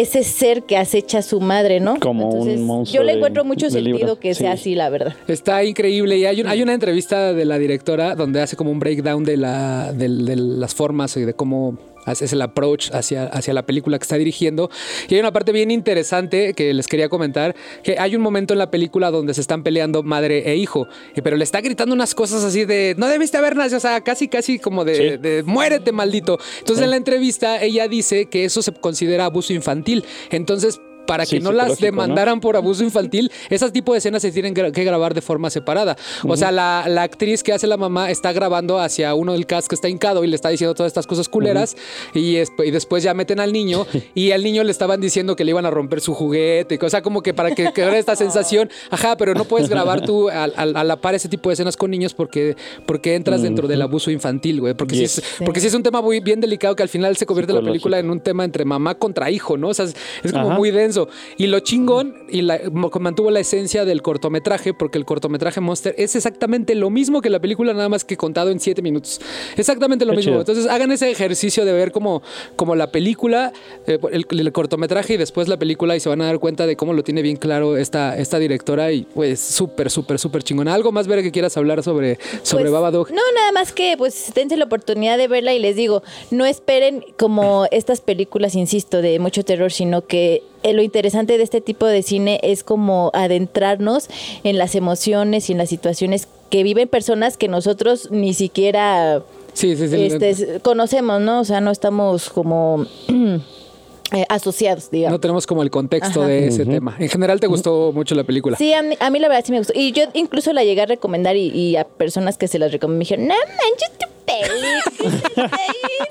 ese 0.00 0.22
ser 0.22 0.62
que 0.64 0.76
acecha 0.76 1.18
a 1.18 1.22
su 1.22 1.40
madre, 1.40 1.80
¿no? 1.80 1.98
Como 2.00 2.28
un 2.30 2.62
monstruo 2.64 3.00
Yo 3.00 3.02
le 3.04 3.12
de- 3.12 3.18
encuentro 3.18 3.44
mucho 3.44 3.66
de 3.66 3.72
sentido 3.72 3.96
libro. 3.98 4.20
que 4.20 4.34
sea 4.34 4.52
Sí. 4.56 4.60
así, 4.60 4.74
la 4.74 4.88
verdad. 4.90 5.14
Está 5.28 5.64
increíble. 5.64 6.16
Y 6.18 6.26
hay, 6.26 6.40
un- 6.40 6.46
hay 6.48 6.62
una 6.62 6.74
entrevista 6.74 7.32
de 7.32 7.44
la 7.44 7.58
directora 7.58 8.14
donde 8.14 8.40
hace 8.40 8.56
como 8.56 8.70
un 8.70 8.78
breakdown 8.78 9.24
de, 9.24 9.36
la, 9.36 9.92
de 9.92 10.08
las 10.08 10.74
formas 10.74 11.16
y 11.16 11.22
de 11.24 11.34
cómo 11.34 11.76
es 12.06 12.32
el 12.32 12.42
approach 12.42 12.90
hacia, 12.92 13.24
hacia 13.24 13.54
la 13.54 13.64
película 13.64 13.98
que 13.98 14.02
está 14.02 14.16
dirigiendo. 14.16 14.70
Y 15.08 15.14
hay 15.14 15.20
una 15.20 15.32
parte 15.32 15.52
bien 15.52 15.70
interesante 15.70 16.54
que 16.54 16.72
les 16.74 16.86
quería 16.86 17.08
comentar, 17.08 17.54
que 17.82 17.98
hay 17.98 18.16
un 18.16 18.22
momento 18.22 18.54
en 18.54 18.58
la 18.58 18.70
película 18.70 19.10
donde 19.10 19.34
se 19.34 19.40
están 19.40 19.62
peleando 19.62 20.02
madre 20.02 20.50
e 20.50 20.56
hijo, 20.56 20.86
pero 21.22 21.36
le 21.36 21.44
está 21.44 21.60
gritando 21.60 21.94
unas 21.94 22.14
cosas 22.14 22.44
así 22.44 22.64
de, 22.64 22.94
no 22.96 23.06
debiste 23.08 23.36
haber 23.36 23.56
nacido, 23.56 23.78
o 23.78 23.80
sea, 23.80 24.00
casi, 24.02 24.28
casi 24.28 24.58
como 24.58 24.84
de, 24.84 24.96
Sí. 24.96 25.02
de, 25.18 25.42
muérete, 25.42 25.92
maldito. 25.92 26.38
Entonces 26.58 26.82
en 26.84 26.90
la 26.90 26.96
entrevista 26.96 27.62
ella 27.62 27.86
dice 27.88 28.26
que 28.26 28.44
eso 28.44 28.62
se 28.62 28.72
considera 28.72 29.26
abuso 29.26 29.52
infantil. 29.52 30.04
Entonces... 30.30 30.80
Para 31.06 31.24
Sí, 31.24 31.36
que 31.36 31.42
no 31.42 31.52
las 31.52 31.78
demandaran 31.78 32.40
por 32.40 32.56
abuso 32.56 32.82
infantil, 32.84 33.30
esas 33.50 33.72
tipo 33.72 33.92
de 33.92 33.98
escenas 33.98 34.22
se 34.22 34.32
tienen 34.32 34.54
que 34.54 34.84
grabar 34.84 35.14
de 35.14 35.20
forma 35.22 35.50
separada. 35.50 35.96
O 36.26 36.36
sea, 36.36 36.50
la, 36.52 36.84
la 36.88 37.02
actriz 37.02 37.42
que 37.42 37.52
hace 37.52 37.66
la 37.66 37.76
mamá 37.76 38.10
está 38.10 38.32
grabando 38.32 38.78
hacia 38.78 39.14
uno 39.14 39.32
del 39.32 39.46
cast 39.46 39.68
que 39.68 39.74
está 39.74 39.88
hincado 39.88 40.24
y 40.24 40.26
le 40.26 40.36
está 40.36 40.48
diciendo 40.48 40.74
todas 40.74 40.90
estas 40.90 41.06
cosas 41.06 41.28
culeras 41.28 41.76
y, 42.14 42.36
es- 42.36 42.52
y 42.64 42.70
después 42.70 43.02
ya 43.02 43.14
meten 43.14 43.40
al 43.40 43.52
niño 43.52 43.86
y 44.14 44.32
al 44.32 44.42
niño 44.42 44.64
le 44.64 44.70
estaban 44.70 45.00
diciendo 45.00 45.36
que 45.36 45.44
le 45.44 45.50
iban 45.50 45.66
a 45.66 45.70
romper 45.70 46.00
su 46.00 46.14
juguete, 46.14 46.78
o 46.82 46.90
sea, 46.90 47.02
como 47.02 47.22
que 47.22 47.34
para 47.34 47.54
que 47.54 47.72
quedara 47.72 47.98
esta 47.98 48.16
sensación, 48.16 48.70
ajá, 48.90 49.16
pero 49.16 49.34
no 49.34 49.44
puedes 49.44 49.68
grabar 49.68 50.04
tú 50.04 50.28
al- 50.28 50.52
al- 50.56 50.76
a, 50.76 50.84
la 50.84 50.96
par 51.00 51.14
ese 51.14 51.28
tipo 51.28 51.48
de 51.50 51.54
escenas 51.54 51.76
con 51.76 51.90
niños 51.90 52.14
porque, 52.14 52.56
porque 52.86 53.14
entras 53.14 53.42
dentro 53.42 53.68
del 53.68 53.82
abuso 53.82 54.10
infantil, 54.10 54.60
güey, 54.60 54.74
porque, 54.74 54.96
Yes. 54.96 55.12
sí 55.12 55.20
es, 55.20 55.44
porque 55.44 55.60
sí 55.60 55.66
es 55.66 55.74
un 55.74 55.82
tema 55.82 56.00
muy 56.00 56.20
bien 56.20 56.40
delicado 56.40 56.74
que 56.76 56.82
al 56.82 56.88
final 56.88 57.16
se 57.16 57.26
convierte 57.26 57.52
la 57.52 57.60
película 57.60 57.98
en 57.98 58.10
un 58.10 58.20
tema 58.20 58.44
entre 58.44 58.64
mamá 58.64 58.94
contra 58.96 59.30
hijo, 59.30 59.56
¿no? 59.56 59.68
O 59.68 59.74
sea, 59.74 59.84
es, 59.84 59.94
es 60.22 60.32
como 60.32 60.50
muy 60.50 60.70
denso. 60.70 60.95
Y 61.36 61.46
lo 61.46 61.60
chingón, 61.60 62.14
y 62.28 62.42
la- 62.42 62.60
mantuvo 63.00 63.30
la 63.30 63.40
esencia 63.40 63.84
del 63.84 64.02
cortometraje, 64.02 64.74
porque 64.74 64.98
el 64.98 65.04
cortometraje 65.04 65.60
Monster 65.60 65.94
es 65.98 66.16
exactamente 66.16 66.74
lo 66.74 66.90
mismo 66.90 67.20
que 67.20 67.30
la 67.30 67.40
película, 67.40 67.72
nada 67.74 67.88
más 67.88 68.04
que 68.04 68.16
contado 68.16 68.50
en 68.50 68.60
siete 68.60 68.82
minutos. 68.82 69.20
Exactamente 69.56 70.04
lo 70.04 70.12
Qué 70.12 70.16
mismo. 70.18 70.32
chido. 70.32 70.40
Entonces 70.40 70.66
hagan 70.66 70.90
ese 70.92 71.10
ejercicio 71.10 71.64
de 71.64 71.72
ver 71.72 71.92
como, 71.92 72.22
como 72.56 72.74
la 72.74 72.90
película, 72.90 73.52
eh, 73.86 73.98
el, 74.12 74.26
el 74.30 74.52
cortometraje 74.52 75.14
y 75.14 75.16
después 75.16 75.48
la 75.48 75.58
película 75.58 75.96
y 75.96 76.00
se 76.00 76.08
van 76.08 76.20
a 76.22 76.26
dar 76.26 76.38
cuenta 76.38 76.66
de 76.66 76.76
cómo 76.76 76.92
lo 76.92 77.02
tiene 77.04 77.22
bien 77.22 77.36
claro 77.36 77.76
esta, 77.76 78.16
esta 78.16 78.38
directora 78.38 78.92
y 78.92 79.02
pues 79.02 79.40
súper, 79.40 79.90
súper, 79.90 80.18
súper 80.18 80.42
chingona. 80.42 80.74
¿Algo 80.74 80.92
más, 80.92 81.06
ver 81.06 81.22
que 81.22 81.32
quieras 81.32 81.56
hablar 81.56 81.82
sobre, 81.82 82.18
sobre 82.42 82.64
Pues, 82.64 82.72
Babadook? 82.72 83.10
No, 83.10 83.22
nada 83.34 83.52
más 83.52 83.72
que 83.72 83.94
pues 83.96 84.32
dense 84.34 84.56
la 84.56 84.64
oportunidad 84.64 85.18
de 85.18 85.28
verla 85.28 85.54
y 85.54 85.58
les 85.58 85.76
digo, 85.76 86.02
no 86.30 86.44
esperen 86.46 87.04
como 87.18 87.66
estas 87.70 88.00
películas, 88.00 88.54
insisto, 88.54 89.02
de 89.02 89.18
mucho 89.18 89.44
terror, 89.44 89.72
sino 89.72 90.06
que 90.06 90.42
lo 90.72 90.82
interesante 90.82 91.36
de 91.38 91.44
este 91.44 91.60
tipo 91.60 91.86
de 91.86 92.02
cine 92.02 92.40
es 92.42 92.62
como 92.64 93.10
adentrarnos 93.14 94.08
en 94.44 94.58
las 94.58 94.74
emociones 94.74 95.48
y 95.48 95.52
en 95.52 95.58
las 95.58 95.68
situaciones 95.68 96.28
que 96.50 96.62
viven 96.62 96.88
personas 96.88 97.36
que 97.36 97.48
nosotros 97.48 98.10
ni 98.10 98.34
siquiera 98.34 99.22
Sí, 99.52 99.74
sí, 99.74 99.88
sí. 99.88 99.96
este, 100.06 100.60
conocemos, 100.60 101.20
¿no? 101.20 101.40
O 101.40 101.44
sea, 101.44 101.60
no 101.60 101.70
estamos 101.70 102.28
como 102.28 102.84
eh, 104.12 104.24
asociados, 104.28 104.90
digamos. 104.90 105.16
no 105.16 105.20
tenemos 105.20 105.46
como 105.46 105.62
el 105.62 105.70
contexto 105.70 106.20
Ajá. 106.20 106.28
de 106.28 106.48
ese 106.48 106.66
tema. 106.66 106.94
En 106.98 107.08
general, 107.08 107.40
¿te 107.40 107.46
gustó 107.46 107.90
mucho 107.92 108.14
la 108.14 108.24
película? 108.24 108.56
Sí, 108.56 108.72
a 108.74 108.82
mí, 108.82 108.96
a 109.00 109.10
mí 109.10 109.18
la 109.18 109.28
verdad 109.28 109.44
sí 109.46 109.52
me 109.52 109.58
gustó. 109.58 109.72
Y 109.74 109.92
yo 109.92 110.04
incluso 110.12 110.52
la 110.52 110.62
llegué 110.62 110.82
a 110.82 110.86
recomendar 110.86 111.36
y, 111.36 111.48
y 111.48 111.76
a 111.76 111.84
personas 111.84 112.36
que 112.36 112.48
se 112.48 112.58
las 112.58 112.70
recomendé 112.70 112.98
me 112.98 113.04
dijeron, 113.04 113.26
no 113.28 113.34
manches 113.34 114.08
película. 114.26 115.50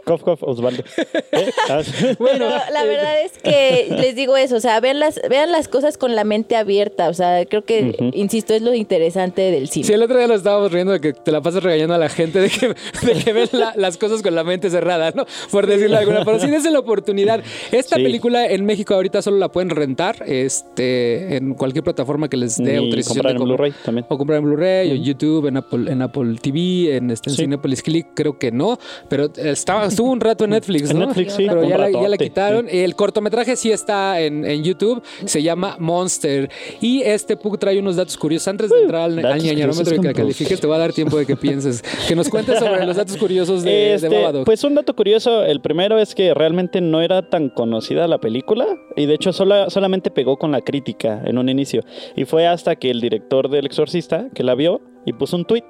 Cof, 0.06 0.22
cof, 0.24 0.44
Osvaldo. 0.44 0.84
¿Eh? 1.32 1.52
Ah, 1.70 1.82
Pero 2.20 2.50
la 2.72 2.84
verdad 2.84 3.22
es 3.24 3.32
que 3.42 3.88
les 3.90 4.16
digo 4.16 4.38
eso, 4.38 4.56
o 4.56 4.60
sea, 4.60 4.80
vean 4.80 5.00
las, 5.00 5.20
vean 5.30 5.52
las 5.52 5.68
cosas 5.68 5.98
con 5.98 6.16
la 6.16 6.24
mente 6.24 6.56
abierta. 6.56 7.10
O 7.10 7.14
sea, 7.14 7.46
creo 7.46 7.64
que, 7.66 7.96
insisto, 8.14 8.54
es 8.54 8.62
lo 8.62 8.74
interesante 8.74 9.42
del 9.52 9.68
cine. 9.70 9.86
Sí, 9.86 9.94
el 9.94 10.04
otro 10.04 10.18
día 10.18 10.28
nos 10.28 10.38
estábamos 10.38 10.72
riendo 10.72 10.94
de 10.94 11.02
que 11.02 11.14
te 11.14 11.32
la 11.32 11.42
pasas 11.42 11.64
regañando 11.64 11.96
a 11.96 11.98
la 11.98 12.10
gente 12.10 12.40
de 12.40 12.50
que, 12.50 12.68
de 12.68 13.24
que 13.24 13.34
ven 13.34 13.50
la- 13.52 13.74
las 13.76 13.98
cosas 13.98 14.22
con 14.22 14.36
la 14.36 14.44
mente 14.44 14.70
cerrada, 14.70 15.12
¿no? 15.12 15.26
Por 15.52 15.68
decirlo 15.68 15.98
alguna. 15.98 16.24
Pero 16.24 16.40
sí, 16.40 16.48
dense 16.48 16.72
la 16.72 16.80
oportunidad. 16.80 17.42
Esta 17.72 17.96
Sí. 17.96 18.04
película 18.04 18.46
en 18.48 18.66
México 18.66 18.94
ahorita 18.94 19.22
solo 19.22 19.38
la 19.38 19.50
pueden 19.50 19.70
rentar 19.70 20.24
este, 20.28 21.38
en 21.38 21.54
cualquier 21.56 21.84
plataforma 21.84 22.30
que 22.30 22.38
les 22.38 22.58
dé 22.58 22.74
Y 22.74 22.78
autorización 22.78 23.18
comprar 23.24 23.34
de 23.34 23.40
en 23.42 23.46
Blu-ray 23.46 23.74
también. 23.84 24.06
O 24.10 24.18
comprar 24.18 24.40
en 24.40 24.46
Blu-ray, 24.46 24.92
o 24.92 24.96
YouTube, 24.96 25.48
en 25.48 25.58
Apple, 25.58 25.92
en 25.92 26.02
Apple 26.02 26.36
TV, 26.42 26.96
en, 26.98 27.12
este, 27.12 27.30
en 27.30 27.36
Sí. 27.36 27.42
Cinepolis 27.44 27.82
Click, 27.82 28.05
creo 28.14 28.38
que 28.38 28.52
no. 28.52 28.78
Pero 29.10 29.30
estaba, 29.36 29.86
estuvo 29.88 30.12
un 30.12 30.20
rato 30.22 30.44
en 30.46 30.52
Netflix, 30.52 30.90
En 30.92 31.00
¿no? 31.00 31.08
Netflix, 31.08 31.34
sí, 31.34 31.46
Pero 31.48 31.64
ya 31.64 31.78
la, 31.78 31.90
ya 31.90 32.08
la 32.08 32.18
quitaron. 32.18 32.68
El 32.70 32.96
cortometraje 32.96 33.56
sí 33.56 33.72
está 33.72 34.20
en, 34.22 34.46
en 34.46 34.64
YouTube. 34.64 35.02
Se 35.26 35.42
llama 35.42 35.76
Monster. 35.80 36.50
Y 36.82 37.02
este 37.02 37.38
Pug 37.38 37.58
trae 37.58 37.80
unos 37.80 37.96
datos 37.96 38.18
curiosos. 38.18 38.48
Antes 38.48 38.70
de 38.70 38.82
entrar 38.82 39.02
al, 39.04 39.26
al 39.26 39.42
ñañarómetro 39.42 39.96
y 39.96 40.00
que 40.00 40.08
la 40.08 40.14
califiques, 40.14 40.60
te 40.60 40.68
va 40.68 40.76
a 40.76 40.80
dar 40.80 40.94
tiempo 40.94 41.18
de 41.18 41.26
que 41.26 41.36
pienses. 41.36 41.84
Que 42.08 42.16
nos 42.16 42.30
cuentes 42.30 42.60
sobre 42.60 42.86
los 42.86 42.96
datos 42.96 43.18
curiosos 43.18 43.64
de, 43.64 43.70
de 43.72 43.94
Este, 43.96 44.10
Babadook. 44.10 44.46
pues 44.46 44.64
un 44.64 44.76
dato 44.76 44.96
curioso, 44.96 45.44
el 45.44 45.62
primero 45.62 46.00
es 46.00 46.16
que 46.16 46.34
realmente 46.34 46.82
no 46.82 47.02
era 47.02 47.30
tan 47.30 47.50
conocida 47.50 48.08
la 48.08 48.20
película 48.20 48.66
y 48.96 49.06
de 49.06 49.14
hecho 49.16 49.34
sola- 49.34 49.70
solamente 49.70 50.12
pegó 50.12 50.38
con 50.38 50.52
la 50.52 50.62
crítica 50.62 51.22
en 51.26 51.38
un 51.38 51.50
inicio. 51.50 51.82
Y 52.16 52.26
fue 52.26 52.48
hasta 52.48 52.76
que 52.76 52.90
el 52.92 53.02
director 53.02 53.50
del 53.50 53.66
Exorcista, 53.66 54.28
que 54.34 54.44
la 54.44 54.56
vio 54.56 54.82
y 55.06 55.14
puso 55.14 55.38
un 55.38 55.46
tweet 55.46 55.64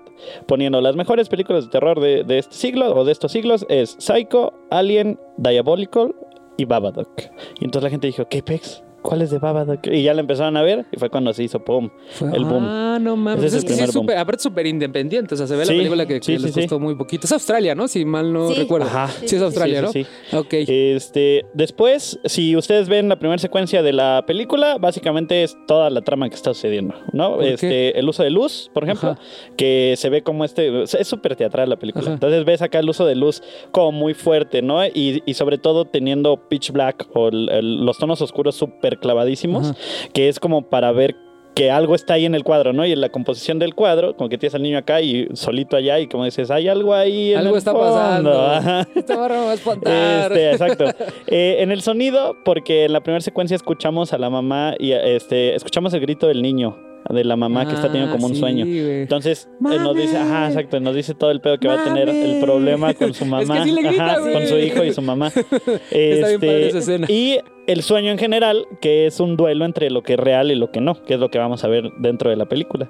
poniendo 0.47 0.81
las 0.81 0.95
mejores 0.95 1.29
películas 1.29 1.65
de 1.65 1.71
terror 1.71 1.99
de, 1.99 2.23
de 2.23 2.39
este 2.39 2.55
siglo 2.55 2.95
o 2.95 3.05
de 3.05 3.11
estos 3.11 3.31
siglos 3.31 3.65
es 3.69 3.95
Psycho, 3.99 4.53
Alien, 4.69 5.19
Diabolical 5.37 6.15
y 6.57 6.65
Babadook. 6.65 7.21
Y 7.59 7.65
entonces 7.65 7.83
la 7.83 7.89
gente 7.89 8.07
dijo, 8.07 8.27
¿qué 8.27 8.41
pex? 8.41 8.83
¿Cuál 9.07 9.21
es 9.21 9.29
de 9.31 9.39
Babadook? 9.39 9.87
Y 9.87 10.03
ya 10.03 10.13
la 10.13 10.21
empezaron 10.21 10.57
a 10.57 10.61
ver 10.61 10.85
y 10.91 10.97
fue 10.97 11.09
cuando 11.09 11.31
se 11.33 11.43
hizo 11.43 11.63
pum, 11.63 11.89
Fue- 12.09 12.35
el 12.35 12.43
boom. 12.45 12.63
Ah, 12.67 12.97
no 12.99 13.15
mames. 13.15 13.43
Ese 13.45 13.57
es 13.57 13.63
el 13.63 13.69
que 13.69 13.75
sí 13.75 13.83
es 13.83 13.93
boom. 13.93 14.03
súper, 14.05 14.17
aparte 14.17 14.41
súper 14.43 14.65
independiente. 14.67 15.33
O 15.33 15.37
sea, 15.37 15.47
se 15.47 15.55
ve 15.55 15.65
la 15.65 15.71
película 15.71 16.05
que, 16.05 16.15
que 16.19 16.23
sí, 16.25 16.37
les 16.37 16.53
sí. 16.53 16.61
costó 16.61 16.79
muy 16.79 16.95
poquito. 16.95 17.25
Es 17.27 17.31
Australia, 17.31 17.75
¿no? 17.75 17.87
Si 17.87 18.03
mal 18.05 18.31
no 18.33 18.49
Sí. 18.49 18.55
recuerdo. 18.55 18.87
Ajá. 18.87 19.07
Sí, 19.25 19.35
es 19.35 19.41
Australia, 19.41 19.87
Sí, 19.87 20.03
sí, 20.03 20.09
¿no? 20.31 20.39
Ok. 20.39 20.53
Este, 20.55 21.45
después, 21.53 22.19
si 22.25 22.55
ustedes 22.55 22.89
ven 22.89 23.09
la 23.09 23.17
primera 23.19 23.37
secuencia 23.37 23.81
de 23.83 23.93
la 23.93 24.23
película, 24.25 24.77
básicamente 24.77 25.43
es 25.43 25.55
toda 25.67 25.89
la 25.89 26.01
trama 26.01 26.29
que 26.29 26.35
está 26.35 26.53
sucediendo, 26.53 26.95
¿no? 27.13 27.35
¿Por 27.35 27.43
Este, 27.43 27.97
el 27.99 28.07
uso 28.09 28.23
de 28.23 28.29
luz, 28.29 28.69
por 28.73 28.83
ejemplo, 28.83 29.11
Ajá. 29.11 29.21
que 29.57 29.93
se 29.97 30.09
ve 30.09 30.21
como 30.23 30.45
este, 30.45 30.83
es 30.83 31.07
súper 31.07 31.35
teatral 31.35 31.69
la 31.69 31.75
película. 31.77 32.05
Ajá. 32.05 32.13
Entonces 32.13 32.45
ves 32.45 32.61
acá 32.61 32.79
el 32.79 32.89
uso 32.89 33.05
de 33.05 33.15
luz 33.15 33.41
como 33.71 33.91
muy 33.91 34.13
fuerte, 34.13 34.61
¿no? 34.61 34.85
Y, 34.85 35.21
y 35.25 35.33
sobre 35.35 35.57
todo 35.57 35.85
teniendo 35.85 36.37
pitch 36.49 36.71
black 36.71 37.07
o 37.13 37.29
el- 37.29 37.49
el- 37.49 37.85
los 37.85 37.97
tonos 37.97 38.21
oscuros 38.21 38.55
súper 38.55 38.94
clavadísimos, 38.97 39.71
Ajá. 39.71 39.77
que 40.13 40.29
es 40.29 40.39
como 40.39 40.69
para 40.69 40.91
ver 40.91 41.15
que 41.55 41.71
algo 41.71 41.95
está 41.95 42.15
ahí 42.15 42.25
en 42.25 42.35
el 42.35 42.43
cuadro, 42.43 42.73
¿no? 42.73 42.85
Y 42.85 42.91
en 42.91 42.99
la 42.99 43.07
composición 43.07 43.59
del 43.59 43.75
cuadro, 43.75 44.17
como 44.17 44.29
que 44.29 44.37
tienes 44.37 44.53
al 44.55 44.61
niño 44.63 44.77
acá 44.77 44.99
y 45.01 45.29
solito 45.35 45.77
allá 45.77 45.99
y 46.01 46.07
como 46.07 46.25
dices, 46.25 46.51
hay 46.51 46.67
algo 46.67 46.93
ahí 46.93 47.31
en 47.31 47.37
Algo 47.39 47.51
el 47.53 47.57
está 47.59 47.71
fondo". 47.71 47.93
pasando. 47.93 48.41
Ajá. 48.41 48.87
Esta 48.93 49.15
barra 49.15 49.39
me 49.39 49.45
va 49.45 49.51
a 49.51 49.53
espantar. 49.53 50.31
Este, 50.33 50.51
exacto. 50.51 50.85
Eh, 51.27 51.57
en 51.59 51.71
el 51.71 51.81
sonido, 51.81 52.35
porque 52.43 52.83
en 52.83 52.91
la 52.91 53.01
primera 53.01 53.21
secuencia 53.21 53.55
escuchamos 53.55 54.11
a 54.11 54.17
la 54.17 54.29
mamá 54.29 54.75
y 54.77 54.91
este, 54.91 55.55
escuchamos 55.55 55.93
el 55.93 56.01
grito 56.01 56.27
del 56.27 56.41
niño, 56.41 56.77
de 57.09 57.23
la 57.23 57.37
mamá 57.37 57.65
que 57.65 57.75
está 57.75 57.87
teniendo 57.89 58.11
como 58.11 58.25
un 58.25 58.31
Ah, 58.33 58.35
sí, 58.35 58.39
sueño. 58.41 58.65
Entonces 58.65 59.47
eh, 59.71 59.77
nos 59.79 59.95
dice, 59.95 60.17
ajá, 60.17 60.47
exacto, 60.47 60.79
nos 60.81 60.93
dice 60.93 61.13
todo 61.13 61.31
el 61.31 61.39
pedo 61.39 61.57
que 61.57 61.69
va 61.69 61.79
a 61.79 61.83
tener 61.85 62.09
el 62.09 62.41
problema 62.41 62.93
con 62.95 63.13
su 63.13 63.23
mamá, 63.23 63.59
Es 63.59 63.63
que 63.63 63.69
sí 63.69 63.75
le 63.75 63.81
grita, 63.87 64.05
ajá, 64.11 64.19
güey. 64.19 64.33
con 64.33 64.47
su 64.47 64.57
hijo 64.57 64.83
y 64.83 64.91
su 64.93 65.01
mamá. 65.01 65.31
bien 65.65 65.79
Este, 65.91 66.37
padre 66.39 66.67
esa 66.67 66.77
escena. 66.79 67.07
Y 67.09 67.37
el 67.67 67.81
sueño 67.81 68.11
en 68.11 68.17
general, 68.17 68.65
que 68.81 69.05
es 69.05 69.19
un 69.19 69.37
duelo 69.37 69.65
entre 69.65 69.89
lo 69.89 70.03
que 70.03 70.13
es 70.13 70.19
real 70.19 70.51
y 70.51 70.55
lo 70.55 70.71
que 70.71 70.81
no, 70.81 71.03
que 71.03 71.15
es 71.15 71.19
lo 71.19 71.29
que 71.29 71.39
vamos 71.39 71.63
a 71.63 71.67
ver 71.67 71.91
dentro 71.97 72.29
de 72.29 72.35
la 72.35 72.45
película. 72.45 72.89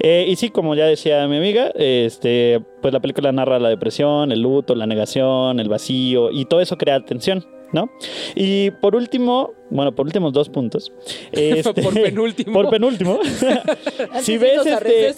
Eh, 0.00 0.26
y 0.28 0.36
sí, 0.36 0.50
como 0.50 0.74
ya 0.74 0.86
decía 0.86 1.26
mi 1.28 1.36
amiga, 1.36 1.70
este, 1.74 2.60
pues 2.82 2.92
la 2.92 3.00
película 3.00 3.32
narra 3.32 3.58
la 3.58 3.68
depresión, 3.68 4.32
el 4.32 4.40
luto, 4.40 4.74
la 4.74 4.86
negación, 4.86 5.60
el 5.60 5.68
vacío, 5.68 6.30
y 6.30 6.44
todo 6.44 6.60
eso 6.60 6.76
crea 6.76 7.04
tensión. 7.04 7.44
¿No? 7.74 7.90
Y 8.36 8.70
por 8.70 8.94
último, 8.94 9.52
bueno, 9.68 9.92
por 9.92 10.06
últimos 10.06 10.32
dos 10.32 10.48
puntos. 10.48 10.92
este, 11.32 11.82
Por 11.82 11.92
penúltimo. 11.92 12.52
Por 12.52 12.70
penúltimo. 12.70 13.18
si 14.20 14.38
ves 14.38 14.64
este, 14.64 15.12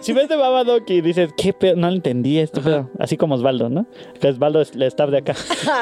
si 0.00 0.12
ves 0.14 0.28
de 0.30 0.36
Babadook 0.36 0.88
y 0.88 1.02
dices, 1.02 1.28
¿qué 1.36 1.52
pedo? 1.52 1.76
No 1.76 1.88
lo 1.90 1.96
entendí 1.96 2.38
esto, 2.38 2.62
pedo. 2.62 2.88
Así 2.98 3.18
como 3.18 3.34
Osvaldo, 3.34 3.68
¿no? 3.68 3.86
Que 4.18 4.28
Osvaldo 4.28 4.62
es 4.62 4.72
el 4.72 4.82
staff 4.84 5.10
de 5.10 5.18
acá. 5.18 5.34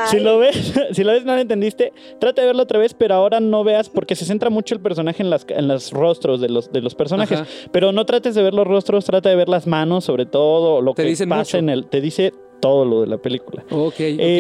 si 0.07 0.19
lo 0.19 0.39
ves, 0.39 0.75
si 0.91 1.05
lo 1.05 1.13
ves, 1.13 1.25
no 1.25 1.37
lo 1.37 1.41
entendiste, 1.41 1.93
trata 2.19 2.43
de 2.43 2.49
verlo 2.49 2.65
otra 2.65 2.81
vez, 2.81 2.95
pero 2.95 3.15
ahora 3.15 3.39
no 3.39 3.63
veas, 3.63 3.89
porque 3.89 4.17
se 4.17 4.25
centra 4.25 4.51
mucho 4.51 4.75
el 4.75 4.81
personaje 4.81 5.23
en, 5.23 5.31
las, 5.31 5.47
en 5.49 5.69
los 5.69 5.93
rostros 5.93 6.41
de 6.41 6.49
los, 6.49 6.73
de 6.73 6.81
los 6.81 6.97
personajes. 6.97 7.43
Ajá. 7.43 7.51
Pero 7.71 7.93
no 7.93 8.05
trates 8.07 8.35
de 8.35 8.43
ver 8.43 8.55
los 8.55 8.67
rostros, 8.67 9.05
trata 9.05 9.29
de 9.29 9.37
ver 9.37 9.49
las 9.49 9.69
manos, 9.69 10.05
sobre 10.05 10.27
todo, 10.27 10.83
lo 10.83 10.95
Te 10.95 11.05
que 11.05 11.11
dicen 11.11 11.29
pasa 11.29 11.43
mucho. 11.43 11.59
en 11.59 11.69
el. 11.69 11.87
Te 11.87 12.01
dice 12.01 12.33
todo 12.63 12.85
lo 12.87 13.01
de 13.03 13.09
la 13.09 13.19
película. 13.19 13.65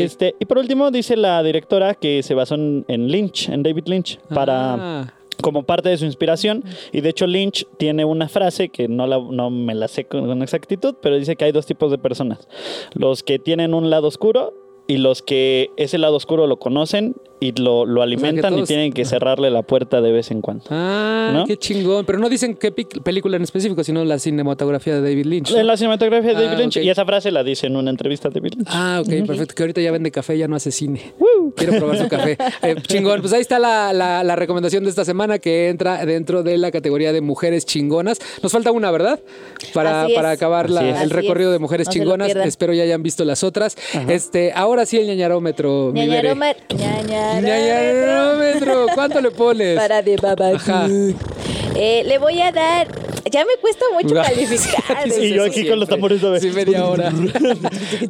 Este, 0.04 0.34
y 0.38 0.44
por 0.46 0.56
último, 0.58 0.90
dice 0.90 1.16
la 1.16 1.42
directora 1.42 1.94
que 1.94 2.22
se 2.22 2.34
basó 2.34 2.54
en, 2.54 2.84
en 2.88 3.08
Lynch, 3.08 3.48
en 3.50 3.62
David 3.62 3.84
Lynch, 3.86 4.18
para 4.32 4.74
Ah, 5.02 5.14
como 5.42 5.64
parte 5.64 5.88
de 5.88 5.96
su 5.98 6.04
inspiración. 6.04 6.62
Y 6.92 7.00
de 7.00 7.08
hecho 7.08 7.26
Lynch 7.26 7.66
tiene 7.76 8.04
una 8.04 8.28
frase 8.28 8.68
que 8.68 8.86
no, 8.86 9.06
la- 9.08 9.18
no 9.18 9.50
me 9.50 9.74
la 9.74 9.88
sé 9.88 10.04
con, 10.04 10.26
con 10.26 10.40
exactitud, 10.40 10.94
pero 11.02 11.18
dice 11.18 11.34
que 11.36 11.44
hay 11.46 11.52
dos 11.52 11.66
tipos 11.66 11.90
de 11.90 11.98
personas. 11.98 12.46
Los 12.94 13.22
que 13.24 13.38
tienen 13.40 13.74
un 13.74 13.90
lado 13.90 14.06
oscuro 14.06 14.54
y 14.86 14.98
los 14.98 15.20
que 15.22 15.70
ese 15.76 15.98
lado 15.98 16.16
oscuro 16.16 16.46
lo 16.46 16.58
conocen 16.58 17.16
y 17.42 17.52
lo, 17.60 17.84
lo 17.86 18.02
alimentan 18.02 18.52
y 18.52 18.56
todos- 18.56 18.68
tienen 18.68 18.92
que 18.92 19.04
cerrarle 19.04 19.50
la 19.50 19.62
puerta 19.62 20.00
de 20.00 20.12
vez 20.12 20.30
en 20.30 20.40
cuando. 20.40 20.64
Ah, 20.70 21.30
¿No? 21.34 21.44
qué 21.46 21.56
chingón. 21.56 22.04
Pero 22.04 22.18
no 22.18 22.28
dicen 22.28 22.54
qué 22.54 22.70
película 22.72 23.36
en 23.36 23.42
específico, 23.42 23.82
sino 23.82 24.04
la 24.04 24.18
cinematografía 24.18 24.94
de 24.94 25.00
David 25.02 25.26
Lynch. 25.26 25.50
la 25.50 25.76
cinematografía 25.76 26.34
de 26.34 26.36
Ah, 26.36 26.42
David 26.46 26.58
Lynch, 26.58 26.76
ok. 26.78 26.84
y 26.84 26.90
esa 26.90 27.04
frase 27.04 27.30
la 27.30 27.42
dice 27.42 27.66
en 27.66 27.76
una 27.76 27.90
entrevista 27.90 28.28
de 28.28 28.40
David 28.40 28.54
Lynch. 28.58 28.68
Ah, 28.70 29.00
ok, 29.04 29.26
perfecto. 29.26 29.54
Que 29.54 29.62
ahorita 29.64 29.80
ya 29.80 29.90
vende 29.90 30.10
café, 30.10 30.38
ya 30.38 30.46
no 30.48 30.56
hace 30.56 30.70
cine. 30.70 31.12
Quiero 31.56 31.72
probar 31.78 31.98
su 31.98 32.08
café. 32.08 32.36
Eh, 32.62 32.76
chingón. 32.86 33.20
Pues 33.20 33.32
ahí 33.32 33.40
está 33.40 33.58
la, 33.58 33.92
la- 33.92 34.22
la 34.22 34.36
recomendación 34.36 34.84
de 34.84 34.90
esta 34.90 35.04
semana 35.04 35.38
que 35.38 35.68
entra 35.68 36.04
dentro 36.06 36.42
de 36.42 36.56
la 36.58 36.70
categoría 36.70 37.12
de 37.12 37.20
mujeres 37.20 37.66
chingonas. 37.66 38.18
Nos 38.42 38.52
falta 38.52 38.70
una, 38.72 38.90
¿verdad? 38.90 39.20
Para, 39.74 40.02
Así 40.04 40.12
es. 40.12 40.16
para 40.16 40.30
acabar 40.30 40.70
la- 40.70 40.88
el 40.88 40.94
Así 40.94 41.06
recorrido 41.08 41.50
es. 41.50 41.54
de 41.54 41.58
mujeres 41.58 41.88
No 41.88 41.92
chingonas. 41.92 42.34
Espero 42.36 42.72
ya 42.72 42.84
hayan 42.84 43.02
visto 43.02 43.24
las 43.24 43.42
otras. 43.42 43.76
Este, 44.08 44.52
ahora 44.54 44.86
sí 44.86 44.98
el 44.98 45.06
ñañarómetro. 45.06 45.90
mi. 45.92 46.06
Ñañaroma- 46.06 46.54
ñañarómetro. 47.40 48.86
¿Cuánto 48.94 49.20
le 49.20 49.30
pones? 49.30 49.78
Para 49.78 50.02
de. 50.02 50.16
Ajá. 50.54 50.86
Eh, 51.74 52.02
le 52.04 52.18
voy 52.18 52.40
a 52.40 52.52
dar. 52.52 53.01
Ya 53.30 53.44
me 53.44 53.56
cuesta 53.60 53.84
mucho 53.92 54.14
calificar. 54.22 55.10
Sí, 55.10 55.34
yo 55.34 55.44
aquí 55.44 55.66
con 55.68 55.78
los 55.78 55.88
tambores 55.88 56.20
de 56.20 56.40
Sí, 56.40 56.50
media 56.50 56.86
hora. 56.88 57.12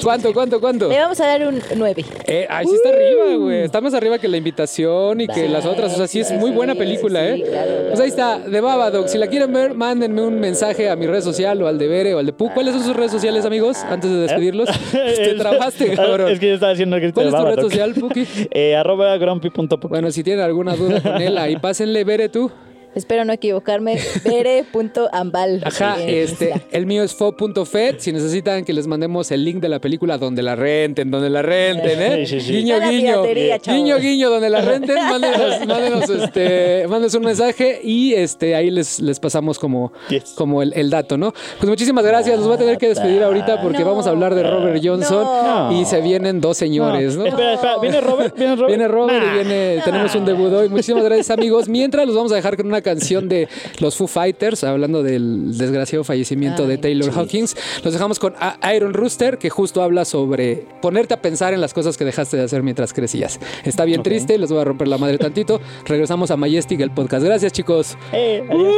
¿Cuánto, 0.02 0.32
cuánto, 0.32 0.60
cuánto? 0.60 0.88
Le 0.88 0.98
vamos 0.98 1.20
a 1.20 1.26
dar 1.26 1.46
un 1.46 1.60
9. 1.76 2.04
Eh, 2.26 2.46
ahí 2.48 2.66
sí 2.66 2.74
está 2.74 2.88
arriba, 2.90 3.36
güey. 3.36 3.62
Está 3.62 3.80
más 3.80 3.94
arriba 3.94 4.18
que 4.18 4.28
la 4.28 4.36
invitación 4.36 5.20
y 5.20 5.26
que 5.26 5.48
las 5.48 5.66
otras. 5.66 5.92
O 5.92 5.96
sea, 5.96 6.06
sí 6.06 6.20
es 6.20 6.32
muy 6.32 6.50
buena 6.50 6.74
película, 6.74 7.28
¿eh? 7.28 7.44
Pues 7.88 8.00
ahí 8.00 8.08
está, 8.08 8.38
de 8.38 8.60
Babadook. 8.60 9.08
Si 9.08 9.18
la 9.18 9.26
quieren 9.26 9.52
ver, 9.52 9.74
mándenme 9.74 10.22
un 10.22 10.40
mensaje 10.40 10.88
a 10.88 10.96
mi 10.96 11.06
red 11.06 11.20
social 11.20 11.60
o 11.62 11.68
al 11.68 11.78
de 11.78 11.88
Bere 11.88 12.14
o 12.14 12.18
al 12.18 12.26
de 12.26 12.32
Pu. 12.32 12.50
¿Cuáles 12.54 12.74
son 12.74 12.84
sus 12.84 12.96
redes 12.96 13.12
sociales, 13.12 13.44
amigos? 13.44 13.78
Antes 13.88 14.10
de 14.10 14.16
despedirlos. 14.18 14.68
Te 14.92 15.34
trabaste, 15.34 15.94
cabrón. 15.94 16.30
Es 16.30 16.38
que 16.38 16.48
yo 16.48 16.54
estaba 16.54 16.72
haciendo 16.72 16.96
el 16.96 17.02
grito 17.02 17.20
¿Cuál 17.20 17.28
es 17.28 17.34
tu 17.34 17.44
red 17.44 17.60
social, 17.60 17.94
Puki? 17.94 18.26
Eh, 18.50 18.76
arroba 18.76 19.16
grumpy.puki. 19.18 19.88
Bueno, 19.88 20.10
si 20.10 20.22
tienen 20.22 20.44
alguna 20.44 20.74
duda 20.76 21.02
con 21.02 21.20
él, 21.20 21.36
ahí 21.38 21.56
pásenle, 21.56 22.04
Bere 22.04 22.28
tú. 22.28 22.50
Espero 22.94 23.24
no 23.24 23.32
equivocarme. 23.32 23.98
Bere.ambal. 24.24 25.62
Ajá, 25.64 25.96
este, 26.02 26.54
el 26.72 26.86
mío 26.86 27.02
es 27.02 27.14
fo.fet. 27.14 27.98
Si 28.00 28.12
necesitan 28.12 28.64
que 28.64 28.72
les 28.72 28.86
mandemos 28.86 29.30
el 29.30 29.44
link 29.44 29.60
de 29.60 29.68
la 29.68 29.80
película 29.80 30.18
donde 30.18 30.42
la 30.42 30.56
renten, 30.56 31.10
donde 31.10 31.30
la 31.30 31.42
renten, 31.42 32.02
¿eh? 32.02 32.26
Sí, 32.26 32.40
sí, 32.40 32.46
sí. 32.46 32.52
Guiño, 32.52 32.76
guiño. 32.80 33.22
Guiño, 33.66 33.98
guiño, 33.98 34.30
donde 34.30 34.50
la 34.50 34.60
renten, 34.60 34.96
mándenos, 34.96 35.60
mándenos, 35.66 36.10
este, 36.10 36.86
mándenos 36.88 37.14
un 37.14 37.24
mensaje 37.24 37.80
y 37.82 38.14
este, 38.14 38.54
ahí 38.54 38.70
les, 38.70 39.00
les 39.00 39.18
pasamos 39.20 39.58
como, 39.58 39.92
Yes. 40.08 40.34
como 40.36 40.62
el, 40.62 40.72
el 40.74 40.90
dato, 40.90 41.16
¿no? 41.16 41.32
Pues 41.58 41.68
muchísimas 41.68 42.04
gracias. 42.04 42.36
Nos 42.38 42.46
voy 42.46 42.56
a 42.56 42.58
tener 42.58 42.78
que 42.78 42.88
despedir 42.88 43.22
ahorita 43.22 43.60
porque 43.62 43.80
No. 43.80 43.86
vamos 43.86 44.06
a 44.06 44.10
hablar 44.10 44.34
de 44.34 44.42
Robert 44.42 44.80
Johnson 44.84 45.24
No. 45.24 45.72
y 45.80 45.84
se 45.84 46.00
vienen 46.00 46.40
dos 46.40 46.56
señores, 46.58 47.16
¿no? 47.16 47.26
Espera, 47.26 47.54
espera, 47.54 47.78
¿viene 47.78 48.00
Robert? 48.00 48.36
¿Viene 48.36 48.56
Robert? 48.56 48.68
Viene 48.68 48.88
Robert 48.88 49.22
Nah. 49.22 49.30
y 49.30 49.34
viene, 49.34 49.80
tenemos 49.84 50.14
un 50.14 50.24
debut 50.24 50.52
hoy. 50.52 50.68
Muchísimas 50.68 51.04
gracias, 51.04 51.30
amigos. 51.30 51.68
Mientras 51.68 52.06
los 52.06 52.14
vamos 52.16 52.32
a 52.32 52.36
dejar 52.36 52.56
con 52.56 52.66
una 52.66 52.81
canción 52.82 53.28
de 53.28 53.48
los 53.80 53.96
Foo 53.96 54.06
Fighters, 54.06 54.64
hablando 54.64 55.02
del 55.02 55.56
desgraciado 55.56 56.04
fallecimiento 56.04 56.66
de 56.66 56.74
Ay, 56.74 56.80
Taylor 56.80 57.10
Hawkins. 57.14 57.56
Los 57.84 57.92
dejamos 57.92 58.18
con 58.18 58.34
A- 58.38 58.58
Iron 58.74 58.94
Rooster, 58.94 59.38
que 59.38 59.50
justo 59.50 59.82
habla 59.82 60.04
sobre 60.04 60.66
ponerte 60.80 61.14
a 61.14 61.22
pensar 61.22 61.54
en 61.54 61.60
las 61.60 61.74
cosas 61.74 61.96
que 61.96 62.04
dejaste 62.04 62.36
de 62.36 62.44
hacer 62.44 62.62
mientras 62.62 62.92
crecías. 62.92 63.38
Está 63.64 63.84
bien 63.84 64.02
triste, 64.02 64.38
les 64.38 64.50
voy 64.50 64.60
a 64.60 64.64
romper 64.64 64.88
la 64.88 64.98
madre 64.98 65.18
tantito. 65.18 65.60
Regresamos 65.86 66.30
a 66.30 66.36
Majestic, 66.36 66.80
el 66.80 66.90
podcast. 66.90 67.24
Gracias, 67.24 67.52
chicos. 67.52 67.96
Eh, 68.12 68.42
adiós. 68.50 68.74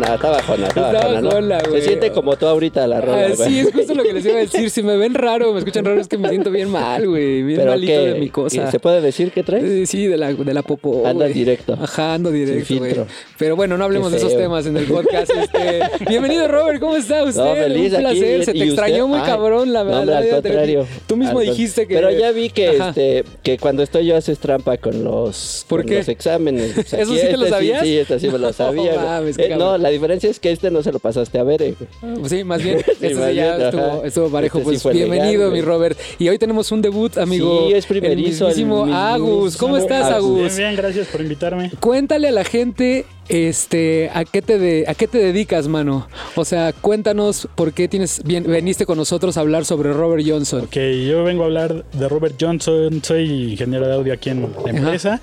Bajona, 0.00 0.14
está 0.14 0.30
bajona, 0.30 0.66
está, 0.68 0.86
Está 0.86 0.98
bajona, 0.98 1.20
¿no? 1.20 1.28
bajona, 1.28 1.58
güey. 1.68 1.80
Se 1.80 1.86
siente 1.88 2.10
como 2.12 2.36
tú 2.36 2.46
ahorita 2.46 2.86
la 2.86 3.00
rola, 3.00 3.26
Ah, 3.26 3.32
güey. 3.36 3.48
sí, 3.48 3.60
es 3.60 3.72
justo 3.72 3.94
lo 3.94 4.02
que 4.02 4.12
les 4.12 4.24
iba 4.24 4.34
a 4.34 4.38
decir. 4.38 4.70
Si 4.70 4.82
me 4.82 4.96
ven 4.96 5.14
raro, 5.14 5.52
me 5.52 5.58
escuchan 5.58 5.84
raro, 5.84 6.00
es 6.00 6.08
que 6.08 6.18
me 6.18 6.28
siento 6.28 6.50
bien 6.50 6.70
mal, 6.70 7.06
güey. 7.08 7.42
Bien 7.42 7.58
Pero 7.58 7.70
malito 7.72 7.92
de 8.04 8.14
mi 8.14 8.28
cosa. 8.30 8.70
¿Se 8.70 8.78
puede 8.78 9.00
decir 9.00 9.32
qué 9.32 9.42
traes? 9.42 9.64
Eh, 9.64 9.86
Sí, 9.86 10.06
de 10.06 10.16
la, 10.16 10.32
de 10.32 10.54
la 10.54 10.62
popó. 10.62 11.06
Andas 11.06 11.32
directo. 11.32 11.78
Ajá, 11.80 12.14
ando 12.14 12.30
directo, 12.30 12.76
güey. 12.78 12.94
Pero 13.38 13.56
bueno, 13.56 13.76
no 13.78 13.84
hablemos 13.84 14.10
de 14.10 14.18
esos 14.18 14.36
temas 14.36 14.66
en 14.66 14.76
el 14.76 14.84
podcast. 14.86 15.30
Este, 15.30 15.80
bienvenido, 16.08 16.48
Robert. 16.48 16.80
¿Cómo 16.80 16.96
está 16.96 17.22
usted? 17.24 17.40
No, 17.42 17.54
feliz 17.54 17.92
Un 17.92 18.06
aquí, 18.06 18.18
placer. 18.20 18.44
Se 18.44 18.52
te 18.52 18.58
¿y 18.58 18.62
extrañó 18.62 19.04
usted? 19.06 19.08
muy 19.08 19.18
Ay, 19.20 19.26
cabrón, 19.26 19.72
la 19.72 19.82
verdad. 19.82 20.16
al 20.16 20.28
contrario. 20.28 20.86
Tú 21.06 21.16
mismo 21.16 21.38
Al 21.40 21.46
dijiste 21.46 21.86
que. 21.86 21.94
Pero 21.94 22.10
ya 22.10 22.32
vi 22.32 22.50
que 22.50 22.76
este 22.76 23.24
que 23.42 23.58
cuando 23.58 23.82
estoy 23.82 24.06
yo 24.06 24.16
haces 24.16 24.38
trampa 24.38 24.76
con 24.78 25.04
los, 25.04 25.64
¿Por 25.68 25.80
con 25.82 25.90
qué? 25.90 25.98
los 25.98 26.08
exámenes. 26.08 26.76
O 26.86 26.88
sea, 26.88 27.00
¿Eso 27.00 27.12
aquí 27.12 27.20
sí 27.20 27.26
te 27.26 27.36
lo 27.36 27.44
este 27.44 27.50
sabías? 27.50 27.82
Sí, 27.82 27.96
este 27.98 28.20
sí 28.20 28.28
me 28.28 28.38
lo 28.38 28.52
sabía. 28.52 28.94
No 28.94 29.00
mames, 29.02 29.38
Eh, 29.38 29.54
no. 29.56 29.78
La 29.86 29.92
diferencia 29.92 30.28
es 30.28 30.40
que 30.40 30.50
este 30.50 30.68
no 30.72 30.82
se 30.82 30.90
lo 30.90 30.98
pasaste 30.98 31.38
a 31.38 31.44
ver. 31.44 31.62
eh, 31.62 31.76
güey. 32.02 32.28
Sí, 32.28 32.42
más 32.42 32.60
bien. 32.60 32.78
Este 32.86 33.14
sí 33.14 33.34
ya 33.36 33.56
bien, 33.56 34.04
estuvo, 34.04 34.30
parejo. 34.30 34.58
Este 34.58 34.80
pues 34.80 34.94
bienvenido, 34.96 35.50
mi 35.52 35.60
Robert. 35.60 35.96
Y 36.18 36.28
hoy 36.28 36.38
tenemos 36.38 36.72
un 36.72 36.82
debut, 36.82 37.16
amigo. 37.18 37.68
Sí, 37.68 37.74
es 37.74 37.86
primerizo, 37.86 38.48
El 38.48 38.60
el 38.60 38.92
Agus. 38.92 39.56
¿Cómo 39.56 39.76
estás, 39.76 40.06
Agus. 40.06 40.40
Agus? 40.40 40.56
Bien, 40.56 40.70
bien, 40.70 40.76
gracias 40.76 41.06
por 41.06 41.20
invitarme. 41.20 41.70
Cuéntale 41.78 42.28
a 42.28 42.32
la 42.32 42.42
gente, 42.42 43.04
este, 43.28 44.10
a 44.14 44.24
qué 44.24 44.42
te 44.42 44.58
de- 44.58 44.84
a 44.86 44.94
qué 44.94 45.06
te 45.08 45.18
dedicas, 45.18 45.68
mano. 45.68 46.08
O 46.34 46.44
sea, 46.44 46.72
cuéntanos 46.72 47.48
por 47.54 47.72
qué 47.72 47.88
tienes 47.88 48.22
bien, 48.24 48.44
veniste 48.44 48.86
con 48.86 48.98
nosotros 48.98 49.36
a 49.36 49.40
hablar 49.40 49.64
sobre 49.64 49.92
Robert 49.92 50.24
Johnson. 50.26 50.62
Ok, 50.64 50.76
yo 51.08 51.24
vengo 51.24 51.42
a 51.42 51.46
hablar 51.46 51.84
de 51.92 52.08
Robert 52.08 52.36
Johnson, 52.40 53.02
soy 53.02 53.52
ingeniero 53.52 53.86
de 53.86 53.94
audio 53.94 54.12
aquí 54.14 54.30
en 54.30 54.42
la 54.64 54.70
empresa 54.70 55.20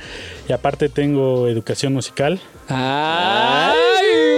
y 0.48 0.54
aparte 0.54 0.90
tengo 0.90 1.48
educación 1.48 1.94
musical. 1.94 2.40
¡Ay! 2.68 3.76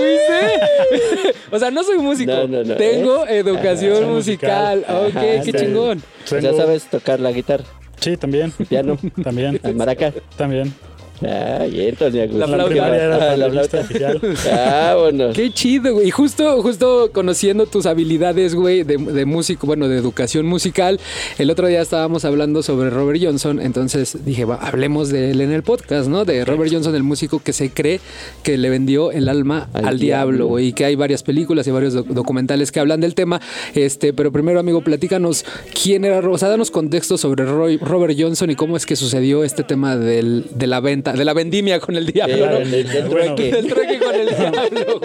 ¿Viste? 0.06 1.34
o 1.52 1.60
sea, 1.60 1.72
no 1.72 1.84
soy 1.84 1.98
músico. 2.00 2.32
No, 2.32 2.48
no, 2.48 2.64
no. 2.64 2.76
Tengo 2.76 3.26
educación 3.28 4.04
Ajá, 4.04 4.12
musical. 4.12 4.78
musical. 4.80 5.06
Ok, 5.08 5.16
Ajá, 5.16 5.22
qué 5.22 5.42
sí. 5.44 5.52
chingón. 5.54 6.04
Ya 6.42 6.54
sabes 6.54 6.86
tocar 6.86 7.20
la 7.20 7.32
guitarra, 7.32 7.64
Sí, 8.00 8.18
también, 8.18 8.52
el 8.60 8.66
piano, 8.66 8.98
también, 9.24 9.60
el 9.64 9.76
maraca. 9.76 10.14
también. 10.38 10.74
Ah, 11.22 11.66
y 11.72 11.82
entonces, 11.82 12.24
Agus. 12.24 12.36
La 12.36 12.48
La 12.48 12.56
flauta. 12.56 12.70
primaria 12.72 13.04
era 13.04 13.32
Ah, 13.32 13.38
la 13.38 13.50
flauta. 13.50 13.80
oficial. 13.82 14.22
Ah, 14.52 14.96
bueno. 15.00 15.30
Qué 15.34 15.52
chido, 15.52 15.94
güey. 15.94 16.08
Y 16.08 16.12
justo, 16.12 16.62
justo 16.62 17.10
conociendo 17.14 17.66
tus 17.66 17.86
habilidades, 17.86 18.54
güey, 18.56 18.84
de, 18.84 18.98
de 18.98 19.26
músico, 19.26 19.66
bueno, 19.68 19.88
de 19.88 19.98
educación 19.98 20.46
musical, 20.46 21.00
el 21.38 21.50
otro 21.50 21.68
día 21.68 21.82
estábamos 21.82 22.26
hablando 22.26 22.64
sobre 22.64 22.90
Robert 22.90 23.20
Johnson, 23.22 23.60
entonces 23.62 24.18
dije, 24.26 24.46
va, 24.46 24.56
hablemos 24.56 25.10
de 25.10 25.32
él 25.32 25.42
en 25.42 25.52
el 25.52 25.64
podcast, 25.64 26.10
¿no? 26.10 26.26
De 26.26 26.44
Robert 26.46 26.72
Johnson, 26.72 26.96
el 26.96 27.04
músico 27.04 27.40
que 27.40 27.54
se 27.54 27.70
cree 27.72 28.00
que 28.44 28.58
le 28.58 28.70
vendió 28.70 29.12
el 29.12 29.30
alma 29.30 29.70
al, 29.74 29.86
Al 29.88 30.00
diablo, 30.00 30.32
diablo. 30.32 30.48
güey, 30.48 30.68
y 30.68 30.74
que 30.74 30.86
hay 30.86 30.96
varias 30.96 31.24
películas 31.24 31.66
y 31.68 31.72
varios 31.72 31.94
doc- 31.94 32.08
documentales 32.08 32.72
que 32.72 32.80
hablan 32.80 33.00
del 33.02 33.16
tema. 33.16 33.42
Este, 33.74 34.14
pero 34.14 34.32
primero, 34.32 34.60
amigo, 34.60 34.82
platícanos 34.82 35.46
quién 35.82 36.06
era, 36.06 36.20
o 36.20 36.38
sea, 36.38 36.50
danos 36.50 36.72
contexto 36.72 37.18
sobre 37.18 37.46
Roy- 37.46 37.78
Robert 37.78 38.16
Johnson 38.20 38.50
y 38.50 38.56
cómo 38.56 38.76
es 38.78 38.86
que 38.86 38.96
sucedió 38.96 39.44
este 39.44 39.64
tema 39.64 39.96
del- 39.98 40.46
de 40.54 40.68
la 40.68 40.80
venta, 40.80 41.05
de 41.14 41.26
la 41.26 41.34
vendimia 41.34 41.80
con 41.80 41.96
el 41.96 42.06
diablo, 42.06 42.60
del- 42.60 42.72
del 42.88 43.06
Bueno. 43.08 43.36
trueque. 43.36 43.52
Del 43.56 43.68
trueque 43.68 44.00
con 44.00 44.16
el 44.16 44.28
diablo, 44.30 45.02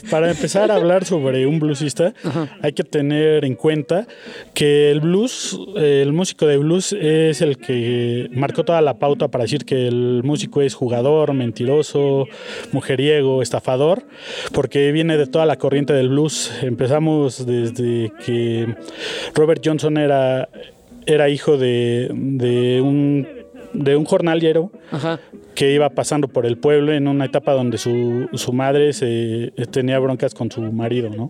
para 0.10 0.30
empezar 0.30 0.70
a 0.70 0.74
hablar 0.76 1.04
sobre 1.04 1.46
un 1.46 1.58
bluesista, 1.58 2.12
hay 2.62 2.72
que 2.72 2.84
tener 2.84 3.44
en 3.44 3.54
cuenta 3.54 4.06
que 4.54 4.90
el 4.90 5.00
blues, 5.00 5.58
eh, 5.76 6.00
el 6.02 6.12
músico 6.12 6.46
de 6.46 6.56
blues 6.58 6.92
es 6.92 7.40
el 7.40 7.56
que 7.58 8.28
marcó 8.32 8.64
toda 8.64 8.80
la 8.80 8.98
pauta 8.98 9.28
para 9.28 9.44
decir 9.44 9.64
que 9.64 9.86
el 9.88 10.22
músico 10.24 10.62
es 10.62 10.74
jugador, 10.74 11.32
mentiroso, 11.34 12.26
mujeriego, 12.72 13.42
estafador, 13.42 14.02
porque 14.52 14.92
viene 14.92 15.16
de 15.16 15.26
toda 15.26 15.46
la 15.46 15.56
corriente 15.56 15.92
del 15.92 16.08
blues. 16.08 16.50
Empezamos 16.62 17.46
desde 17.46 18.12
que 18.24 18.74
Robert 19.34 19.62
Johnson 19.64 19.96
era, 19.98 20.48
era 21.06 21.28
hijo 21.28 21.56
de, 21.56 22.08
de 22.12 22.80
un 22.80 23.26
de 23.72 23.96
un 23.96 24.04
jornalero 24.04 24.70
Ajá. 24.90 25.20
Que 25.60 25.74
iba 25.74 25.90
pasando 25.90 26.26
por 26.26 26.46
el 26.46 26.56
pueblo 26.56 26.90
en 26.94 27.06
una 27.06 27.26
etapa 27.26 27.52
donde 27.52 27.76
su, 27.76 28.30
su 28.32 28.54
madre 28.54 28.94
se, 28.94 29.52
tenía 29.70 29.98
broncas 29.98 30.32
con 30.32 30.50
su 30.50 30.62
marido, 30.62 31.10
¿no? 31.10 31.28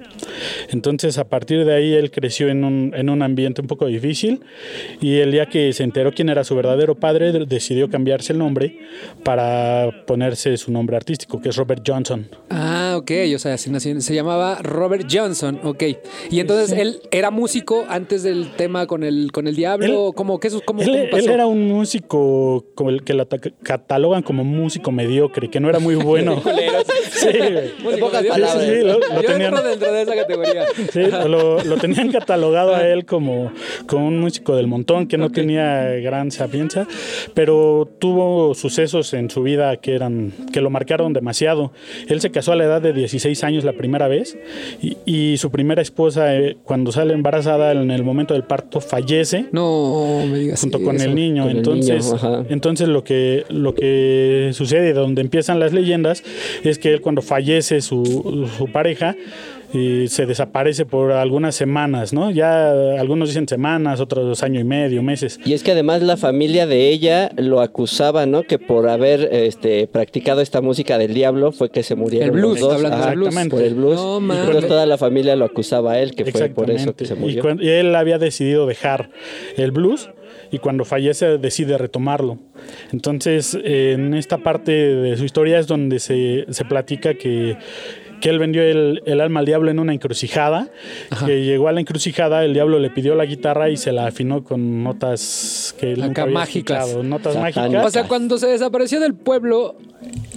Entonces, 0.68 1.18
a 1.18 1.24
partir 1.28 1.64
de 1.64 1.74
ahí, 1.74 1.94
él 1.94 2.12
creció 2.12 2.48
en 2.48 2.62
un, 2.62 2.92
en 2.94 3.10
un 3.10 3.22
ambiente 3.22 3.60
un 3.60 3.66
poco 3.66 3.86
difícil 3.86 4.40
y 5.00 5.16
el 5.16 5.32
día 5.32 5.46
que 5.46 5.72
se 5.72 5.82
enteró 5.82 6.12
quién 6.12 6.28
era 6.28 6.44
su 6.44 6.54
verdadero 6.54 6.94
padre, 6.94 7.32
de- 7.32 7.44
decidió 7.44 7.90
cambiarse 7.90 8.32
el 8.32 8.38
nombre 8.38 8.78
para 9.24 10.04
ponerse 10.06 10.56
su 10.58 10.70
nombre 10.70 10.96
artístico, 10.96 11.40
que 11.40 11.48
es 11.48 11.56
Robert 11.56 11.82
Johnson. 11.84 12.28
Ah, 12.50 12.94
ok, 12.98 13.10
o 13.34 13.38
sea, 13.40 13.58
se, 13.58 14.14
llamaba 14.14 14.58
Robert 14.62 15.08
Johnson, 15.10 15.58
ok. 15.64 15.82
Y 16.30 16.38
entonces 16.38 16.70
él 16.78 17.00
era 17.10 17.32
músico 17.32 17.84
antes 17.88 18.22
del 18.22 18.52
tema 18.52 18.86
con 18.86 19.02
el, 19.02 19.32
con 19.32 19.48
el 19.48 19.56
diablo, 19.56 20.08
Él- 20.10 20.14
¿cómo, 20.14 20.38
qué, 20.38 20.50
cómo, 20.64 20.82
Él, 20.82 20.86
cómo 20.88 21.02
él 21.02 21.08
pasó? 21.10 21.30
era 21.32 21.46
un 21.46 21.66
músico 21.66 22.66
como 22.76 22.90
el 22.90 23.02
que 23.02 23.14
lo 23.14 23.26
ta- 23.26 23.38
catalogan 24.20 24.22
como 24.22 24.44
músico 24.44 24.92
mediocre, 24.92 25.48
que 25.48 25.60
no 25.60 25.68
era 25.68 25.78
muy 25.78 25.94
bueno. 25.94 26.42
sí, 27.10 27.28
güey. 27.82 27.98
Pocas 28.00 28.24
palabras. 28.24 28.64
Sí, 28.64 28.70
sí, 28.74 28.84
lo- 28.84 28.98
lo 28.98 29.22
Yo 29.22 29.28
tenían- 29.28 29.54
entro 29.54 29.62
dentro 29.62 29.92
de 29.92 30.02
esa 30.02 30.14
categoría. 30.14 30.64
Sí, 30.92 31.00
lo, 31.28 31.62
lo 31.62 31.76
tenían 31.76 32.10
catalogado 32.10 32.74
a 32.74 32.86
él 32.86 33.04
como, 33.04 33.52
como 33.86 34.08
un 34.08 34.18
músico 34.18 34.56
del 34.56 34.66
montón 34.66 35.06
que 35.06 35.18
no 35.18 35.30
tenía 35.30 35.84
gran 36.02 36.30
sapiencia, 36.30 36.86
pero 37.34 37.88
tuvo 37.98 38.54
sucesos 38.54 39.12
en 39.14 39.30
su 39.30 39.42
vida 39.42 39.76
que 39.76 39.94
eran 39.94 40.32
que 40.52 40.60
lo 40.60 40.70
marcaron 40.70 41.12
demasiado. 41.12 41.72
Él 42.08 42.20
se 42.20 42.30
casó 42.30 42.52
a 42.52 42.56
la 42.56 42.64
edad 42.64 42.82
de 42.82 42.92
16 42.92 43.44
años 43.44 43.64
la 43.64 43.72
primera 43.74 44.08
vez 44.08 44.36
y, 44.82 44.96
y 45.04 45.36
su 45.36 45.50
primera 45.50 45.82
esposa 45.82 46.34
eh, 46.36 46.56
cuando 46.64 46.92
sale 46.92 47.14
embarazada 47.14 47.72
en 47.72 47.90
el 47.90 48.02
momento 48.04 48.34
del 48.34 48.44
parto 48.44 48.80
fallece 48.80 49.46
No, 49.52 50.22
me 50.26 50.38
digas 50.38 50.60
junto 50.60 50.82
con 50.82 50.96
eso. 50.96 51.04
el 51.06 51.14
niño. 51.14 51.42
Con 51.42 51.50
el 51.52 51.56
entonces, 51.58 52.12
niño, 52.12 52.46
entonces 52.48 52.88
lo 52.88 53.04
que 53.04 53.44
lo 53.48 53.74
que 53.74 54.09
sucede, 54.52 54.92
donde 54.92 55.22
empiezan 55.22 55.58
las 55.60 55.72
leyendas, 55.72 56.22
es 56.64 56.78
que 56.78 56.92
él 56.94 57.00
cuando 57.00 57.22
fallece 57.22 57.80
su, 57.80 58.48
su 58.56 58.66
pareja 58.72 59.16
eh, 59.72 60.06
se 60.08 60.26
desaparece 60.26 60.84
por 60.84 61.12
algunas 61.12 61.54
semanas, 61.54 62.12
¿no? 62.12 62.32
Ya 62.32 62.70
algunos 62.98 63.28
dicen 63.28 63.46
semanas, 63.46 64.00
otros 64.00 64.42
año 64.42 64.58
y 64.58 64.64
medio, 64.64 65.00
meses. 65.02 65.38
Y 65.44 65.52
es 65.52 65.62
que 65.62 65.70
además 65.70 66.02
la 66.02 66.16
familia 66.16 66.66
de 66.66 66.88
ella 66.88 67.30
lo 67.36 67.60
acusaba, 67.60 68.26
¿no? 68.26 68.42
Que 68.42 68.58
por 68.58 68.88
haber 68.88 69.28
este, 69.32 69.86
practicado 69.86 70.40
esta 70.40 70.60
música 70.60 70.98
del 70.98 71.14
diablo 71.14 71.52
fue 71.52 71.70
que 71.70 71.84
se 71.84 71.94
murieron 71.94 72.30
El 72.30 72.34
blues, 72.34 72.58
los 72.60 72.68
dos. 72.68 72.72
hablando 72.74 72.96
del 72.96 73.06
Ajá, 73.06 73.14
blues. 73.14 73.34
Por 73.48 73.62
el 73.62 73.74
blues. 73.74 73.94
No, 73.96 74.58
y 74.58 74.62
toda 74.62 74.86
la 74.86 74.98
familia 74.98 75.36
lo 75.36 75.44
acusaba 75.44 75.92
a 75.92 76.00
él, 76.00 76.16
que 76.16 76.24
fue 76.24 76.48
por 76.48 76.68
eso 76.72 76.96
que 76.96 77.04
se 77.04 77.14
Y, 77.14 77.16
murió. 77.18 77.44
y 77.60 77.68
él 77.68 77.94
había 77.94 78.18
decidido 78.18 78.66
dejar 78.66 79.10
el 79.56 79.70
blues 79.70 80.10
y 80.50 80.58
cuando 80.58 80.84
fallece 80.84 81.38
decide 81.38 81.78
retomarlo. 81.78 82.38
Entonces, 82.92 83.56
en 83.62 84.14
esta 84.14 84.38
parte 84.38 84.72
de 84.72 85.16
su 85.16 85.24
historia 85.24 85.58
es 85.58 85.66
donde 85.66 85.98
se, 85.98 86.46
se 86.50 86.64
platica 86.64 87.14
que, 87.14 87.56
que 88.20 88.28
él 88.30 88.38
vendió 88.38 88.62
el, 88.62 89.02
el 89.06 89.20
alma 89.20 89.40
al 89.40 89.46
diablo 89.46 89.70
en 89.70 89.78
una 89.78 89.92
encrucijada, 89.94 90.68
que 91.26 91.44
llegó 91.44 91.68
a 91.68 91.72
la 91.72 91.80
encrucijada, 91.80 92.44
el 92.44 92.52
diablo 92.54 92.78
le 92.78 92.90
pidió 92.90 93.14
la 93.14 93.24
guitarra 93.24 93.70
y 93.70 93.76
se 93.76 93.92
la 93.92 94.06
afinó 94.06 94.44
con 94.44 94.82
notas 94.84 95.74
que 95.78 95.92
él 95.92 95.98
Acá 96.00 96.06
nunca 96.06 96.22
había 96.22 96.34
mágicas. 96.34 96.78
escuchado, 96.88 97.02
notas 97.02 97.36
mágicas. 97.36 97.84
O 97.84 97.90
sea, 97.90 98.08
cuando 98.08 98.38
se 98.38 98.46
desapareció 98.48 99.00
del 99.00 99.14
pueblo, 99.14 99.76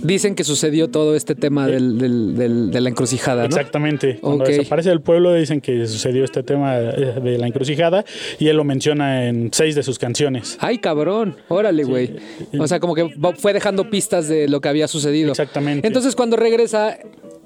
dicen 0.01 0.35
que 0.35 0.43
sucedió 0.43 0.89
todo 0.89 1.15
este 1.15 1.35
tema 1.35 1.67
del, 1.67 1.97
del- 1.97 2.35
del- 2.35 2.71
de 2.71 2.81
la 2.81 2.89
encrucijada, 2.89 3.43
¿no? 3.43 3.47
Exactamente. 3.47 4.19
Cuando 4.19 4.43
desaparece 4.45 4.89
del 4.89 5.01
pueblo 5.01 5.33
dicen 5.33 5.61
que 5.61 5.85
sucedió 5.87 6.23
este 6.23 6.43
tema 6.43 6.77
eh, 6.77 7.19
de 7.23 7.37
la 7.37 7.47
encrucijada 7.47 8.03
y 8.39 8.47
él 8.49 8.57
lo 8.57 8.63
menciona 8.63 9.27
en 9.27 9.49
seis 9.53 9.75
de 9.75 9.83
sus 9.83 9.99
canciones. 9.99 10.57
Ay, 10.59 10.79
cabrón, 10.79 11.37
órale, 11.47 11.83
güey. 11.83 12.15
O 12.59 12.67
sea, 12.67 12.79
como 12.79 12.95
que 12.95 13.09
fue 13.37 13.53
dejando 13.53 13.89
pistas 13.89 14.27
de 14.27 14.47
lo 14.47 14.59
que 14.61 14.67
había 14.69 14.87
sucedido. 14.87 15.31
Exactamente. 15.31 15.87
Entonces, 15.87 16.15
cuando 16.15 16.35
regresa, 16.35 16.97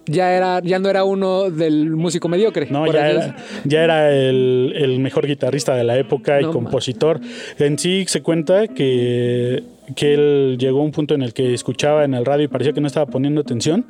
ya 0.07 0.33
era, 0.33 0.61
ya 0.61 0.79
no 0.79 0.89
era 0.89 1.03
uno 1.03 1.49
del 1.49 1.91
músico 1.91 2.27
mediocre. 2.27 2.67
No, 2.69 2.91
ya 2.91 3.09
era, 3.09 3.35
ya 3.63 3.83
era 3.83 4.11
el, 4.11 4.73
el 4.75 4.99
mejor 4.99 5.27
guitarrista 5.27 5.75
de 5.75 5.83
la 5.83 5.97
época 5.97 6.41
y 6.41 6.45
No, 6.45 6.51
compositor. 6.51 7.19
En 7.59 7.77
sí 7.77 8.05
se 8.07 8.21
cuenta 8.21 8.67
que 8.67 9.63
que 9.95 10.13
él 10.13 10.57
llegó 10.59 10.81
a 10.81 10.83
un 10.83 10.91
punto 10.91 11.13
en 11.15 11.21
el 11.21 11.33
que 11.33 11.53
escuchaba 11.53 12.03
en 12.03 12.13
el 12.13 12.25
radio 12.25 12.43
y 12.45 12.47
parecía 12.47 12.73
que 12.73 12.81
no 12.81 12.87
estaba 12.87 13.05
poniendo 13.05 13.41
atención 13.41 13.85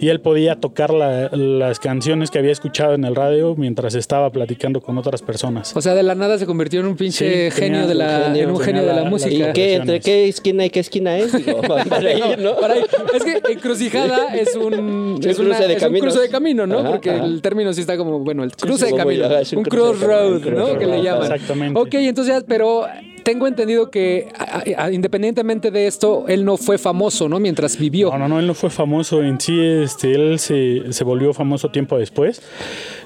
y 0.00 0.08
él 0.08 0.20
podía 0.20 0.56
tocar 0.56 0.92
la- 0.94 1.28
las 1.32 1.78
canciones 1.78 2.30
que 2.30 2.38
había 2.38 2.52
escuchado 2.52 2.94
en 2.94 3.04
el 3.04 3.14
radio 3.14 3.54
mientras 3.56 3.94
estaba 3.94 4.30
platicando 4.30 4.80
con 4.80 4.96
otras 4.98 5.20
personas. 5.22 5.76
O 5.76 5.80
sea, 5.82 5.94
de 5.94 6.02
la 6.02 6.14
nada 6.14 6.38
se 6.38 6.46
convirtió 6.46 6.80
en 6.80 6.86
un 6.86 6.96
pinche 6.96 7.50
Sí, 7.50 7.60
tenía 7.60 7.76
genio 7.80 7.86
de 7.86 7.94
la, 7.94 8.22
genio, 8.26 8.42
en 8.44 8.50
un 8.50 8.60
genio 8.60 8.80
de 8.82 8.86
la, 8.88 8.94
la- 8.96 9.02
la- 9.02 9.10
música. 9.10 9.50
¿Y 9.50 9.52
qué? 9.52 9.74
¿Entre 9.74 10.00
qué 10.00 10.28
esquina 10.28 10.64
y 10.64 10.70
qué 10.70 10.80
esquina 10.80 11.18
es? 11.18 11.32
Digo, 11.32 11.60
para 11.88 12.12
ir, 12.12 12.38
¿no? 12.38 12.56
Por 12.56 12.70
ahí. 12.70 12.80
Es 13.14 13.22
que 13.24 13.52
encrucijada 13.52 14.34
es 14.34 14.56
un, 14.56 15.18
Es 15.20 15.26
es 15.26 15.38
un 15.38 15.46
una- 15.46 15.56
cruce 15.56 15.68
de 15.68 15.74
es 15.76 15.82
un 15.82 15.98
cruce 15.98 16.20
de 16.20 16.28
camino, 16.28 16.66
¿no? 16.66 16.78
Ajá, 16.78 16.90
Porque 16.92 17.10
ajá. 17.10 17.24
el 17.24 17.42
término 17.42 17.72
sí 17.72 17.80
está 17.82 17.96
como, 17.96 18.20
bueno, 18.20 18.42
el 18.44 18.52
cruce 18.56 18.86
de 18.86 18.90
como 18.92 19.04
camino. 19.04 19.28
ya, 19.28 19.40
es 19.40 19.52
un 19.52 19.58
Un 19.58 19.64
de 19.64 19.70
crossroad, 19.70 20.40
camino, 20.40 20.66
¿no? 20.68 20.78
Que 20.78 20.86
le 20.86 21.02
llaman. 21.02 21.22
exactamente. 21.24 21.78
Ok, 21.80 21.94
entonces, 21.94 22.44
pero 22.48 22.86
tengo 23.24 23.46
entendido 23.46 23.90
que 23.90 24.28
a- 24.38 24.62
a- 24.84 24.92
independientemente 24.92 25.70
de 25.70 25.86
esto, 25.86 26.24
él 26.28 26.44
no 26.44 26.56
fue 26.56 26.78
famoso, 26.78 27.28
¿no? 27.28 27.38
Mientras 27.40 27.78
vivió. 27.78 28.10
No, 28.10 28.18
no, 28.18 28.28
no, 28.28 28.38
él 28.40 28.46
no 28.46 28.54
fue 28.54 28.70
famoso 28.70 29.22
en 29.22 29.40
sí, 29.40 29.58
este, 29.60 30.12
él 30.12 30.38
se, 30.38 30.92
se 30.92 31.04
volvió 31.04 31.32
famoso 31.32 31.70
tiempo 31.70 31.98
después, 31.98 32.42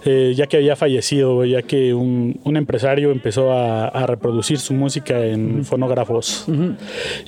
eh, 0.04 0.32
ya 0.36 0.46
que 0.46 0.56
había 0.58 0.76
fallecido, 0.76 1.44
ya 1.44 1.62
que 1.62 1.94
un, 1.94 2.40
un 2.44 2.56
empresario 2.56 3.10
empezó 3.12 3.52
a, 3.52 3.88
a 3.88 4.06
reproducir 4.06 4.58
su 4.58 4.74
música 4.74 5.24
en 5.24 5.64
fonógrafos. 5.64 6.46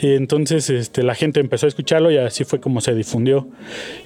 Y 0.00 0.14
entonces 0.14 0.70
este, 0.70 1.02
la 1.02 1.14
gente 1.14 1.40
empezó 1.40 1.66
a 1.66 1.68
escucharlo 1.68 2.10
y 2.10 2.16
así 2.18 2.44
fue 2.44 2.60
como 2.60 2.80
se 2.80 2.94
difundió. 2.94 3.48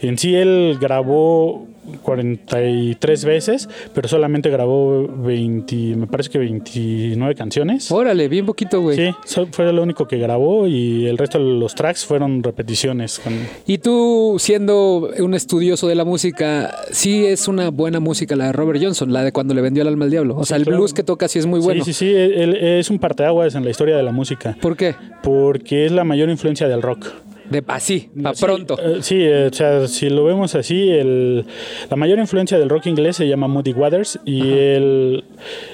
En 0.00 0.18
sí 0.18 0.34
él 0.34 0.78
grabó 0.80 1.66
43 2.02 3.24
veces, 3.24 3.68
pero 3.94 4.08
solamente 4.08 4.50
grabó 4.50 5.06
20, 5.08 5.74
me 5.96 6.06
parece 6.06 6.30
que 6.30 6.38
29 6.38 7.34
canciones. 7.34 7.90
Órale, 7.90 8.28
bien 8.28 8.46
poquito, 8.46 8.80
güey. 8.80 8.96
Sí, 8.96 9.14
so- 9.24 9.46
fue 9.50 9.72
lo 9.72 9.82
único 9.82 10.06
que 10.06 10.18
grabó 10.18 10.66
y 10.66 11.06
el 11.06 11.18
resto 11.18 11.38
de 11.38 11.44
los 11.44 11.74
tracks 11.74 12.04
fueron 12.04 12.42
repeticiones. 12.42 13.18
con- 13.18 13.32
Y 13.66 13.78
tú, 13.78 14.36
siendo 14.38 15.10
un 15.18 15.34
estudioso 15.34 15.88
de 15.88 15.94
la 15.94 16.04
música, 16.04 16.74
sí 16.90 17.24
es 17.26 17.48
una 17.48 17.70
buena 17.70 18.00
música 18.00 18.36
la 18.36 18.46
de 18.46 18.52
Robert 18.52 18.80
Johnson, 18.82 19.12
la 19.12 19.22
de 19.24 19.32
cuando 19.32 19.54
le 19.54 19.60
vendió 19.60 19.82
el 19.82 19.88
alma 19.88 20.04
al 20.04 20.10
diablo. 20.10 20.36
O 20.36 20.44
sea, 20.44 20.56
el 20.56 20.64
claro. 20.64 20.78
blues 20.78 20.94
que 20.94 21.02
toca 21.02 21.28
sí 21.28 21.38
es 21.38 21.46
muy 21.46 21.60
bueno. 21.60 21.84
Sí, 21.84 21.92
sí, 21.92 22.06
sí, 22.06 22.14
él, 22.14 22.32
él 22.32 22.56
es 22.56 22.90
un 22.90 22.98
parteaguas 22.98 23.54
en 23.54 23.64
la 23.64 23.70
historia 23.70 23.96
de 23.96 24.02
la 24.02 24.12
música, 24.12 24.56
¿Por 24.60 24.76
qué? 24.76 24.94
porque 25.22 25.86
es 25.86 25.92
la 25.92 26.04
mayor 26.04 26.28
influencia 26.28 26.68
del 26.68 26.82
rock. 26.82 27.08
De 27.52 27.62
así, 27.68 28.10
a 28.24 28.34
Sí, 28.34 28.44
pronto. 28.44 28.76
eh, 28.80 28.98
sí, 29.02 29.16
eh, 29.20 29.48
o 29.50 29.54
sea, 29.54 29.86
si 29.88 30.08
lo 30.10 30.24
vemos 30.24 30.54
así, 30.54 30.88
el, 30.90 31.44
la 31.90 31.96
mayor 31.96 32.18
influencia 32.18 32.58
del 32.58 32.68
rock 32.68 32.86
inglés 32.86 33.16
se 33.16 33.28
llama 33.28 33.46
Muddy 33.48 33.72
Waters 33.72 34.18
y 34.24 34.40
él 34.50 35.24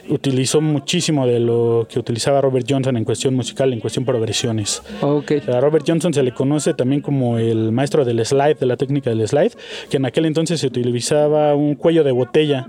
utilizó 0.09 0.61
muchísimo 0.61 1.27
de 1.27 1.41
lo 1.41 1.87
que 1.89 1.99
utilizaba 1.99 2.41
Robert 2.41 2.67
Johnson 2.69 2.97
en 2.97 3.05
cuestión 3.05 3.35
musical, 3.35 3.73
en 3.73 3.81
cuestión 3.81 4.05
progresiones. 4.05 4.83
Ok. 5.01 5.33
A 5.53 5.61
Robert 5.61 5.85
Johnson 5.87 6.13
se 6.13 6.23
le 6.23 6.33
conoce 6.33 6.75
también 6.75 7.01
como 7.01 7.39
el 7.39 7.73
maestro 7.73 8.05
del 8.05 8.25
slide, 8.25 8.57
de 8.59 8.67
la 8.67 8.77
técnica 8.77 9.11
del 9.11 9.27
slide, 9.27 9.53
que 9.91 9.97
en 9.99 10.07
aquel 10.07 10.27
entonces 10.27 10.61
se 10.61 10.67
utilizaba 10.67 11.55
un 11.55 11.75
cuello 11.75 12.05
de 12.05 12.13
botella. 12.13 12.67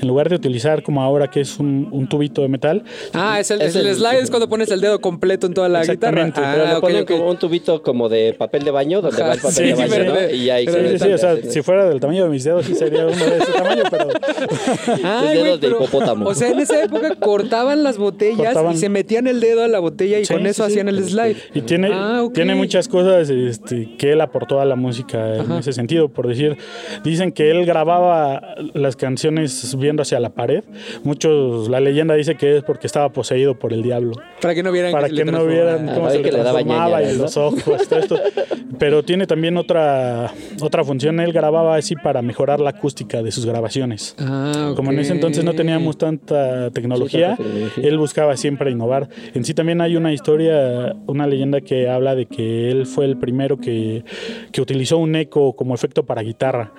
En 0.00 0.06
lugar 0.08 0.28
de 0.28 0.36
utilizar 0.36 0.82
como 0.82 1.02
ahora 1.02 1.28
que 1.28 1.40
es 1.40 1.58
un, 1.58 1.88
un 1.90 2.08
tubito 2.08 2.42
de 2.42 2.48
metal, 2.48 2.84
Ah, 3.12 3.40
es 3.40 3.50
el, 3.50 3.60
Es 3.62 3.74
el 3.76 3.86
el- 3.86 3.96
slide 3.96 4.20
es 4.20 4.30
cuando 4.30 4.48
pones 4.48 4.70
el 4.70 4.80
dedo 4.80 5.00
completo 5.00 5.46
en 5.46 5.54
toda 5.54 5.68
la 5.68 5.80
guitarra. 5.80 6.26
Exactamente, 6.26 6.40
Ah, 6.44 6.52
Pero 6.54 6.66
le 6.66 6.74
ok, 6.74 6.80
ponen 6.80 7.02
ok. 7.02 7.10
como 7.10 7.30
un 7.30 7.36
tubito 7.38 7.82
como 7.82 8.08
de 8.08 8.34
papel 8.44 8.64
de 8.64 8.70
baño, 8.70 9.00
donde 9.02 9.16
Ajá, 9.16 9.28
va 9.28 9.34
el 9.34 9.40
papel 9.40 9.54
sí, 9.56 9.62
de 9.64 9.74
sí, 9.76 9.82
baño, 9.82 9.90
pero- 9.96 10.14
¿no? 10.14 10.30
Y 10.34 10.50
ahí 10.50 10.66
pero- 10.66 10.88
Sí, 10.90 10.98
sí, 10.98 11.12
o 11.12 11.18
sea, 11.18 11.36
si 11.42 11.62
fuera 11.62 11.88
del 11.88 12.00
tamaño 12.00 12.24
de 12.24 12.30
mis 12.30 12.44
dedos, 12.44 12.64
sí 12.66 12.74
sería 12.74 13.06
uno 13.06 13.16
de 13.16 13.38
ese 13.38 13.52
tamaño, 13.52 13.82
pero 13.90 14.08
Ay, 15.02 15.28
dedos 15.28 15.38
güey, 15.40 15.52
de 15.52 15.58
pero- 15.60 15.76
hipopótamo. 15.76 16.26
O 16.28 16.34
sea, 16.34 16.50
en 16.50 16.60
esa 16.60 16.82
época 16.82 17.14
cortaban 17.16 17.82
las 17.82 17.98
botellas 17.98 18.36
Cortaban. 18.54 18.74
y 18.74 18.76
se 18.76 18.88
metían 18.88 19.26
el 19.26 19.40
dedo 19.40 19.62
a 19.64 19.68
la 19.68 19.78
botella 19.78 20.18
y 20.18 20.24
Sí, 20.24 20.32
con 20.34 20.46
eso 20.46 20.64
sí, 20.64 20.72
sí. 20.72 20.72
hacían 20.80 20.88
el 20.88 21.04
slide. 21.04 21.36
Y 21.54 21.60
tiene, 21.62 21.90
Ah, 21.92 22.22
ok. 22.24 22.32
tiene 22.34 22.54
muchas 22.54 22.88
cosas 22.88 23.28
este, 23.30 23.96
que 23.96 24.12
él 24.12 24.20
aportó 24.20 24.60
a 24.60 24.64
la 24.64 24.76
música 24.76 25.36
en 25.36 25.52
ese 25.52 25.72
sentido. 25.72 26.08
Por 26.08 26.28
decir, 26.28 26.56
dicen 27.02 27.32
que 27.32 27.50
él 27.50 27.64
grababa 27.66 28.54
las 28.74 28.96
canciones 28.96 29.74
viendo 29.78 30.02
hacia 30.02 30.20
la 30.20 30.30
pared. 30.30 30.64
Muchos, 31.02 31.68
la 31.68 31.80
leyenda 31.80 32.14
dice 32.14 32.36
que 32.36 32.58
es 32.58 32.62
porque 32.64 32.86
estaba 32.86 33.10
poseído 33.12 33.58
por 33.58 33.72
el 33.72 33.82
diablo. 33.82 34.12
Para 34.40 34.54
que 34.54 34.62
no 34.62 34.72
vieran 34.72 34.92
Para 34.92 35.08
que 35.08 35.14
le 35.14 35.24
no 35.24 35.44
vieran 35.46 35.88
Ah, 35.88 35.92
cómo 35.94 36.06
para 36.06 36.16
se 36.16 36.22
que 36.22 36.30
le 36.32 36.38
le 36.38 36.44
daba 36.44 36.58
transformaba 36.60 37.02
y 37.02 37.16
los 37.16 37.36
ojos, 37.36 37.62
todo 37.88 37.98
esto. 38.00 38.18
Pero 38.78 39.02
tiene 39.04 39.26
también 39.26 39.56
otra, 39.56 40.32
otra 40.60 40.84
función. 40.84 41.20
Él 41.20 41.32
grababa 41.32 41.76
así 41.76 41.94
para 41.96 42.22
mejorar 42.22 42.60
la 42.60 42.70
acústica 42.70 43.22
de 43.22 43.30
sus 43.30 43.46
grabaciones. 43.46 44.14
Ah, 44.18 44.72
Como 44.76 44.92
en 44.92 44.98
ese 44.98 45.12
entonces 45.12 45.44
no 45.44 45.52
teníamos 45.54 45.96
tanta 45.98 46.70
tecnología, 46.70 47.36
Sí, 47.36 47.80
él 47.82 47.98
buscaba 47.98 48.36
siempre 48.36 48.70
innovar. 48.70 49.08
En 49.34 49.44
sí 49.44 49.54
también 49.54 49.80
hay 49.80 49.96
una 49.96 50.12
historia, 50.12 50.94
una 51.06 51.26
leyenda 51.26 51.60
que 51.60 51.88
habla 51.88 52.14
de 52.14 52.26
que 52.26 52.70
él 52.70 52.86
fue 52.86 53.04
el 53.04 53.16
primero 53.16 53.58
que, 53.58 54.04
que 54.52 54.60
utilizó 54.60 54.98
un 54.98 55.14
eco 55.16 55.54
como 55.54 55.74
efecto 55.74 56.04
para 56.04 56.22
guitarra. 56.22 56.72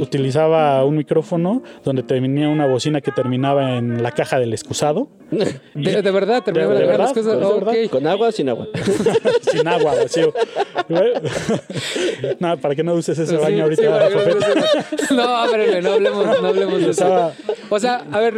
Utilizaba 0.00 0.84
un 0.84 0.96
micrófono 0.96 1.62
donde 1.84 2.02
tenía 2.02 2.48
una 2.48 2.66
bocina 2.66 3.00
que 3.00 3.10
terminaba 3.12 3.76
en 3.78 4.02
la 4.02 4.12
caja 4.12 4.38
del 4.38 4.52
excusado, 4.52 5.08
De, 5.74 6.02
de 6.02 6.10
verdad, 6.12 6.42
terminaba 6.44 6.74
de 6.74 6.80
de 6.80 6.86
ver 6.86 6.98
las 6.98 7.12
verdad, 7.12 7.32
cosas. 7.32 7.40
de 7.40 7.46
Ok. 7.46 7.64
verdad. 7.66 7.90
¿Con 7.90 8.06
agua 8.06 8.28
o 8.28 8.32
sin 8.32 8.48
agua? 8.48 8.68
sin 9.50 9.66
agua, 9.66 9.92
vacío. 10.32 11.12
Nada, 12.40 12.56
para 12.56 12.74
que 12.74 12.82
no 12.82 12.94
uses 12.94 13.18
ese 13.18 13.36
baño 13.36 13.64
ahorita. 13.64 13.82
sí, 13.82 13.88
no- 13.88 14.20
Fofete. 14.20 14.46
No, 15.14 15.36
hablemos, 15.92 16.40
no 16.42 16.48
hablemos 16.48 16.74
de 16.80 16.90
eso. 16.90 16.90
Estaba- 16.90 17.32
O 17.70 17.78
sea, 17.80 18.04
a 18.12 18.20
ver, 18.20 18.34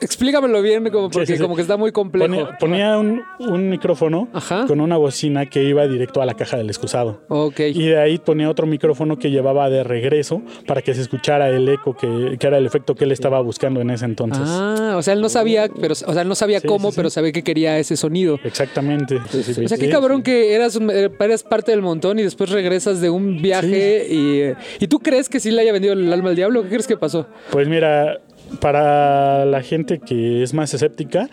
explícamelo 0.00 0.62
bien, 0.62 0.88
como 0.90 1.10
porque 1.10 1.26
sí, 1.26 1.36
sí. 1.36 1.42
como 1.42 1.56
que 1.56 1.62
está 1.62 1.76
muy 1.76 1.92
complejo. 1.92 2.26
Ponía, 2.32 2.58
ponía 2.58 2.98
un, 2.98 3.22
un 3.40 3.68
micrófono 3.68 4.28
Ajá. 4.32 4.66
con 4.66 4.80
una 4.80 4.96
bocina 4.96 5.46
que 5.46 5.62
iba 5.62 5.86
directo 5.86 6.22
a 6.22 6.26
la 6.26 6.34
caja 6.34 6.56
del 6.56 6.68
excusado. 6.68 7.20
Ok. 7.28 7.60
Y 7.60 7.86
de 7.88 7.98
ahí 7.98 8.18
ponía 8.18 8.48
otro 8.50 8.66
micrófono 8.66 9.18
que 9.18 9.30
llevaba 9.30 9.68
de 9.70 9.84
regreso 9.84 10.42
para 10.66 10.82
que 10.82 10.94
se 10.94 11.02
escuchara 11.02 11.48
el 11.48 11.68
eco, 11.68 11.96
que, 11.96 12.36
que 12.38 12.46
era 12.46 12.58
el 12.58 12.66
efecto 12.66 12.94
que 12.94 13.04
él 13.04 13.12
estaba 13.12 13.40
buscando 13.40 13.80
en 13.80 13.90
ese 13.90 14.04
entonces. 14.04 14.42
Ah, 14.46 14.94
o 14.96 15.02
sea, 15.02 15.14
él 15.14 15.20
no 15.20 15.28
sabía, 15.28 15.68
pero, 15.80 15.92
o 15.92 15.94
sea, 16.12 16.22
él 16.22 16.28
no 16.28 16.34
sabía 16.34 16.60
Sí, 16.60 16.68
cómo, 16.68 16.88
sí, 16.88 16.94
sí. 16.94 16.96
pero 16.96 17.10
sabía 17.10 17.32
que 17.32 17.42
quería 17.42 17.78
ese 17.78 17.96
sonido. 17.96 18.38
Exactamente. 18.44 19.16
O 19.16 19.28
sea, 19.42 19.42
Sí, 19.68 19.76
qué 19.78 19.88
cabrón 19.90 20.22
que 20.22 20.54
eras, 20.54 20.76
un- 20.76 20.90
eras 20.90 21.42
parte 21.42 21.70
del 21.72 21.82
montón 21.82 22.18
y 22.18 22.22
después 22.22 22.50
regresas 22.50 23.00
de 23.00 23.10
un 23.10 23.40
viaje 23.42 24.06
y, 24.08 24.40
eh, 24.40 24.54
y 24.80 24.86
tú 24.88 24.98
crees 25.00 25.28
que 25.28 25.40
sí 25.40 25.50
le 25.50 25.60
haya 25.62 25.72
vendido 25.72 25.94
el 25.94 26.12
alma 26.12 26.30
al 26.30 26.36
diablo. 26.36 26.62
¿Qué 26.62 26.68
crees 26.70 26.86
que 26.86 26.96
pasó? 26.96 27.26
Pues 27.50 27.68
mira, 27.68 28.18
para 28.60 29.44
la 29.44 29.62
gente 29.62 29.98
que 29.98 30.42
es 30.42 30.54
más 30.54 30.72
escéptica, 30.74 31.28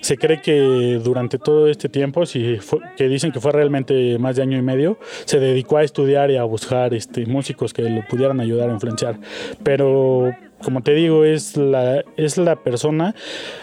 se 0.00 0.16
cree 0.16 0.40
que 0.40 1.00
durante 1.02 1.38
todo 1.38 1.68
este 1.68 1.88
tiempo, 1.88 2.26
si 2.26 2.56
fue- 2.56 2.80
que 2.96 3.08
dicen 3.08 3.32
que 3.32 3.40
fue 3.40 3.52
realmente 3.52 4.18
más 4.18 4.36
de 4.36 4.42
año 4.42 4.58
y 4.58 4.62
medio, 4.62 4.98
se 5.24 5.40
dedicó 5.40 5.78
a 5.78 5.82
estudiar 5.82 6.30
y 6.30 6.36
a 6.36 6.44
buscar 6.44 6.94
este, 6.94 7.26
músicos 7.26 7.72
que 7.72 7.82
lo 7.82 8.02
pudieran 8.08 8.40
ayudar 8.40 8.70
a 8.70 8.72
influenciar. 8.72 9.16
Pero 9.62 10.32
como 10.62 10.82
te 10.82 10.92
digo, 10.92 11.24
es 11.24 11.56
la, 11.56 12.04
es 12.18 12.36
la 12.36 12.56
persona 12.56 13.14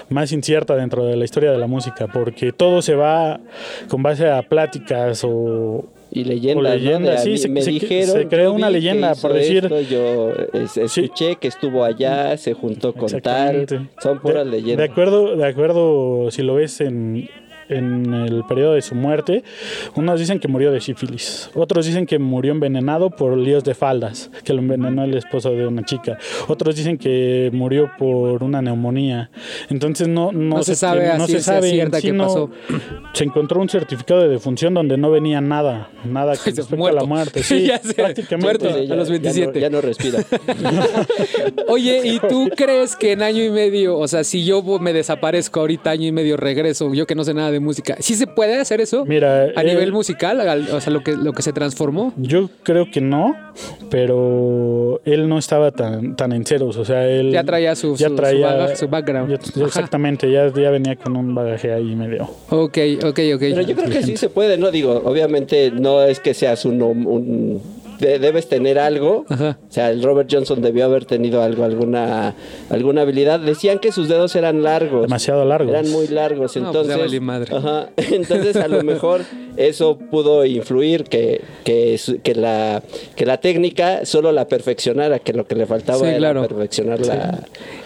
más 0.09 0.31
incierta 0.31 0.75
dentro 0.75 1.05
de 1.05 1.15
la 1.15 1.25
historia 1.25 1.51
de 1.51 1.57
la 1.59 1.67
música, 1.67 2.07
porque 2.07 2.51
todo 2.51 2.81
se 2.81 2.95
va 2.95 3.39
con 3.87 4.01
base 4.01 4.27
a 4.29 4.41
pláticas 4.41 5.23
o, 5.23 5.85
Y 6.09 6.23
leyendas, 6.23 6.55
O 6.55 6.99
¿no? 7.17 7.17
sí, 7.23 7.37
se- 7.37 7.49
me 7.49 7.61
se- 7.61 7.71
dijeron. 7.71 8.15
se 8.15 8.27
creó 8.27 8.53
una 8.53 8.69
leyenda, 8.69 9.13
por 9.15 9.33
decir- 9.33 9.65
esto, 9.65 9.81
yo 9.81 10.31
es- 10.53 10.77
escuché 10.77 11.35
que 11.35 11.47
estuvo 11.49 11.83
allá, 11.83 12.37
se 12.37 12.53
juntó 12.53 12.93
con 12.93 13.09
tal. 13.21 13.65
Son 14.01 14.19
puras 14.19 14.45
de, 14.45 14.51
leyendas. 14.51 14.87
De 14.87 14.91
acuerdo, 14.91 15.35
de 15.35 15.45
acuerdo, 15.45 16.31
si 16.31 16.43
lo 16.43 16.55
ves 16.55 16.79
en, 16.81 17.29
en 17.69 18.13
el 18.13 18.43
periodo 18.45 18.73
de 18.73 18.81
su 18.81 18.95
muerte, 18.95 19.43
unos 19.95 20.19
dicen 20.19 20.39
que 20.39 20.47
murió 20.47 20.71
de 20.71 20.81
sífilis, 20.81 21.49
otros 21.55 21.85
dicen 21.85 22.05
que 22.05 22.19
murió 22.19 22.51
envenenado 22.51 23.09
por 23.09 23.37
líos 23.37 23.63
de 23.63 23.73
faldas, 23.75 24.29
que 24.43 24.53
lo 24.53 24.59
envenenó 24.59 25.03
el 25.03 25.15
esposo 25.15 25.51
de 25.51 25.67
una 25.67 25.83
chica, 25.83 26.17
otros 26.47 26.75
dicen 26.75 26.97
que 26.97 27.49
murió 27.53 27.91
por 27.97 28.43
una 28.43 28.61
neumonía. 28.61 29.29
Entonces 29.69 30.07
no, 30.07 30.31
no, 30.31 30.57
No 30.57 30.63
se 30.63 30.75
sabe 30.75 31.09
a 31.11 31.17
no 31.17 31.27
se 31.27 31.39
sabe 31.41 31.69
cierta 31.71 31.99
no- 32.13 32.23
pasó. 32.27 32.51
Se 33.13 33.23
encontró 33.23 33.61
un 33.61 33.69
certificado 33.69 34.21
de 34.21 34.27
defunción 34.29 34.73
donde 34.73 34.97
no 34.97 35.11
venía 35.11 35.41
nada, 35.41 35.89
nada 36.05 36.35
con 36.37 36.45
Dice, 36.45 36.61
respecto 36.61 36.87
a 36.87 36.91
la 36.91 37.03
muerte. 37.03 37.43
Sí, 37.47 37.65
Ya 37.67 37.77
sé, 37.79 37.93
prácticamente. 37.93 38.65
muerto. 38.65 38.79
Sí, 38.85 38.91
a 38.91 38.95
los 38.95 39.09
27. 39.09 39.59
Ya 39.59 39.69
no, 39.69 39.77
ya 39.77 39.81
no 39.81 39.81
respira. 39.87 40.19
Oye, 41.67 42.01
¿y 42.05 42.19
tú 42.19 42.49
crees 42.55 42.95
que 42.95 43.11
en 43.13 43.21
año 43.21 43.43
y 43.43 43.49
medio, 43.49 43.97
o 43.97 44.07
sea, 44.07 44.23
si 44.23 44.45
yo 44.45 44.61
me 44.79 44.93
desaparezco 44.93 45.59
ahorita 45.59 45.91
año 45.91 46.07
y 46.07 46.11
medio 46.11 46.37
regreso, 46.37 46.93
yo 46.93 47.05
que 47.05 47.15
no 47.15 47.23
sé 47.23 47.33
nada 47.33 47.51
de 47.51 47.56
música, 47.59 47.95
¿sí 47.99 48.15
se 48.15 48.27
puede 48.27 48.59
hacer 48.59 48.81
eso? 48.81 49.05
Mira, 49.05 49.43
a 49.55 49.61
eh, 49.61 49.65
nivel 49.65 49.91
musical, 49.91 50.39
al- 50.41 50.69
o 50.69 50.81
sea, 50.81 50.91
lo 50.93 51.03
que, 51.03 51.15
lo 51.15 51.33
que 51.33 51.41
se 51.41 51.53
transformó. 51.53 52.13
Yo 52.17 52.49
creo 52.63 52.89
que 52.91 53.01
no, 53.01 53.35
pero 53.89 55.01
él 55.05 55.27
no 55.27 55.37
estaba 55.37 55.71
tan, 55.71 56.15
tan 56.15 56.31
en 56.31 56.45
ceros, 56.45 56.77
o 56.77 56.85
sea, 56.85 57.07
él... 57.07 57.31
Ya 57.31 57.43
traía 57.43 57.75
su- 57.75 57.97
su- 57.97 58.03
su 58.07 58.15
bagaje, 58.15 58.75
su 58.75 58.87
background. 58.87 59.29
ya- 59.31 59.39
ya 59.55 59.65
exactamente, 59.65 60.31
ya, 60.31 60.51
ya 60.53 60.69
venía 60.71 60.95
con 60.95 61.15
un 61.17 61.33
bagaje 61.33 61.73
ahí 61.73 61.95
medio. 61.95 62.23
Ok, 62.49 62.77
ok, 63.03 63.19
ok. 63.35 63.39
Pero 63.39 63.61
yo 63.61 63.75
creo 63.75 63.89
que 63.89 64.03
sí 64.03 64.17
se 64.17 64.29
puede, 64.29 64.57
¿no? 64.57 64.71
Digo, 64.71 65.01
obviamente 65.05 65.71
no 65.71 66.01
es 66.03 66.19
que 66.19 66.33
seas 66.33 66.65
un... 66.65 66.81
un- 66.81 67.61
de- 67.99 68.19
debes 68.19 68.47
tener 68.47 68.79
algo. 68.79 69.25
Ajá. 69.29 69.57
O 69.67 69.71
sea, 69.71 69.89
el 69.91 70.03
Robert 70.03 70.29
Johnson 70.31 70.61
debió 70.61 70.85
haber 70.85 71.05
tenido 71.05 71.41
algo, 71.41 71.63
alguna, 71.63 72.35
alguna 72.69 73.01
habilidad. 73.01 73.39
Decían 73.39 73.79
que 73.79 73.91
sus 73.91 74.07
dedos 74.07 74.35
eran 74.35 74.63
largos. 74.63 75.03
Demasiado 75.03 75.45
largos. 75.45 75.69
Eran 75.73 75.89
muy 75.91 76.07
largos, 76.07 76.55
No, 76.55 76.63
pues 76.63 76.65
entonces... 76.67 76.95
ya 76.95 77.01
valí 77.01 77.19
madre. 77.19 77.55
Ajá. 77.55 77.89
Entonces, 78.11 78.55
a 78.55 78.67
lo 78.67 78.83
mejor 78.83 79.21
eso 79.57 79.97
pudo 79.97 80.45
influir 80.45 81.03
que, 81.05 81.41
que, 81.63 81.97
su- 81.97 82.19
que 82.21 82.35
la, 82.35 82.81
que 83.15 83.25
la 83.25 83.37
técnica 83.39 84.05
solo 84.05 84.31
la 84.31 84.47
perfeccionara, 84.47 85.19
que 85.19 85.33
lo 85.33 85.45
que 85.45 85.55
le 85.55 85.65
faltaba 85.65 85.99
Sí, 85.99 86.05
era 86.05 86.17
claro. 86.17 86.47
perfeccionar 86.47 86.99
la, 87.05 87.39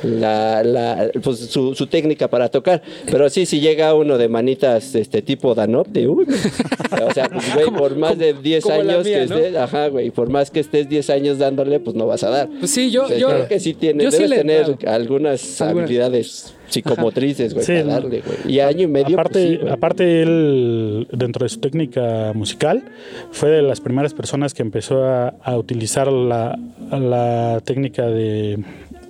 la, 0.04 0.64
la- 0.64 1.10
pues, 1.24 1.40
su, 1.40 1.76
su 1.76 1.88
técnica 1.88 2.28
para 2.28 2.50
tocar. 2.50 2.82
Pero 3.10 3.30
sí, 3.30 3.46
si 3.46 3.60
llega 3.60 3.94
uno 3.94 4.18
de 4.18 4.28
manitas 4.28 4.96
este 4.96 5.22
tipo 5.22 5.54
Danop, 5.56 5.88
de 5.88 6.08
uy, 6.08 6.26
o 7.08 7.14
sea, 7.14 7.30
pues, 7.30 7.54
güey, 7.54 7.66
por 7.78 7.96
más 7.96 8.18
de 8.18 8.34
10 8.34 8.64
como 8.64 8.84
la 8.84 8.94
años 8.94 9.06
mía, 9.06 9.20
que 9.22 9.28
¿no? 9.28 9.36
estés, 9.38 9.56
ajá, 9.56 9.88
güey, 9.88 10.01
por 10.10 10.30
más 10.30 10.50
que 10.50 10.60
estés 10.60 10.90
10 10.90 11.10
años 11.12 11.38
dándole, 11.38 11.80
pues 11.80 11.96
no 11.96 12.08
vas 12.08 12.24
a 12.24 12.30
dar. 12.32 12.50
Pues 12.60 12.72
sí, 12.72 12.90
yo, 12.90 13.04
O 13.04 13.08
sea, 13.08 13.18
yo 13.18 13.28
creo 13.28 13.48
que 13.48 13.60
sí 13.60 13.76
tiene, 13.76 14.04
yo 14.04 14.10
sí 14.10 14.18
debes 14.18 14.30
le- 14.32 14.38
tener 14.38 14.76
claro. 14.78 14.96
algunas 14.96 15.62
Alguna- 15.62 15.84
habilidades 15.84 16.56
psicomotrices, 16.70 17.54
güey, 17.54 17.66
Sí, 17.66 17.74
para 17.74 17.86
darle, 17.86 18.22
güey. 18.26 18.38
Y 18.56 18.60
año 18.62 18.84
y 18.84 18.88
medio, 18.88 19.16
aparte, 19.16 19.34
pues, 19.34 19.50
sí, 19.50 19.58
güey. 19.58 19.72
aparte 19.74 20.22
él, 20.24 21.08
dentro 21.12 21.44
de 21.44 21.50
su 21.50 21.60
técnica 21.60 22.32
musical, 22.34 22.84
fue 23.32 23.50
de 23.50 23.62
las 23.62 23.82
primeras 23.82 24.14
personas 24.14 24.54
que 24.54 24.62
empezó 24.62 25.04
a, 25.04 25.30
a 25.44 25.58
utilizar 25.58 26.12
la, 26.12 26.58
la 26.92 27.62
técnica 27.64 28.08
de... 28.08 28.60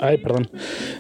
Ay, 0.02 0.18
perdón. 0.18 0.50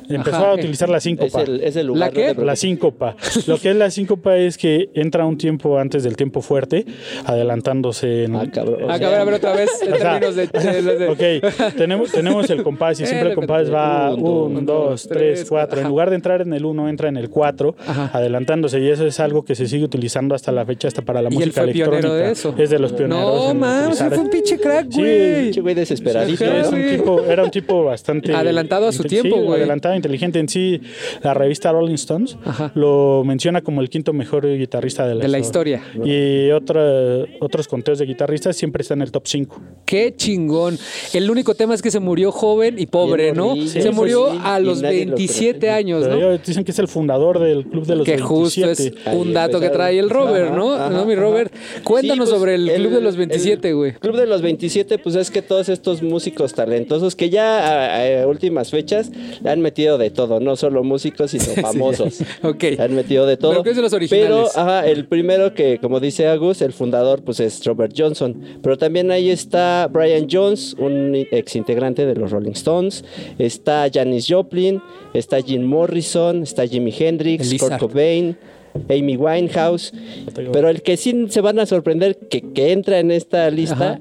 Empezó 0.10 0.38
Ajá, 0.38 0.52
a 0.52 0.54
utilizar 0.54 0.90
la 0.90 0.98
es 0.98 1.04
síncopa. 1.04 1.42
el, 1.42 1.62
es 1.64 1.76
el 1.76 1.88
lugar 1.88 2.14
¿La 2.16 2.34
qué? 2.34 2.42
La 2.42 2.56
síncopa. 2.56 3.16
Lo 3.48 3.58
que 3.58 3.72
es 3.72 3.76
la 3.76 3.90
síncopa 3.90 4.38
es 4.38 4.58
que 4.58 4.90
entra 4.94 5.26
un 5.26 5.38
tiempo 5.38 5.78
antes 5.80 6.04
del 6.04 6.16
tiempo 6.16 6.42
fuerte, 6.42 6.86
adelantándose 7.26 8.26
en... 8.26 8.36
Ah, 8.36 8.46
cabrón. 8.54 8.84
o 8.84 8.90
Ah, 8.90 8.96
a 8.96 8.98
ver, 8.98 9.14
a 9.16 9.24
ver 9.24 9.34
otra 9.36 9.54
vez 9.54 9.70
en 9.82 9.94
O 9.94 9.98
sea, 9.98 10.20
términos 10.20 10.36
de, 10.36 10.48
de- 10.48 10.98
de- 10.98 11.08
Ok, 11.42 11.74
tenemos, 11.78 12.12
tenemos 12.12 12.50
el 12.50 12.64
compás 12.64 13.00
y 13.00 13.06
siempre 13.08 13.30
el 13.30 13.36
compás 13.36 13.72
va 13.74 14.14
Un, 14.14 14.58
1, 14.58 14.62
2, 14.62 15.08
3, 15.08 15.46
4. 15.50 15.82
En 15.82 15.88
lugar 15.88 16.10
de 16.10 16.16
entrar 16.18 16.42
en 16.42 16.54
el 16.54 16.66
1, 16.66 16.90
entra 16.90 17.10
en 17.10 17.18
el 17.18 17.30
4, 17.30 17.76
Ajá. 17.88 18.12
adelantándose. 18.14 18.80
Y 18.80 18.90
eso 18.90 19.06
es 19.06 19.20
algo 19.20 19.44
que 19.44 19.56
se 19.56 19.68
sigue 19.68 19.84
utilizando 19.86 20.36
hasta 20.36 20.52
la 20.52 20.66
fecha, 20.66 20.88
hasta 20.88 21.02
para 21.02 21.22
la 21.22 21.30
Y 21.30 21.34
él 21.34 21.40
música 21.40 21.64
fue 21.64 21.72
pionero 21.72 21.92
electrónica. 21.98 22.26
de 22.28 22.32
eso. 22.34 22.56
Es 22.58 22.70
de 22.70 22.80
los 22.80 22.94
pioneros. 22.94 23.48
No, 23.48 23.54
mames, 23.54 23.98
fue 24.00 24.18
un 24.18 24.30
pinche 24.30 24.60
crack, 24.60 24.88
Sí, 24.92 25.00
güey. 25.02 25.42
pinche 25.44 25.62
güey 25.62 25.76
desesperadito. 25.76 26.38
Sí, 26.38 26.44
es 26.52 26.68
un 26.68 26.88
tipo, 26.98 27.24
era 27.26 27.44
un 27.44 27.52
tipo 27.52 27.84
bastante 27.84 28.34
Adelantado 28.34 28.91
a 28.96 28.98
su 28.98 29.04
tiempo, 29.04 29.36
sí, 29.38 29.42
güey. 29.44 29.58
adelantado, 29.60 29.96
inteligente. 29.96 30.40
En 30.40 30.48
sí, 30.50 30.82
la 31.24 31.34
revista 31.34 31.72
Rolling 31.72 31.96
Stones 31.96 32.38
Ajá. 32.46 32.72
lo 32.76 33.24
menciona 33.26 33.62
como 33.62 33.82
el 33.82 33.90
quinto 33.90 34.14
mejor 34.14 34.48
guitarrista 34.58 35.08
de 35.08 35.16
la, 35.16 35.22
De 35.24 35.28
la 35.28 35.40
historia. 35.40 35.82
Y 36.04 36.50
otra- 36.52 37.26
otros 37.40 37.68
conteos 37.68 38.00
de 38.00 38.06
guitarristas 38.06 38.56
siempre 38.56 38.82
está 38.82 38.94
en 38.94 39.02
el 39.02 39.12
top 39.12 39.24
5. 39.28 39.62
Qué 39.86 40.14
chingón. 40.16 40.78
El 41.14 41.30
único 41.30 41.56
tema 41.56 41.74
es 41.74 41.82
que 41.82 41.92
se 41.92 42.00
murió 42.00 42.32
joven 42.32 42.78
y 42.78 42.86
pobre, 42.86 43.24
Bien 43.32 43.38
¿no? 43.38 43.56
se 43.68 43.82
Sí, 43.82 43.90
murió 43.92 44.32
sí, 44.32 44.40
a 44.44 44.60
los 44.60 44.82
nadie 44.82 45.06
lo 45.06 45.16
27 45.16 45.60
conoce. 45.60 45.70
años, 45.72 46.08
¿no? 46.08 46.38
dicen 46.38 46.64
que 46.64 46.72
es 46.72 46.80
el 46.80 46.88
fundador 46.88 47.40
del 47.40 47.66
club 47.66 47.86
de 47.86 47.96
los 47.96 48.06
Que 48.06 48.18
justo 48.20 48.62
27. 48.66 49.00
es 49.02 49.08
Ahí 49.08 49.18
un 49.18 49.34
dato 49.34 49.60
que 49.60 49.70
trae 49.70 49.98
el 50.00 50.10
Robert, 50.10 50.48
Ajá, 50.48 50.56
¿no? 50.56 50.74
ajá, 50.74 50.90
¿No, 50.90 51.06
mi 51.06 51.14
ajá. 51.14 51.22
Robert? 51.22 51.54
Cuéntanos 51.84 52.30
Sí, 52.30 52.32
pues, 52.34 52.40
sobre 52.40 52.56
el, 52.56 52.72
Club 52.82 52.92
de 52.94 53.02
los 53.02 53.16
27, 53.18 53.70
el 53.70 53.76
güey. 53.76 53.94
Club 53.94 54.16
de 54.18 54.26
los 54.28 54.42
27, 54.42 54.98
pues 54.98 55.16
es 55.16 55.30
que 55.32 55.42
todos 55.42 55.70
estos 55.70 56.02
músicos 56.02 56.54
talentosos 56.54 57.16
que 57.16 57.30
ya 57.30 58.20
a, 58.20 58.22
a 58.24 58.28
últimas 58.28 58.70
fechas 58.72 58.81
le 59.44 59.50
han 59.50 59.62
metido 59.62 59.98
de 59.98 60.10
todo, 60.10 60.40
no 60.40 60.56
solo 60.56 60.84
músicos, 60.84 61.32
sino 61.32 61.44
famosos. 61.62 62.22
Ok. 62.44 62.64
Le 62.64 62.82
han 62.82 62.96
metido 62.96 63.26
de 63.26 63.38
todo. 63.38 63.52
Pero 63.52 63.64
¿qué 63.64 63.70
es 63.72 63.76
de 63.76 63.82
los? 63.82 64.10
Pero, 64.10 64.48
ajá, 64.56 64.88
el 64.88 65.06
primero 65.06 65.54
que, 65.54 65.80
como 65.80 66.00
dice 66.00 66.28
Agus, 66.28 66.62
el 66.62 66.74
fundador, 66.74 67.24
pues 67.24 67.40
es 67.40 67.64
Robert 67.66 67.94
Johnson. 67.98 68.42
Pero 68.62 68.78
también 68.78 69.12
ahí 69.12 69.30
está 69.30 69.88
Brian 69.92 70.28
Jones, 70.30 70.76
un 70.78 71.16
ex 71.16 71.56
integrante 71.56 72.06
de 72.06 72.16
los 72.16 72.32
Rolling 72.32 72.52
Stones. 72.52 73.04
Está 73.38 73.88
Janis 73.92 74.28
Joplin, 74.30 74.82
está 75.14 75.42
Jim 75.42 75.64
Morrison, 75.64 76.44
está 76.44 76.66
Jimi 76.66 76.94
Hendrix, 76.98 77.52
El 77.52 77.60
Kurt 77.60 77.72
Lizard. 77.72 77.80
Cobain. 77.80 78.38
Amy 78.90 79.18
Winehouse, 79.18 79.92
pero 80.54 80.70
el 80.70 80.82
que 80.82 80.96
sí 80.98 81.26
se 81.30 81.42
van 81.42 81.60
a 81.60 81.66
sorprender 81.66 82.18
que, 82.18 82.42
que 82.54 82.72
entra 82.72 83.00
en 83.00 83.12
esta 83.12 83.50
lista 83.50 83.94
Ajá. 83.94 84.00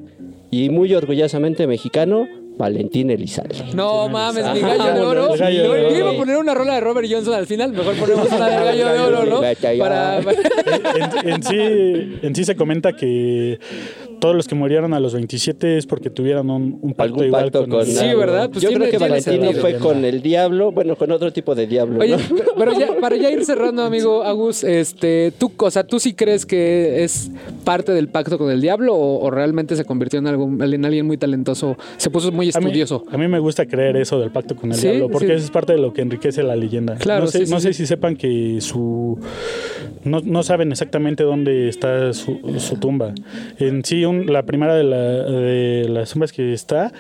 y 0.51 0.71
muy 0.71 0.95
orgullosamente 0.95 1.67
mexicano, 1.67 2.29
Valentín 2.61 3.11
Elizalde. 3.11 3.65
No 3.75 4.09
mames, 4.09 4.45
mi 4.55 4.61
gallo 4.61 4.95
de 4.95 5.01
oro. 5.01 5.37
Yo 5.37 5.97
iba 5.97 6.11
a 6.11 6.15
poner 6.15 6.37
una 6.37 6.55
rola 6.55 6.75
de 6.75 6.81
Robert 6.81 7.09
Johnson 7.11 7.35
al 7.35 7.47
final. 7.47 7.73
Mejor 7.73 7.95
ponemos 7.97 8.31
una 8.31 8.49
del 8.49 8.65
gallo 8.65 8.89
de 8.89 9.01
oro, 9.01 9.25
¿no? 9.25 9.41
Para. 9.79 10.21
En, 10.91 11.29
en 11.29 11.43
sí, 11.43 12.19
en 12.23 12.35
sí 12.35 12.45
se 12.45 12.57
comenta 12.57 12.95
que 12.95 13.59
todos 14.21 14.37
los 14.37 14.47
que 14.47 14.55
murieron 14.55 14.95
a 14.95 15.01
los 15.01 15.15
27 15.15 15.79
es 15.79 15.87
porque 15.87 16.11
tuvieron 16.11 16.51
un, 16.51 16.79
un 16.81 16.91
pacto 16.95 17.03
Algún 17.15 17.25
igual 17.27 17.43
pacto 17.45 17.61
con, 17.63 17.71
con, 17.71 17.81
el- 17.81 17.87
Sí, 17.87 18.15
¿verdad? 18.15 18.51
Pues 18.51 18.63
Yo 18.63 18.71
creo 18.73 18.91
que 18.91 18.99
Valentino 18.99 19.53
fue 19.55 19.75
con 19.79 20.05
el 20.05 20.23
diablo, 20.23 20.71
bueno, 20.73 20.95
con 20.97 21.11
otro 21.11 21.33
tipo 21.33 21.55
de 21.55 21.67
diablo. 21.67 22.01
Oye, 22.01 22.17
¿no? 22.17 22.37
pe- 22.37 22.45
pero 22.57 22.79
ya, 22.79 22.89
para 23.01 23.17
ya 23.17 23.31
ir 23.31 23.45
cerrando, 23.45 23.83
amigo 23.83 24.23
Agus, 24.25 24.63
este, 24.63 25.33
tú, 25.39 25.51
o 25.57 25.71
sea, 25.71 25.85
¿tú 25.85 25.99
sí 25.99 26.15
crees 26.15 26.47
que 26.47 27.03
es 27.03 27.31
parte 27.65 27.93
del 27.93 28.09
pacto 28.09 28.39
con 28.39 28.51
el 28.51 28.61
diablo 28.61 28.95
o, 28.95 29.25
o 29.25 29.31
realmente 29.31 29.75
se 29.77 29.85
convirtió 29.85 30.19
en 30.19 30.27
algo, 30.27 30.45
en 30.45 30.85
alguien 30.85 31.07
muy 31.07 31.17
talentoso, 31.17 31.77
se 31.97 32.11
puso 32.11 32.31
muy 32.31 32.51
A 32.55 32.61
mí, 32.61 32.67
estudioso? 32.67 33.05
a 33.11 33.17
mí 33.19 33.27
me 33.29 33.39
gusta 33.39 33.67
creer 33.67 33.97
eso 33.97 34.21
del 34.21 34.31
pacto 34.31 34.55
con 34.55 34.71
el 34.71 34.77
Sí, 34.77 34.89
diablo, 34.89 35.09
porque 35.09 35.29
sí. 35.29 35.33
eso 35.35 35.45
es 35.47 35.51
parte 35.51 35.73
de 35.73 35.79
lo 35.79 35.93
que 35.93 36.03
enriquece 36.03 36.43
la 36.43 36.57
leyenda. 36.57 36.97
Claro, 36.97 37.25
no 37.25 37.31
sé, 37.31 37.39
sí, 37.41 37.47
sí, 37.47 37.53
no 37.53 37.61
sé 37.61 37.73
sí. 37.73 37.79
si 37.83 37.87
sepan 37.87 38.17
que 38.17 38.59
su 38.61 39.19
no, 40.05 40.21
no 40.25 40.43
saben 40.43 40.71
exactamente 40.73 41.23
dónde 41.25 41.69
está 41.69 42.13
su, 42.13 42.39
su 42.59 42.77
tumba. 42.77 43.13
En 43.59 43.85
sí, 43.85 44.05
un- 44.11 44.27
la 44.33 44.43
primera 44.45 44.75
de, 44.75 44.85
la- 44.85 44.97
de 44.99 45.87
las 45.89 46.11
tumbas 46.11 46.33
que 46.33 46.53
está 46.53 46.93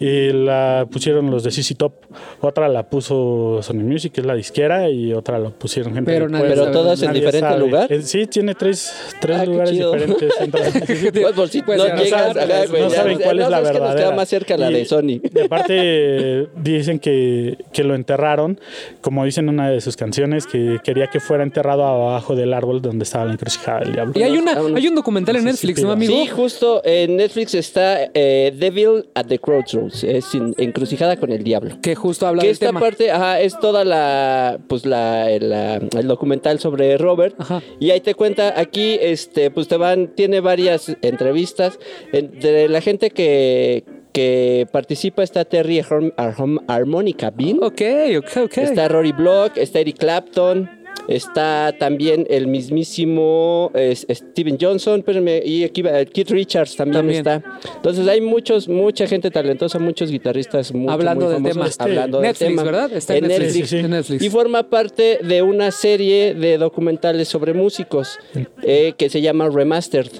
eh, 0.00 0.32
la 0.34 0.86
pusieron 0.90 1.30
los 1.30 1.42
de 1.44 1.50
CC 1.50 1.74
Top, 1.74 1.92
otra 2.40 2.68
la 2.68 2.88
puso 2.90 3.60
Sony 3.62 3.82
Music, 3.84 4.12
que 4.12 4.20
es 4.20 4.26
la 4.26 4.34
disquera, 4.34 4.88
y 4.90 5.12
otra 5.12 5.38
la 5.38 5.50
pusieron 5.50 5.94
gente 5.94 6.10
Pero 6.12 6.28
nadie. 6.28 6.48
Pero 6.48 6.70
todas 6.70 7.00
en 7.02 7.08
Nadie 7.08 7.20
diferente 7.20 7.48
sabe. 7.50 7.60
lugar. 7.60 7.92
Eh, 7.92 8.02
Sí, 8.02 8.26
tiene 8.26 8.54
tres, 8.54 8.92
tres 9.20 9.38
Ah, 9.38 9.44
lugares 9.46 9.72
diferentes. 9.72 10.32
Entonces, 10.40 11.10
Pues, 11.12 11.32
por 11.34 11.48
si 11.48 11.62
Pues 11.62 11.78
no 11.78 11.86
ya 11.86 11.94
no 11.96 12.02
llegas, 12.02 12.20
saben, 12.22 12.34
no 12.48 12.48
ya- 12.48 13.24
cuál 13.24 13.36
no, 13.38 13.44
es 13.44 13.50
la 13.50 13.58
es 13.60 13.62
que 13.68 13.72
verdadera. 13.72 13.84
nos 13.84 13.94
queda 13.96 14.16
más 14.16 14.28
cerca 14.28 14.56
la 14.56 14.70
Y- 14.70 14.74
de 14.74 14.84
Sony. 14.84 15.20
y 15.22 15.40
aparte 15.44 16.48
dicen 16.62 16.98
que, 16.98 17.58
que 17.72 17.84
lo 17.84 17.94
enterraron, 17.94 18.58
como 19.00 19.24
dicen 19.24 19.44
en 19.48 19.54
una 19.54 19.70
de 19.70 19.80
sus 19.80 19.96
canciones, 19.96 20.46
que 20.46 20.78
quería 20.82 21.08
que 21.08 21.20
fuera 21.20 21.42
enterrado 21.42 21.84
abajo 21.84 22.34
del 22.34 22.52
árbol 22.54 22.80
donde 22.82 23.04
estaba 23.04 23.24
la 23.26 23.32
encrucijada 23.32 23.80
del 23.80 23.92
diablo. 23.92 24.12
Y 24.16 24.22
hay, 24.22 24.36
una, 24.38 24.52
hay 24.76 24.88
un 24.88 24.94
documental 24.94 25.36
en 25.36 25.44
Netflix, 25.44 25.82
¿no, 25.82 25.92
amigo? 25.92 26.12
Sí, 26.12 26.26
justo 26.38 26.80
en 26.84 27.16
Netflix 27.16 27.52
está 27.54 28.10
eh, 28.14 28.52
Devil 28.56 29.08
at 29.14 29.26
the 29.26 29.40
Crossroads, 29.40 30.04
es 30.04 30.32
in- 30.36 30.54
encrucijada 30.56 31.16
con 31.16 31.32
el 31.32 31.42
diablo. 31.42 31.78
Que 31.82 31.96
justo 31.96 32.28
habla 32.28 32.42
que 32.42 32.46
del 32.46 32.52
esta 32.52 32.66
tema. 32.66 32.78
parte 32.78 33.10
ajá, 33.10 33.40
es 33.40 33.58
toda 33.58 33.84
la 33.84 34.60
pues 34.68 34.86
la, 34.86 35.28
el, 35.32 35.50
la- 35.50 35.76
el 35.76 36.06
documental 36.06 36.60
sobre 36.60 36.96
Robert 36.96 37.34
Ajá. 37.38 37.60
y 37.80 37.90
ahí 37.90 38.00
te 38.00 38.14
cuenta 38.14 38.54
aquí 38.58 38.96
este 39.00 39.50
pues 39.50 39.66
te 39.66 39.76
van 39.76 40.14
tiene 40.14 40.38
varias 40.38 40.94
entrevistas 41.02 41.78
En- 42.12 42.38
de 42.38 42.68
la 42.68 42.80
gente 42.80 43.10
que 43.10 43.82
que 44.12 44.66
participa 44.72 45.22
está 45.22 45.44
Terry 45.44 45.80
Harm- 45.80 46.14
Harm- 46.16 46.62
Harmonica 46.66 47.30
Bean 47.30 47.58
Ok, 47.62 47.82
ok, 48.18 48.36
ok. 48.44 48.58
está 48.58 48.88
Rory 48.88 49.12
Block 49.12 49.56
está 49.56 49.80
Eric 49.80 49.98
Clapton 49.98 50.70
Está 51.08 51.74
también 51.78 52.26
el 52.28 52.46
mismísimo 52.46 53.72
Steven 53.94 54.58
Johnson, 54.60 55.02
y 55.44 55.64
aquí 55.64 55.82
va, 55.82 56.04
Keith 56.04 56.30
Richards 56.30 56.76
también, 56.76 56.98
También. 56.98 57.18
está. 57.18 57.42
Entonces 57.76 58.06
hay 58.06 58.20
muchos, 58.20 58.68
mucha 58.68 59.06
gente 59.06 59.30
talentosa, 59.30 59.78
muchos 59.78 60.10
guitarristas 60.10 60.72
Hablando 60.88 61.24
muy 61.26 61.34
del 61.34 61.52
famosos 61.54 61.76
tema. 61.78 61.88
hablando 61.90 62.18
del 62.20 62.28
Netflix, 62.28 62.48
tema. 62.50 62.62
¿verdad? 62.62 62.92
Está 62.92 63.16
en, 63.16 63.24
en 63.24 63.28
Netflix. 63.30 63.54
Netflix. 63.54 63.68
Sí, 63.70 63.76
sí, 63.76 63.80
sí. 63.80 63.84
En 63.84 63.90
Netflix. 63.90 64.22
Y 64.22 64.30
forma 64.30 64.68
parte 64.70 65.18
de 65.22 65.42
una 65.42 65.70
serie 65.70 66.34
de 66.34 66.58
documentales 66.58 67.28
sobre 67.28 67.54
músicos 67.54 68.18
eh, 68.62 68.92
que 68.96 69.08
se 69.08 69.20
llama 69.20 69.48
Remastered. 69.48 70.10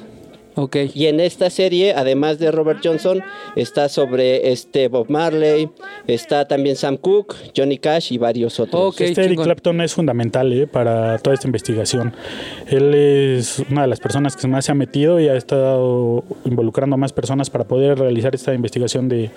Ok. 0.61 0.77
Y 0.95 1.07
en 1.07 1.21
esta 1.21 1.51
serie, 1.51 1.95
además 1.95 2.39
de 2.41 2.51
Robert 2.51 2.81
Johnson, 2.83 3.23
está 3.55 3.89
sobre 3.89 4.51
este 4.51 4.89
Bob 4.89 5.07
Marley, 5.09 5.69
está 6.09 6.49
también 6.49 6.75
Sam 6.75 6.97
Cooke, 6.97 7.37
Johnny 7.57 7.79
Cash 7.79 8.13
y 8.13 8.19
varios 8.19 8.59
otros. 8.59 8.95
Ok, 8.95 9.01
este 9.03 9.25
Eric. 9.25 9.41
Clapton 9.41 9.81
es 9.81 9.95
fundamental 9.95 10.53
eh, 10.53 10.67
para 10.67 11.19
toda 11.19 11.35
esta 11.35 11.47
investigación. 11.47 12.13
Él 12.67 12.93
es 12.93 13.61
una 13.71 13.83
de 13.83 13.89
las 13.89 14.01
personas 14.01 14.37
que 14.37 14.49
más 14.49 14.65
se 14.65 14.73
ha 14.73 14.75
metido 14.75 15.21
y 15.21 15.29
ha 15.29 15.37
estado 15.37 16.25
involucrando 16.45 16.95
a 16.95 16.97
más 16.97 17.13
personas 17.13 17.51
para 17.51 17.65
poder 17.69 17.99
realizar 17.99 18.35
esta 18.35 18.53
investigación 18.53 19.09
de, 19.09 19.31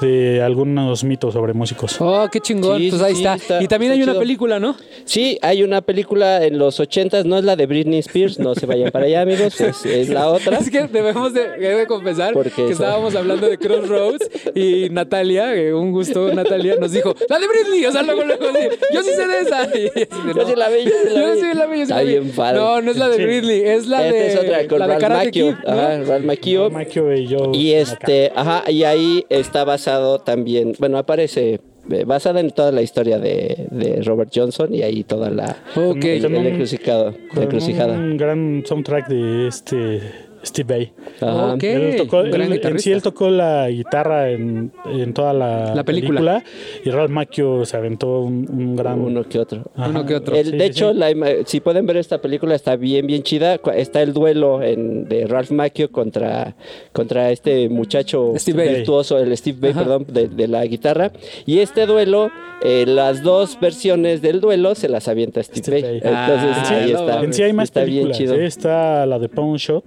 de 0.00 0.42
algunos 0.42 1.04
mitos 1.04 1.34
sobre 1.34 1.52
músicos. 1.52 1.96
Oh, 2.00 2.26
qué 2.32 2.40
chingón. 2.40 2.78
Sí, 2.80 2.90
pues 2.90 3.02
ahí 3.02 3.14
sí, 3.14 3.20
está. 3.20 3.34
está- 3.36 3.62
Y 3.62 3.68
también 3.68 3.92
está 3.92 3.98
hay 4.00 4.02
una 4.02 4.12
chido. 4.14 4.20
película, 4.20 4.58
¿no? 4.58 4.74
Sí, 5.04 5.38
hay 5.42 5.62
una 5.62 5.80
película 5.82 6.44
en 6.44 6.58
los 6.58 6.80
ochentas, 6.80 7.24
no 7.24 7.38
es 7.38 7.44
la 7.44 7.54
de 7.54 7.66
Britney 7.66 8.00
Spears, 8.00 8.38
no 8.40 8.54
se 8.56 8.66
vayan 8.66 8.90
para 8.90 9.04
allá 9.06 9.22
amigos, 9.22 9.60
es, 9.60 9.86
es 9.86 10.08
la 10.08 10.28
otra. 10.28 10.55
Es 10.60 10.70
que 10.70 10.86
debemos 10.88 11.32
de, 11.34 11.84
confesar 11.86 12.32
¿Por 12.32 12.44
qué 12.44 12.50
que 12.50 12.62
eso? 12.70 12.82
estábamos 12.82 13.14
hablando 13.14 13.48
de 13.48 13.58
Crossroads 13.58 14.28
y 14.54 14.88
Natalia, 14.90 15.54
eh, 15.54 15.72
un 15.74 15.92
gusto, 15.92 16.32
Natalia, 16.32 16.76
nos 16.80 16.92
dijo, 16.92 17.14
la 17.28 17.38
de 17.38 17.46
Britney, 17.48 17.84
o 17.86 17.92
sea, 17.92 18.02
luego, 18.02 18.24
luego, 18.24 18.44
así, 18.48 18.68
yo 18.92 19.02
sí 19.02 19.10
sé 19.10 19.26
de 19.26 19.38
esa. 19.40 19.66
De, 19.66 20.08
Yo 20.34 20.46
sí 20.46 20.54
la 20.56 20.68
vi, 20.68 20.84
yo 20.84 20.90
sí 20.90 21.08
la 21.14 21.20
Yo 21.20 21.32
vi. 21.34 21.40
sí 21.40 21.46
la 21.54 21.66
vi, 21.66 21.70
yo 21.72 21.76
sí 21.76 21.82
Está 21.82 21.94
la 21.96 22.02
vi. 22.02 22.08
bien 22.08 22.30
padre. 22.30 22.58
No, 22.58 22.80
no 22.82 22.90
es 22.90 22.96
la 22.96 23.08
de. 23.08 23.24
Britney, 23.26 23.60
es 23.62 23.86
la 23.86 24.06
Esta 24.06 24.18
de, 24.18 24.26
es 24.26 24.36
otra 24.36 24.68
con 24.68 24.78
la 24.78 24.86
de 24.86 24.92
Ralph 24.92 25.02
Karate 25.02 25.24
Macchio. 25.26 25.46
Kid, 25.46 25.64
¿no? 25.64 25.72
Ajá, 25.72 26.02
Ralph 26.04 26.24
Macchio. 26.24 26.70
Macchio 26.70 27.14
y 27.14 27.26
yo. 27.26 27.50
Y 27.52 27.72
este, 27.72 28.32
ajá, 28.34 28.70
y 28.70 28.84
ahí 28.84 29.24
está 29.28 29.64
basado 29.64 30.18
también, 30.20 30.74
bueno, 30.78 30.98
aparece 30.98 31.60
eh, 31.90 32.04
basada 32.04 32.40
en 32.40 32.50
toda 32.50 32.72
la 32.72 32.82
historia 32.82 33.18
de, 33.18 33.66
de 33.70 34.02
Robert 34.02 34.30
Johnson 34.34 34.74
y 34.74 34.82
ahí 34.82 35.04
toda 35.04 35.30
la, 35.30 35.56
Ok. 35.76 36.04
el, 36.04 36.24
el 36.24 36.34
encrucijado- 36.46 37.14
encrucijada. 37.36 37.94
Un 37.94 38.16
gran 38.16 38.64
soundtrack 38.66 39.08
de 39.08 39.48
este 39.48 40.00
Steve 40.46 40.74
Vai. 40.76 40.92
Ajá. 41.28 41.54
Ok. 41.54 41.62
Él 41.64 41.96
tocó, 41.96 42.20
él- 42.22 42.60
en 42.62 42.78
sí 42.78 42.92
él 42.92 43.02
tocó 43.02 43.28
la 43.30 43.68
guitarra 43.68 44.30
en, 44.30 44.72
en 44.86 45.12
toda 45.14 45.32
la, 45.32 45.74
La 45.74 45.84
película. 45.84 46.42
y 46.84 46.90
Ralph 46.90 47.10
Macchio 47.10 47.64
se 47.64 47.76
aventó 47.76 48.20
un, 48.20 48.48
un 48.50 48.76
gran... 48.76 49.00
Uno 49.00 49.24
que 49.28 49.38
otro. 49.38 49.62
Ajá. 49.76 49.88
Uno 49.90 50.06
que 50.06 50.14
otro. 50.14 50.34
El- 50.36 50.46
Sí, 50.46 50.52
de 50.52 50.58
sí, 50.60 50.64
hecho, 50.66 50.92
sí. 50.92 50.98
la 50.98 51.10
ima- 51.10 51.44
si 51.44 51.60
pueden 51.60 51.86
ver 51.86 51.96
esta 51.96 52.20
película, 52.20 52.54
está 52.54 52.76
bien, 52.76 53.06
bien 53.06 53.22
chida. 53.22 53.58
Está 53.74 54.02
el 54.02 54.12
duelo 54.12 54.62
en- 54.62 55.08
de 55.08 55.26
Ralph 55.26 55.50
Macchio 55.50 55.90
contra, 55.90 56.54
contra 56.92 57.30
este 57.30 57.68
muchacho 57.68 58.32
Steve 58.36 58.68
virtuoso, 58.76 59.18
el 59.18 59.36
Steve 59.36 59.70
Ajá. 59.70 59.80
perdón, 59.80 60.06
de, 60.08 60.28
de 60.28 60.48
la 60.48 60.64
guitarra. 60.66 61.10
Y 61.46 61.58
este 61.58 61.86
duelo, 61.86 62.30
eh, 62.62 62.84
las 62.86 63.22
dos 63.22 63.58
versiones 63.60 64.22
del 64.22 64.40
duelo 64.40 64.74
se 64.74 64.88
las 64.88 65.08
avienta 65.08 65.42
Steve, 65.42 65.60
Steve. 65.80 65.96
Entonces, 65.96 66.10
Ah, 66.14 66.68
ahí 66.70 66.92
no 66.92 67.00
está. 67.00 67.22
En 67.22 67.32
sí 67.32 67.42
hay 67.42 67.52
más 67.52 67.64
está 67.64 67.80
bien 67.84 68.08
películas. 68.08 68.18
chido. 68.18 68.34
¿eh? 68.34 68.46
Está 68.46 69.06
la 69.06 69.18
de 69.18 69.28
Pawn 69.28 69.56
Shot. 69.56 69.84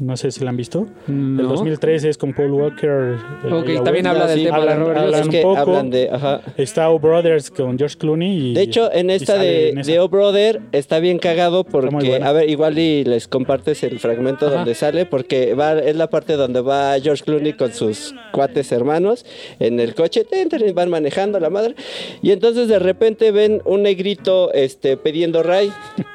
No 0.00 0.16
sé 0.16 0.30
si 0.32 0.42
la 0.42 0.50
han 0.50 0.56
visto. 0.56 0.86
No. 1.06 1.42
El 1.42 1.48
2003 1.48 2.04
es 2.04 2.16
con 2.18 2.32
Paul 2.32 2.52
Walker. 2.52 3.16
Ok, 3.50 3.68
y 3.68 3.84
también 3.84 4.06
habla 4.06 4.26
del 4.26 4.38
sí, 4.38 4.44
tema 4.46 4.58
de 4.60 4.62
hablan- 4.64 4.78
Robert 4.78 4.98
hablan 4.98 5.12
Johnson. 5.22 5.34
Es 5.34 5.40
que 5.40 5.46
un 5.46 5.54
poco. 5.56 5.70
hablan 5.70 5.90
de... 5.90 6.08
Ajá. 6.10 6.40
Está 6.56 6.88
O 6.90 6.98
Brothers 6.98 7.50
con 7.50 7.78
George 7.78 7.96
Clooney. 7.98 8.50
Y, 8.50 8.54
De 8.54 8.62
hecho, 8.62 8.90
en 8.92 9.10
esta 9.10 9.36
de, 9.36 9.68
en 9.70 9.82
de 9.82 10.00
O 10.00 10.08
Brother 10.08 10.60
está 10.72 10.98
bien 11.00 11.18
cagado 11.18 11.64
porque, 11.64 12.16
a 12.16 12.32
ver, 12.32 12.48
igual 12.48 12.78
y 12.78 13.04
les 13.04 13.28
compartes 13.28 13.82
el 13.82 13.98
fragmento 14.00 14.46
Ajá. 14.46 14.56
donde 14.56 14.74
sale, 14.74 15.04
porque 15.06 15.54
va, 15.54 15.78
es 15.78 15.94
la 15.96 16.08
parte 16.08 16.34
donde 16.36 16.60
va 16.62 16.98
George 17.00 17.22
Clooney 17.24 17.52
con 17.52 17.72
sus 17.72 18.14
cuates 18.32 18.72
hermanos 18.72 19.26
en 19.58 19.80
el 19.80 19.94
coche, 19.94 20.26
van 20.74 20.88
manejando 20.88 21.38
la 21.40 21.50
madre, 21.50 21.74
y 22.22 22.30
entonces 22.30 22.68
de 22.68 22.78
repente 22.78 23.32
ven 23.32 23.60
un 23.66 23.82
negrito 23.82 24.52
este, 24.54 24.96
pidiendo 24.96 25.42
ray 25.42 25.70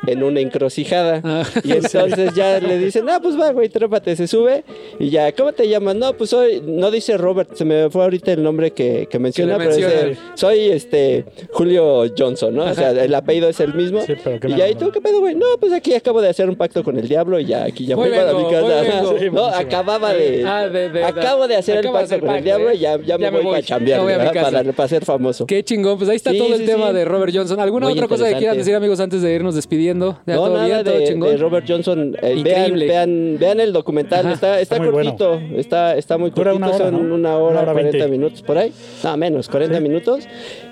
en 0.08 0.24
una 0.24 0.40
encrucijada, 0.40 1.22
Ah. 1.24 1.44
y 1.64 1.72
entonces 1.74 2.34
ya 2.34 2.60
le 2.60 2.78
dicen, 2.80 3.08
ah, 3.10 3.20
pues 3.22 3.40
va, 3.40 3.52
güey, 3.52 3.70
trépate, 3.80 4.16
se 4.16 4.26
sube, 4.28 4.64
y 5.00 5.10
ya, 5.10 5.32
¿cómo 5.34 5.52
te 5.52 5.68
llamas? 5.68 5.96
No, 5.96 6.14
pues 6.14 6.30
soy, 6.30 6.62
no 6.66 6.90
dice 6.92 7.18
Robert, 7.18 7.54
se 7.56 7.66
me 7.66 7.90
fue 7.90 8.04
ahorita 8.04 8.32
el 8.32 8.42
nombre 8.42 8.72
que, 8.72 9.08
que 9.12 9.20
menciona, 9.20 9.58
pero 9.58 9.72
menciona. 9.72 9.94
dice, 9.94 10.18
soy 10.36 10.60
este 10.70 11.26
Julio 11.52 12.06
Johnson, 12.18 12.56
¿no? 12.56 12.64
O 12.64 12.74
sea, 12.74 12.92
el 12.92 13.14
apellido 13.14 13.50
es 13.50 13.60
el 13.60 13.74
mismo. 13.74 14.00
Sí, 14.02 14.14
pero 14.24 14.48
y 14.50 14.56
ya, 14.56 14.70
¿y 14.70 14.74
¿no? 14.76 14.80
tú 14.80 14.92
qué 14.92 15.02
pedo, 15.02 15.20
güey? 15.20 15.36
No, 15.36 15.46
pues 15.60 15.74
aquí 15.74 15.94
acabo 15.94 16.22
de 16.22 16.30
hacer 16.30 16.48
un 16.50 16.56
pacto 16.56 16.84
con 16.84 16.98
el 16.98 17.08
diablo 17.08 17.38
y 17.40 17.46
ya 17.46 17.66
aquí 17.66 17.86
ya 17.86 17.96
voy 17.98 18.10
para 18.12 18.26
vengo, 18.32 18.48
mi 18.48 18.54
casa. 18.54 19.18
Sí, 19.20 19.26
no, 19.32 19.46
acababa 19.46 20.14
de, 20.14 20.44
Ah, 20.46 20.70
de- 20.70 20.90
de- 20.90 21.04
acabo 21.04 21.48
de 21.48 21.56
hacer 21.58 21.76
el 21.76 21.80
acabo 21.82 21.98
de 21.98 22.02
pacto 22.04 22.16
hacer 22.16 22.20
con 22.22 22.30
el 22.30 22.36
pacto, 22.36 22.46
diablo 22.46 22.70
¿eh? 22.70 22.76
y 22.76 22.80
ya, 22.80 23.00
ya 23.02 23.18
me 23.18 23.30
voy, 23.32 23.44
para 23.52 23.62
chambear, 23.62 24.00
ya 24.00 24.04
voy 24.04 24.14
a 24.14 24.32
para, 24.42 24.64
para 24.72 24.88
ser 24.88 25.04
famoso. 25.04 25.46
Qué 25.46 25.64
chingón, 25.64 25.98
pues 25.98 26.10
ahí 26.10 26.16
está 26.16 26.32
Sí, 26.32 26.38
todo 26.38 26.54
el 26.54 26.62
sí, 26.62 26.66
tema 26.66 26.88
sí. 26.90 26.94
de 26.96 27.06
Robert 27.06 27.34
Johnson. 27.36 27.60
¿Alguna 27.60 27.88
Muy 27.88 27.94
otra 27.98 28.08
cosa 28.08 28.30
que 28.30 28.36
quieran 28.38 28.58
decir, 28.58 28.74
amigos, 28.76 29.00
antes 29.00 29.22
de 29.22 29.34
irnos 29.34 29.56
despidiendo? 29.56 30.20
¿Ya 30.26 30.36
No, 30.36 30.46
todo 30.46 30.58
nada 30.58 30.84
de, 30.84 31.04
chingón? 31.08 31.30
de 31.32 31.38
Robert 31.38 31.66
Johnson. 31.68 32.16
Eh, 32.22 32.42
vean, 32.44 32.74
vean, 32.80 33.38
vean 33.40 33.60
el 33.66 33.74
documental, 33.74 34.32
está, 34.32 34.59
está, 34.59 34.78
bueno. 34.78 34.91
cortito, 34.93 35.39
está, 35.55 35.95
está 35.97 36.18
muy 36.18 36.30
Dura 36.32 36.51
cortito, 36.51 36.66
una 36.68 36.76
hora, 36.76 36.86
son 36.91 37.09
¿no? 37.09 37.16
una 37.16 37.38
hora, 37.38 37.51
Una 37.51 37.61
hora 37.61 37.72
40 37.74 37.91
veinte. 37.97 38.11
minutos 38.11 38.41
por 38.41 38.57
ahí. 38.57 38.72
No, 39.03 39.18
menos, 39.18 39.49
40 39.49 39.80
minutos. 39.82 40.28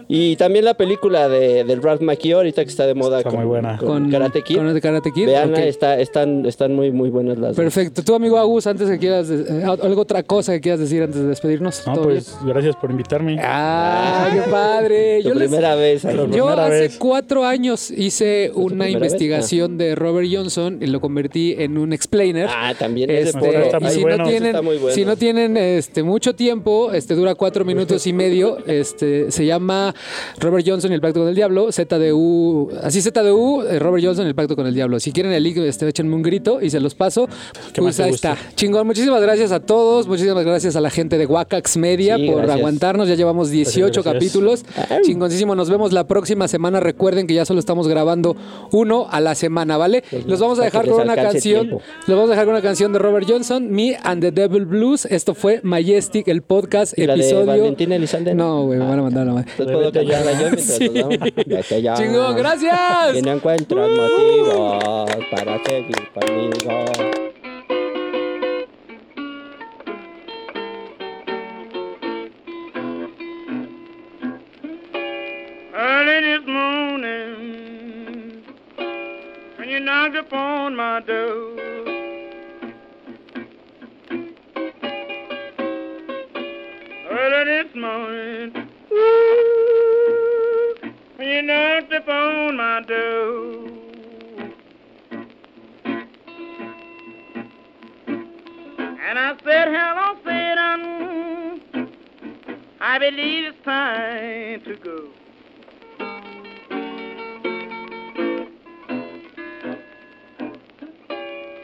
Y 0.08 0.36
también 0.36 0.66
la 0.66 0.74
película 0.76 1.30
de, 1.30 1.64
del 1.64 1.82
Ralph 1.82 2.01
Macchio, 2.01 2.38
ahorita 2.38 2.64
que 2.64 2.70
está 2.70 2.86
de 2.86 2.93
moda 2.93 3.20
Está 3.20 3.30
con, 3.30 3.39
muy 3.39 3.47
buena. 3.47 3.78
con 3.78 4.10
Karate 4.12 4.41
Kid. 4.41 4.58
Con 4.58 4.80
Karate 4.80 5.12
Kid. 5.12 5.26
Veanla, 5.28 5.58
ok. 5.60 5.64
está, 5.66 5.99
están, 5.99 6.45
están 6.45 6.74
muy, 6.76 6.91
muy 6.91 7.10
buenas 7.10 7.38
las 7.38 7.49
dos. 7.56 7.58
Perfecto. 7.58 8.04
Tú, 8.04 8.16
amigo 8.16 8.38
Agus, 8.38 8.68
antes 8.68 8.89
que 8.89 8.99
quieras, 8.99 9.30
eh, 9.30 9.64
algo 9.64 10.01
otra 10.01 10.24
cosa 10.24 10.54
que 10.54 10.62
quieras 10.62 10.80
decir 10.80 11.01
antes 11.04 11.22
de 11.22 11.28
despedirnos. 11.28 11.84
No, 11.88 11.93
¿Todo 11.93 12.04
pues 12.06 12.38
gracias 12.45 12.76
por 12.76 12.91
invitarme. 12.91 13.38
Ah, 13.41 14.30
qué 14.34 14.49
padre. 14.51 15.20
Tu 15.24 15.30
Yo 15.30 15.36
les- 15.36 15.49
primera 15.49 15.76
vez. 15.76 16.04
Yo 16.04 16.10
primera 16.28 16.66
hace 16.66 16.80
vez. 16.82 16.97
cuatro 16.97 17.45
años 17.45 17.89
hice 17.91 18.51
una 18.56 18.86
vez? 18.86 18.93
investigación 18.93 19.78
de 19.78 19.95
Robert 19.95 20.28
Johnson 20.32 20.80
y 20.82 20.88
lo 20.88 20.99
convertí 21.01 21.56
en 21.58 21.78
un 21.78 21.93
explainer. 21.93 22.47
Ah, 22.49 22.74
también 22.78 23.10
es 23.10 23.34
de 23.34 23.39
Este, 23.39 23.86
y 23.86 23.89
si 23.89 24.01
bueno. 24.01 24.18
no 24.24 24.30
tienen, 24.30 24.49
está 24.49 24.62
muy 24.62 24.78
bueno. 24.78 24.95
si 24.95 25.06
no 25.06 25.16
tienen 25.16 25.58
este, 25.58 26.04
mucho 26.04 26.36
tiempo, 26.36 26.91
este 26.93 27.16
dura 27.16 27.36
cuatro 27.36 27.66
minutos 27.66 28.06
y 28.08 28.14
medio. 28.14 28.58
Este 28.66 29.32
se 29.32 29.45
llama 29.45 29.92
Robert 30.39 30.65
Johnson 30.67 30.91
y 30.91 30.95
el 30.95 31.01
pacto 31.01 31.19
con 31.21 31.29
el 31.29 31.35
diablo. 31.35 31.71
ZDU, 31.71 32.69
así 32.81 33.01
ZDU, 33.01 33.61
eh, 33.63 33.79
Robert 33.79 34.03
Johnson 34.03 34.25
y 34.25 34.29
el 34.29 34.35
pacto 34.35 34.55
con 34.55 34.67
el 34.67 34.73
diablo. 34.73 34.99
Si 34.99 35.11
quieren 35.11 35.31
el 35.33 35.43
link, 35.43 35.57
este, 35.57 35.87
échenme 35.87 36.15
un 36.15 36.21
grito 36.21 36.61
y 36.61 36.69
se 36.69 36.79
los 36.79 36.95
paso. 36.95 37.27
¿Qué 37.73 37.81
Pues 37.81 37.99
ahí 37.99 38.11
gusta? 38.11 38.33
está. 38.33 38.55
Chingón. 38.55 38.85
Muchísimas 38.87 39.21
gracias 39.21 39.51
a 39.51 39.59
todos. 39.59 40.07
Muchísimas 40.07 40.45
gracias 40.45 40.75
a 40.75 40.81
la 40.81 40.89
gente 40.89 41.17
de 41.17 41.25
Wakax 41.25 41.77
Media 41.77 42.17
Sí, 42.17 42.25
por 42.27 42.37
gracias. 42.37 42.57
aguantarnos. 42.57 43.07
Ya 43.07 43.15
llevamos 43.15 43.49
18 43.49 44.01
gracias. 44.01 44.13
capítulos. 44.13 44.65
Ay. 44.89 44.99
Chingoncísimo. 45.03 45.55
Nos 45.55 45.69
vemos 45.69 45.93
la 45.93 46.07
próxima 46.07 46.47
semana. 46.47 46.79
Recuerden 46.79 47.27
que 47.27 47.33
ya 47.33 47.45
solo 47.45 47.59
estamos 47.59 47.87
grabando 47.87 48.35
uno 48.71 49.07
a 49.09 49.19
la 49.19 49.35
semana, 49.35 49.77
¿vale? 49.77 50.03
Los 50.25 50.39
vamos 50.39 50.59
a 50.59 50.63
dejar 50.65 50.87
con 50.87 51.01
una 51.01 51.15
canción. 51.15 51.67
tiempo. 51.67 51.81
Los 52.07 52.15
vamos 52.17 52.29
a 52.29 52.31
dejar 52.33 52.45
con 52.45 52.53
una 52.55 52.61
canción 52.63 52.93
de 52.93 52.99
Robert 52.99 53.25
Johnson, 53.29 53.71
Me 53.71 53.97
and 54.03 54.21
the 54.21 54.31
Devil 54.31 54.65
Blues. 54.65 55.05
Esto 55.05 55.33
fue 55.33 55.59
Majestic, 55.63 56.27
el 56.27 56.41
podcast, 56.41 56.97
¿Y 56.97 57.05
la 57.05 57.15
de 57.15 57.21
episodio. 57.21 57.45
Valentina 57.45 57.95
Elizalde? 57.95 58.33
No, 58.35 58.65
güey, 58.65 58.79
me 58.79 58.85
van 58.85 58.99
a 58.99 59.01
mandar 59.03 59.25
la 59.27 59.33
madre. 59.33 59.51
Yo 59.91 60.01
mientras 60.01 60.63
Sí. 60.77 60.89
Chingón, 61.95 62.36
gracias. 62.38 63.15
Y 63.15 63.21
no 63.21 63.31
encuentro 63.34 63.88
motivos 63.88 65.09
para 65.31 65.61
seguir 65.63 66.09
conmigo. 66.13 66.86
Early 75.75 76.38
this 76.38 76.47
morning, 76.47 78.43
when 79.57 79.69
you 79.69 79.79
knocked 79.79 80.15
upon 80.15 80.75
my 80.75 80.99
door, 81.01 81.57
early 87.09 87.63
this 87.63 87.75
morning, 87.75 88.22
you 91.34 91.41
knocked 91.41 91.91
upon 91.91 92.57
my 92.57 92.81
door. 92.81 93.65
And 99.05 99.17
I 99.17 99.36
said, 99.43 99.67
hello, 99.67 100.15
Satan. 100.23 100.79
I 102.79 102.99
believe 102.99 103.45
it's 103.47 103.65
time 103.65 104.61
to 104.65 104.75
go. 104.75 105.09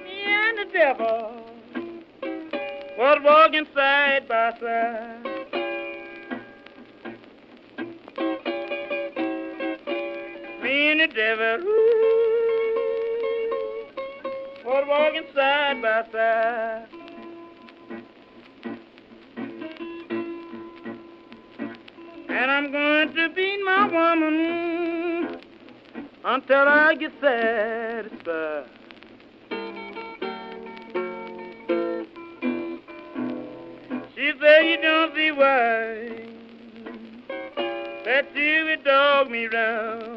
Me 0.04 0.16
and 0.26 0.58
the 0.58 0.66
devil 0.74 1.46
was 2.98 3.18
walking 3.24 3.68
side 3.76 4.28
by 4.28 4.52
side. 4.60 5.19
And 10.90 11.14
devil 11.14 11.68
ooh, 11.68 12.66
was 14.66 14.86
walking 14.88 15.28
side 15.36 15.82
by 15.84 16.04
side. 16.12 16.88
And 22.28 22.52
I'm 22.52 22.72
going 22.72 23.14
to 23.14 23.30
beat 23.36 23.64
my 23.64 23.86
woman 23.88 25.38
until 26.26 26.68
I 26.68 26.96
get 26.96 27.12
satisfied. 27.22 28.66
She 34.16 34.32
said 34.42 34.62
you 34.66 34.78
don't 34.82 35.14
see 35.16 35.32
why 35.34 36.20
that 38.06 38.36
you 38.36 38.66
would 38.66 38.84
dog 38.84 39.30
me 39.30 39.46
round. 39.46 40.09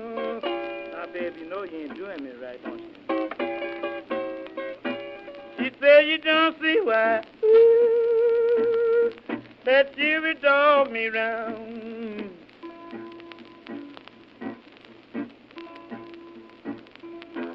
Baby, 1.23 1.41
you 1.43 1.49
know 1.49 1.63
you 1.63 1.83
ain't 1.83 1.95
doing 1.95 2.25
me 2.25 2.31
right, 2.43 2.61
don't 2.65 2.81
you? 2.81 2.89
She 5.57 5.71
said 5.81 6.09
you 6.09 6.19
don't 6.19 6.61
see 6.61 6.81
why 6.83 7.23
ooh, 7.45 9.13
that 9.65 9.97
you 9.97 10.21
would 10.21 10.43
dog 10.43 10.91
me 10.91 11.07
round. 11.07 12.31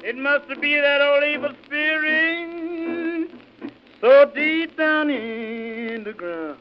It 0.02 0.16
must 0.16 0.48
be 0.62 0.80
that 0.80 1.02
old 1.02 1.24
evil 1.24 1.52
spirit 1.66 3.30
so 4.00 4.32
deep 4.34 4.78
down 4.78 5.10
in 5.10 6.04
the 6.04 6.14
ground. 6.14 6.58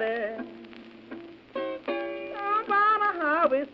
daddy 0.00 0.48
I'm 1.54 2.72
on 2.72 3.02
a 3.02 3.12
highway. 3.20 3.64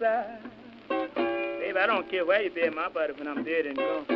Baby, 0.89 1.79
I 1.79 1.87
don't 1.87 2.11
care 2.11 2.27
where 2.27 2.43
you 2.43 2.51
bury 2.51 2.71
my 2.71 2.89
body 2.89 3.13
when 3.17 3.29
I'm 3.29 3.45
dead 3.45 3.67
and 3.67 3.77
gone. 3.77 4.07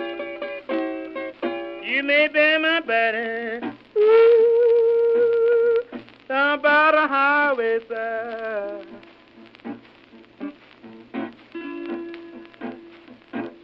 You 1.85 2.03
may 2.03 2.29
bury 2.29 2.63
my 2.63 2.81
body 2.81 3.75
ooh, 3.97 5.83
down 6.29 6.63
by 6.63 6.91
the 6.93 7.07
highway 7.09 7.79
side. 7.89 8.87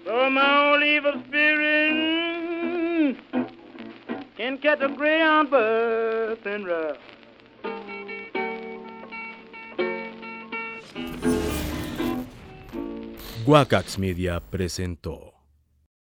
So 0.05 0.31
my 0.31 0.71
old 0.71 0.83
evil 0.85 1.23
spirit 1.27 3.17
can 4.37 4.59
catch 4.59 4.81
a 4.83 4.89
gray 4.89 5.21
on 5.21 5.51
bus 5.51 6.39
and 6.45 6.67
ride. 6.67 7.06
Guacax 13.47 13.97
Media 14.01 14.41
presentó 14.41 15.36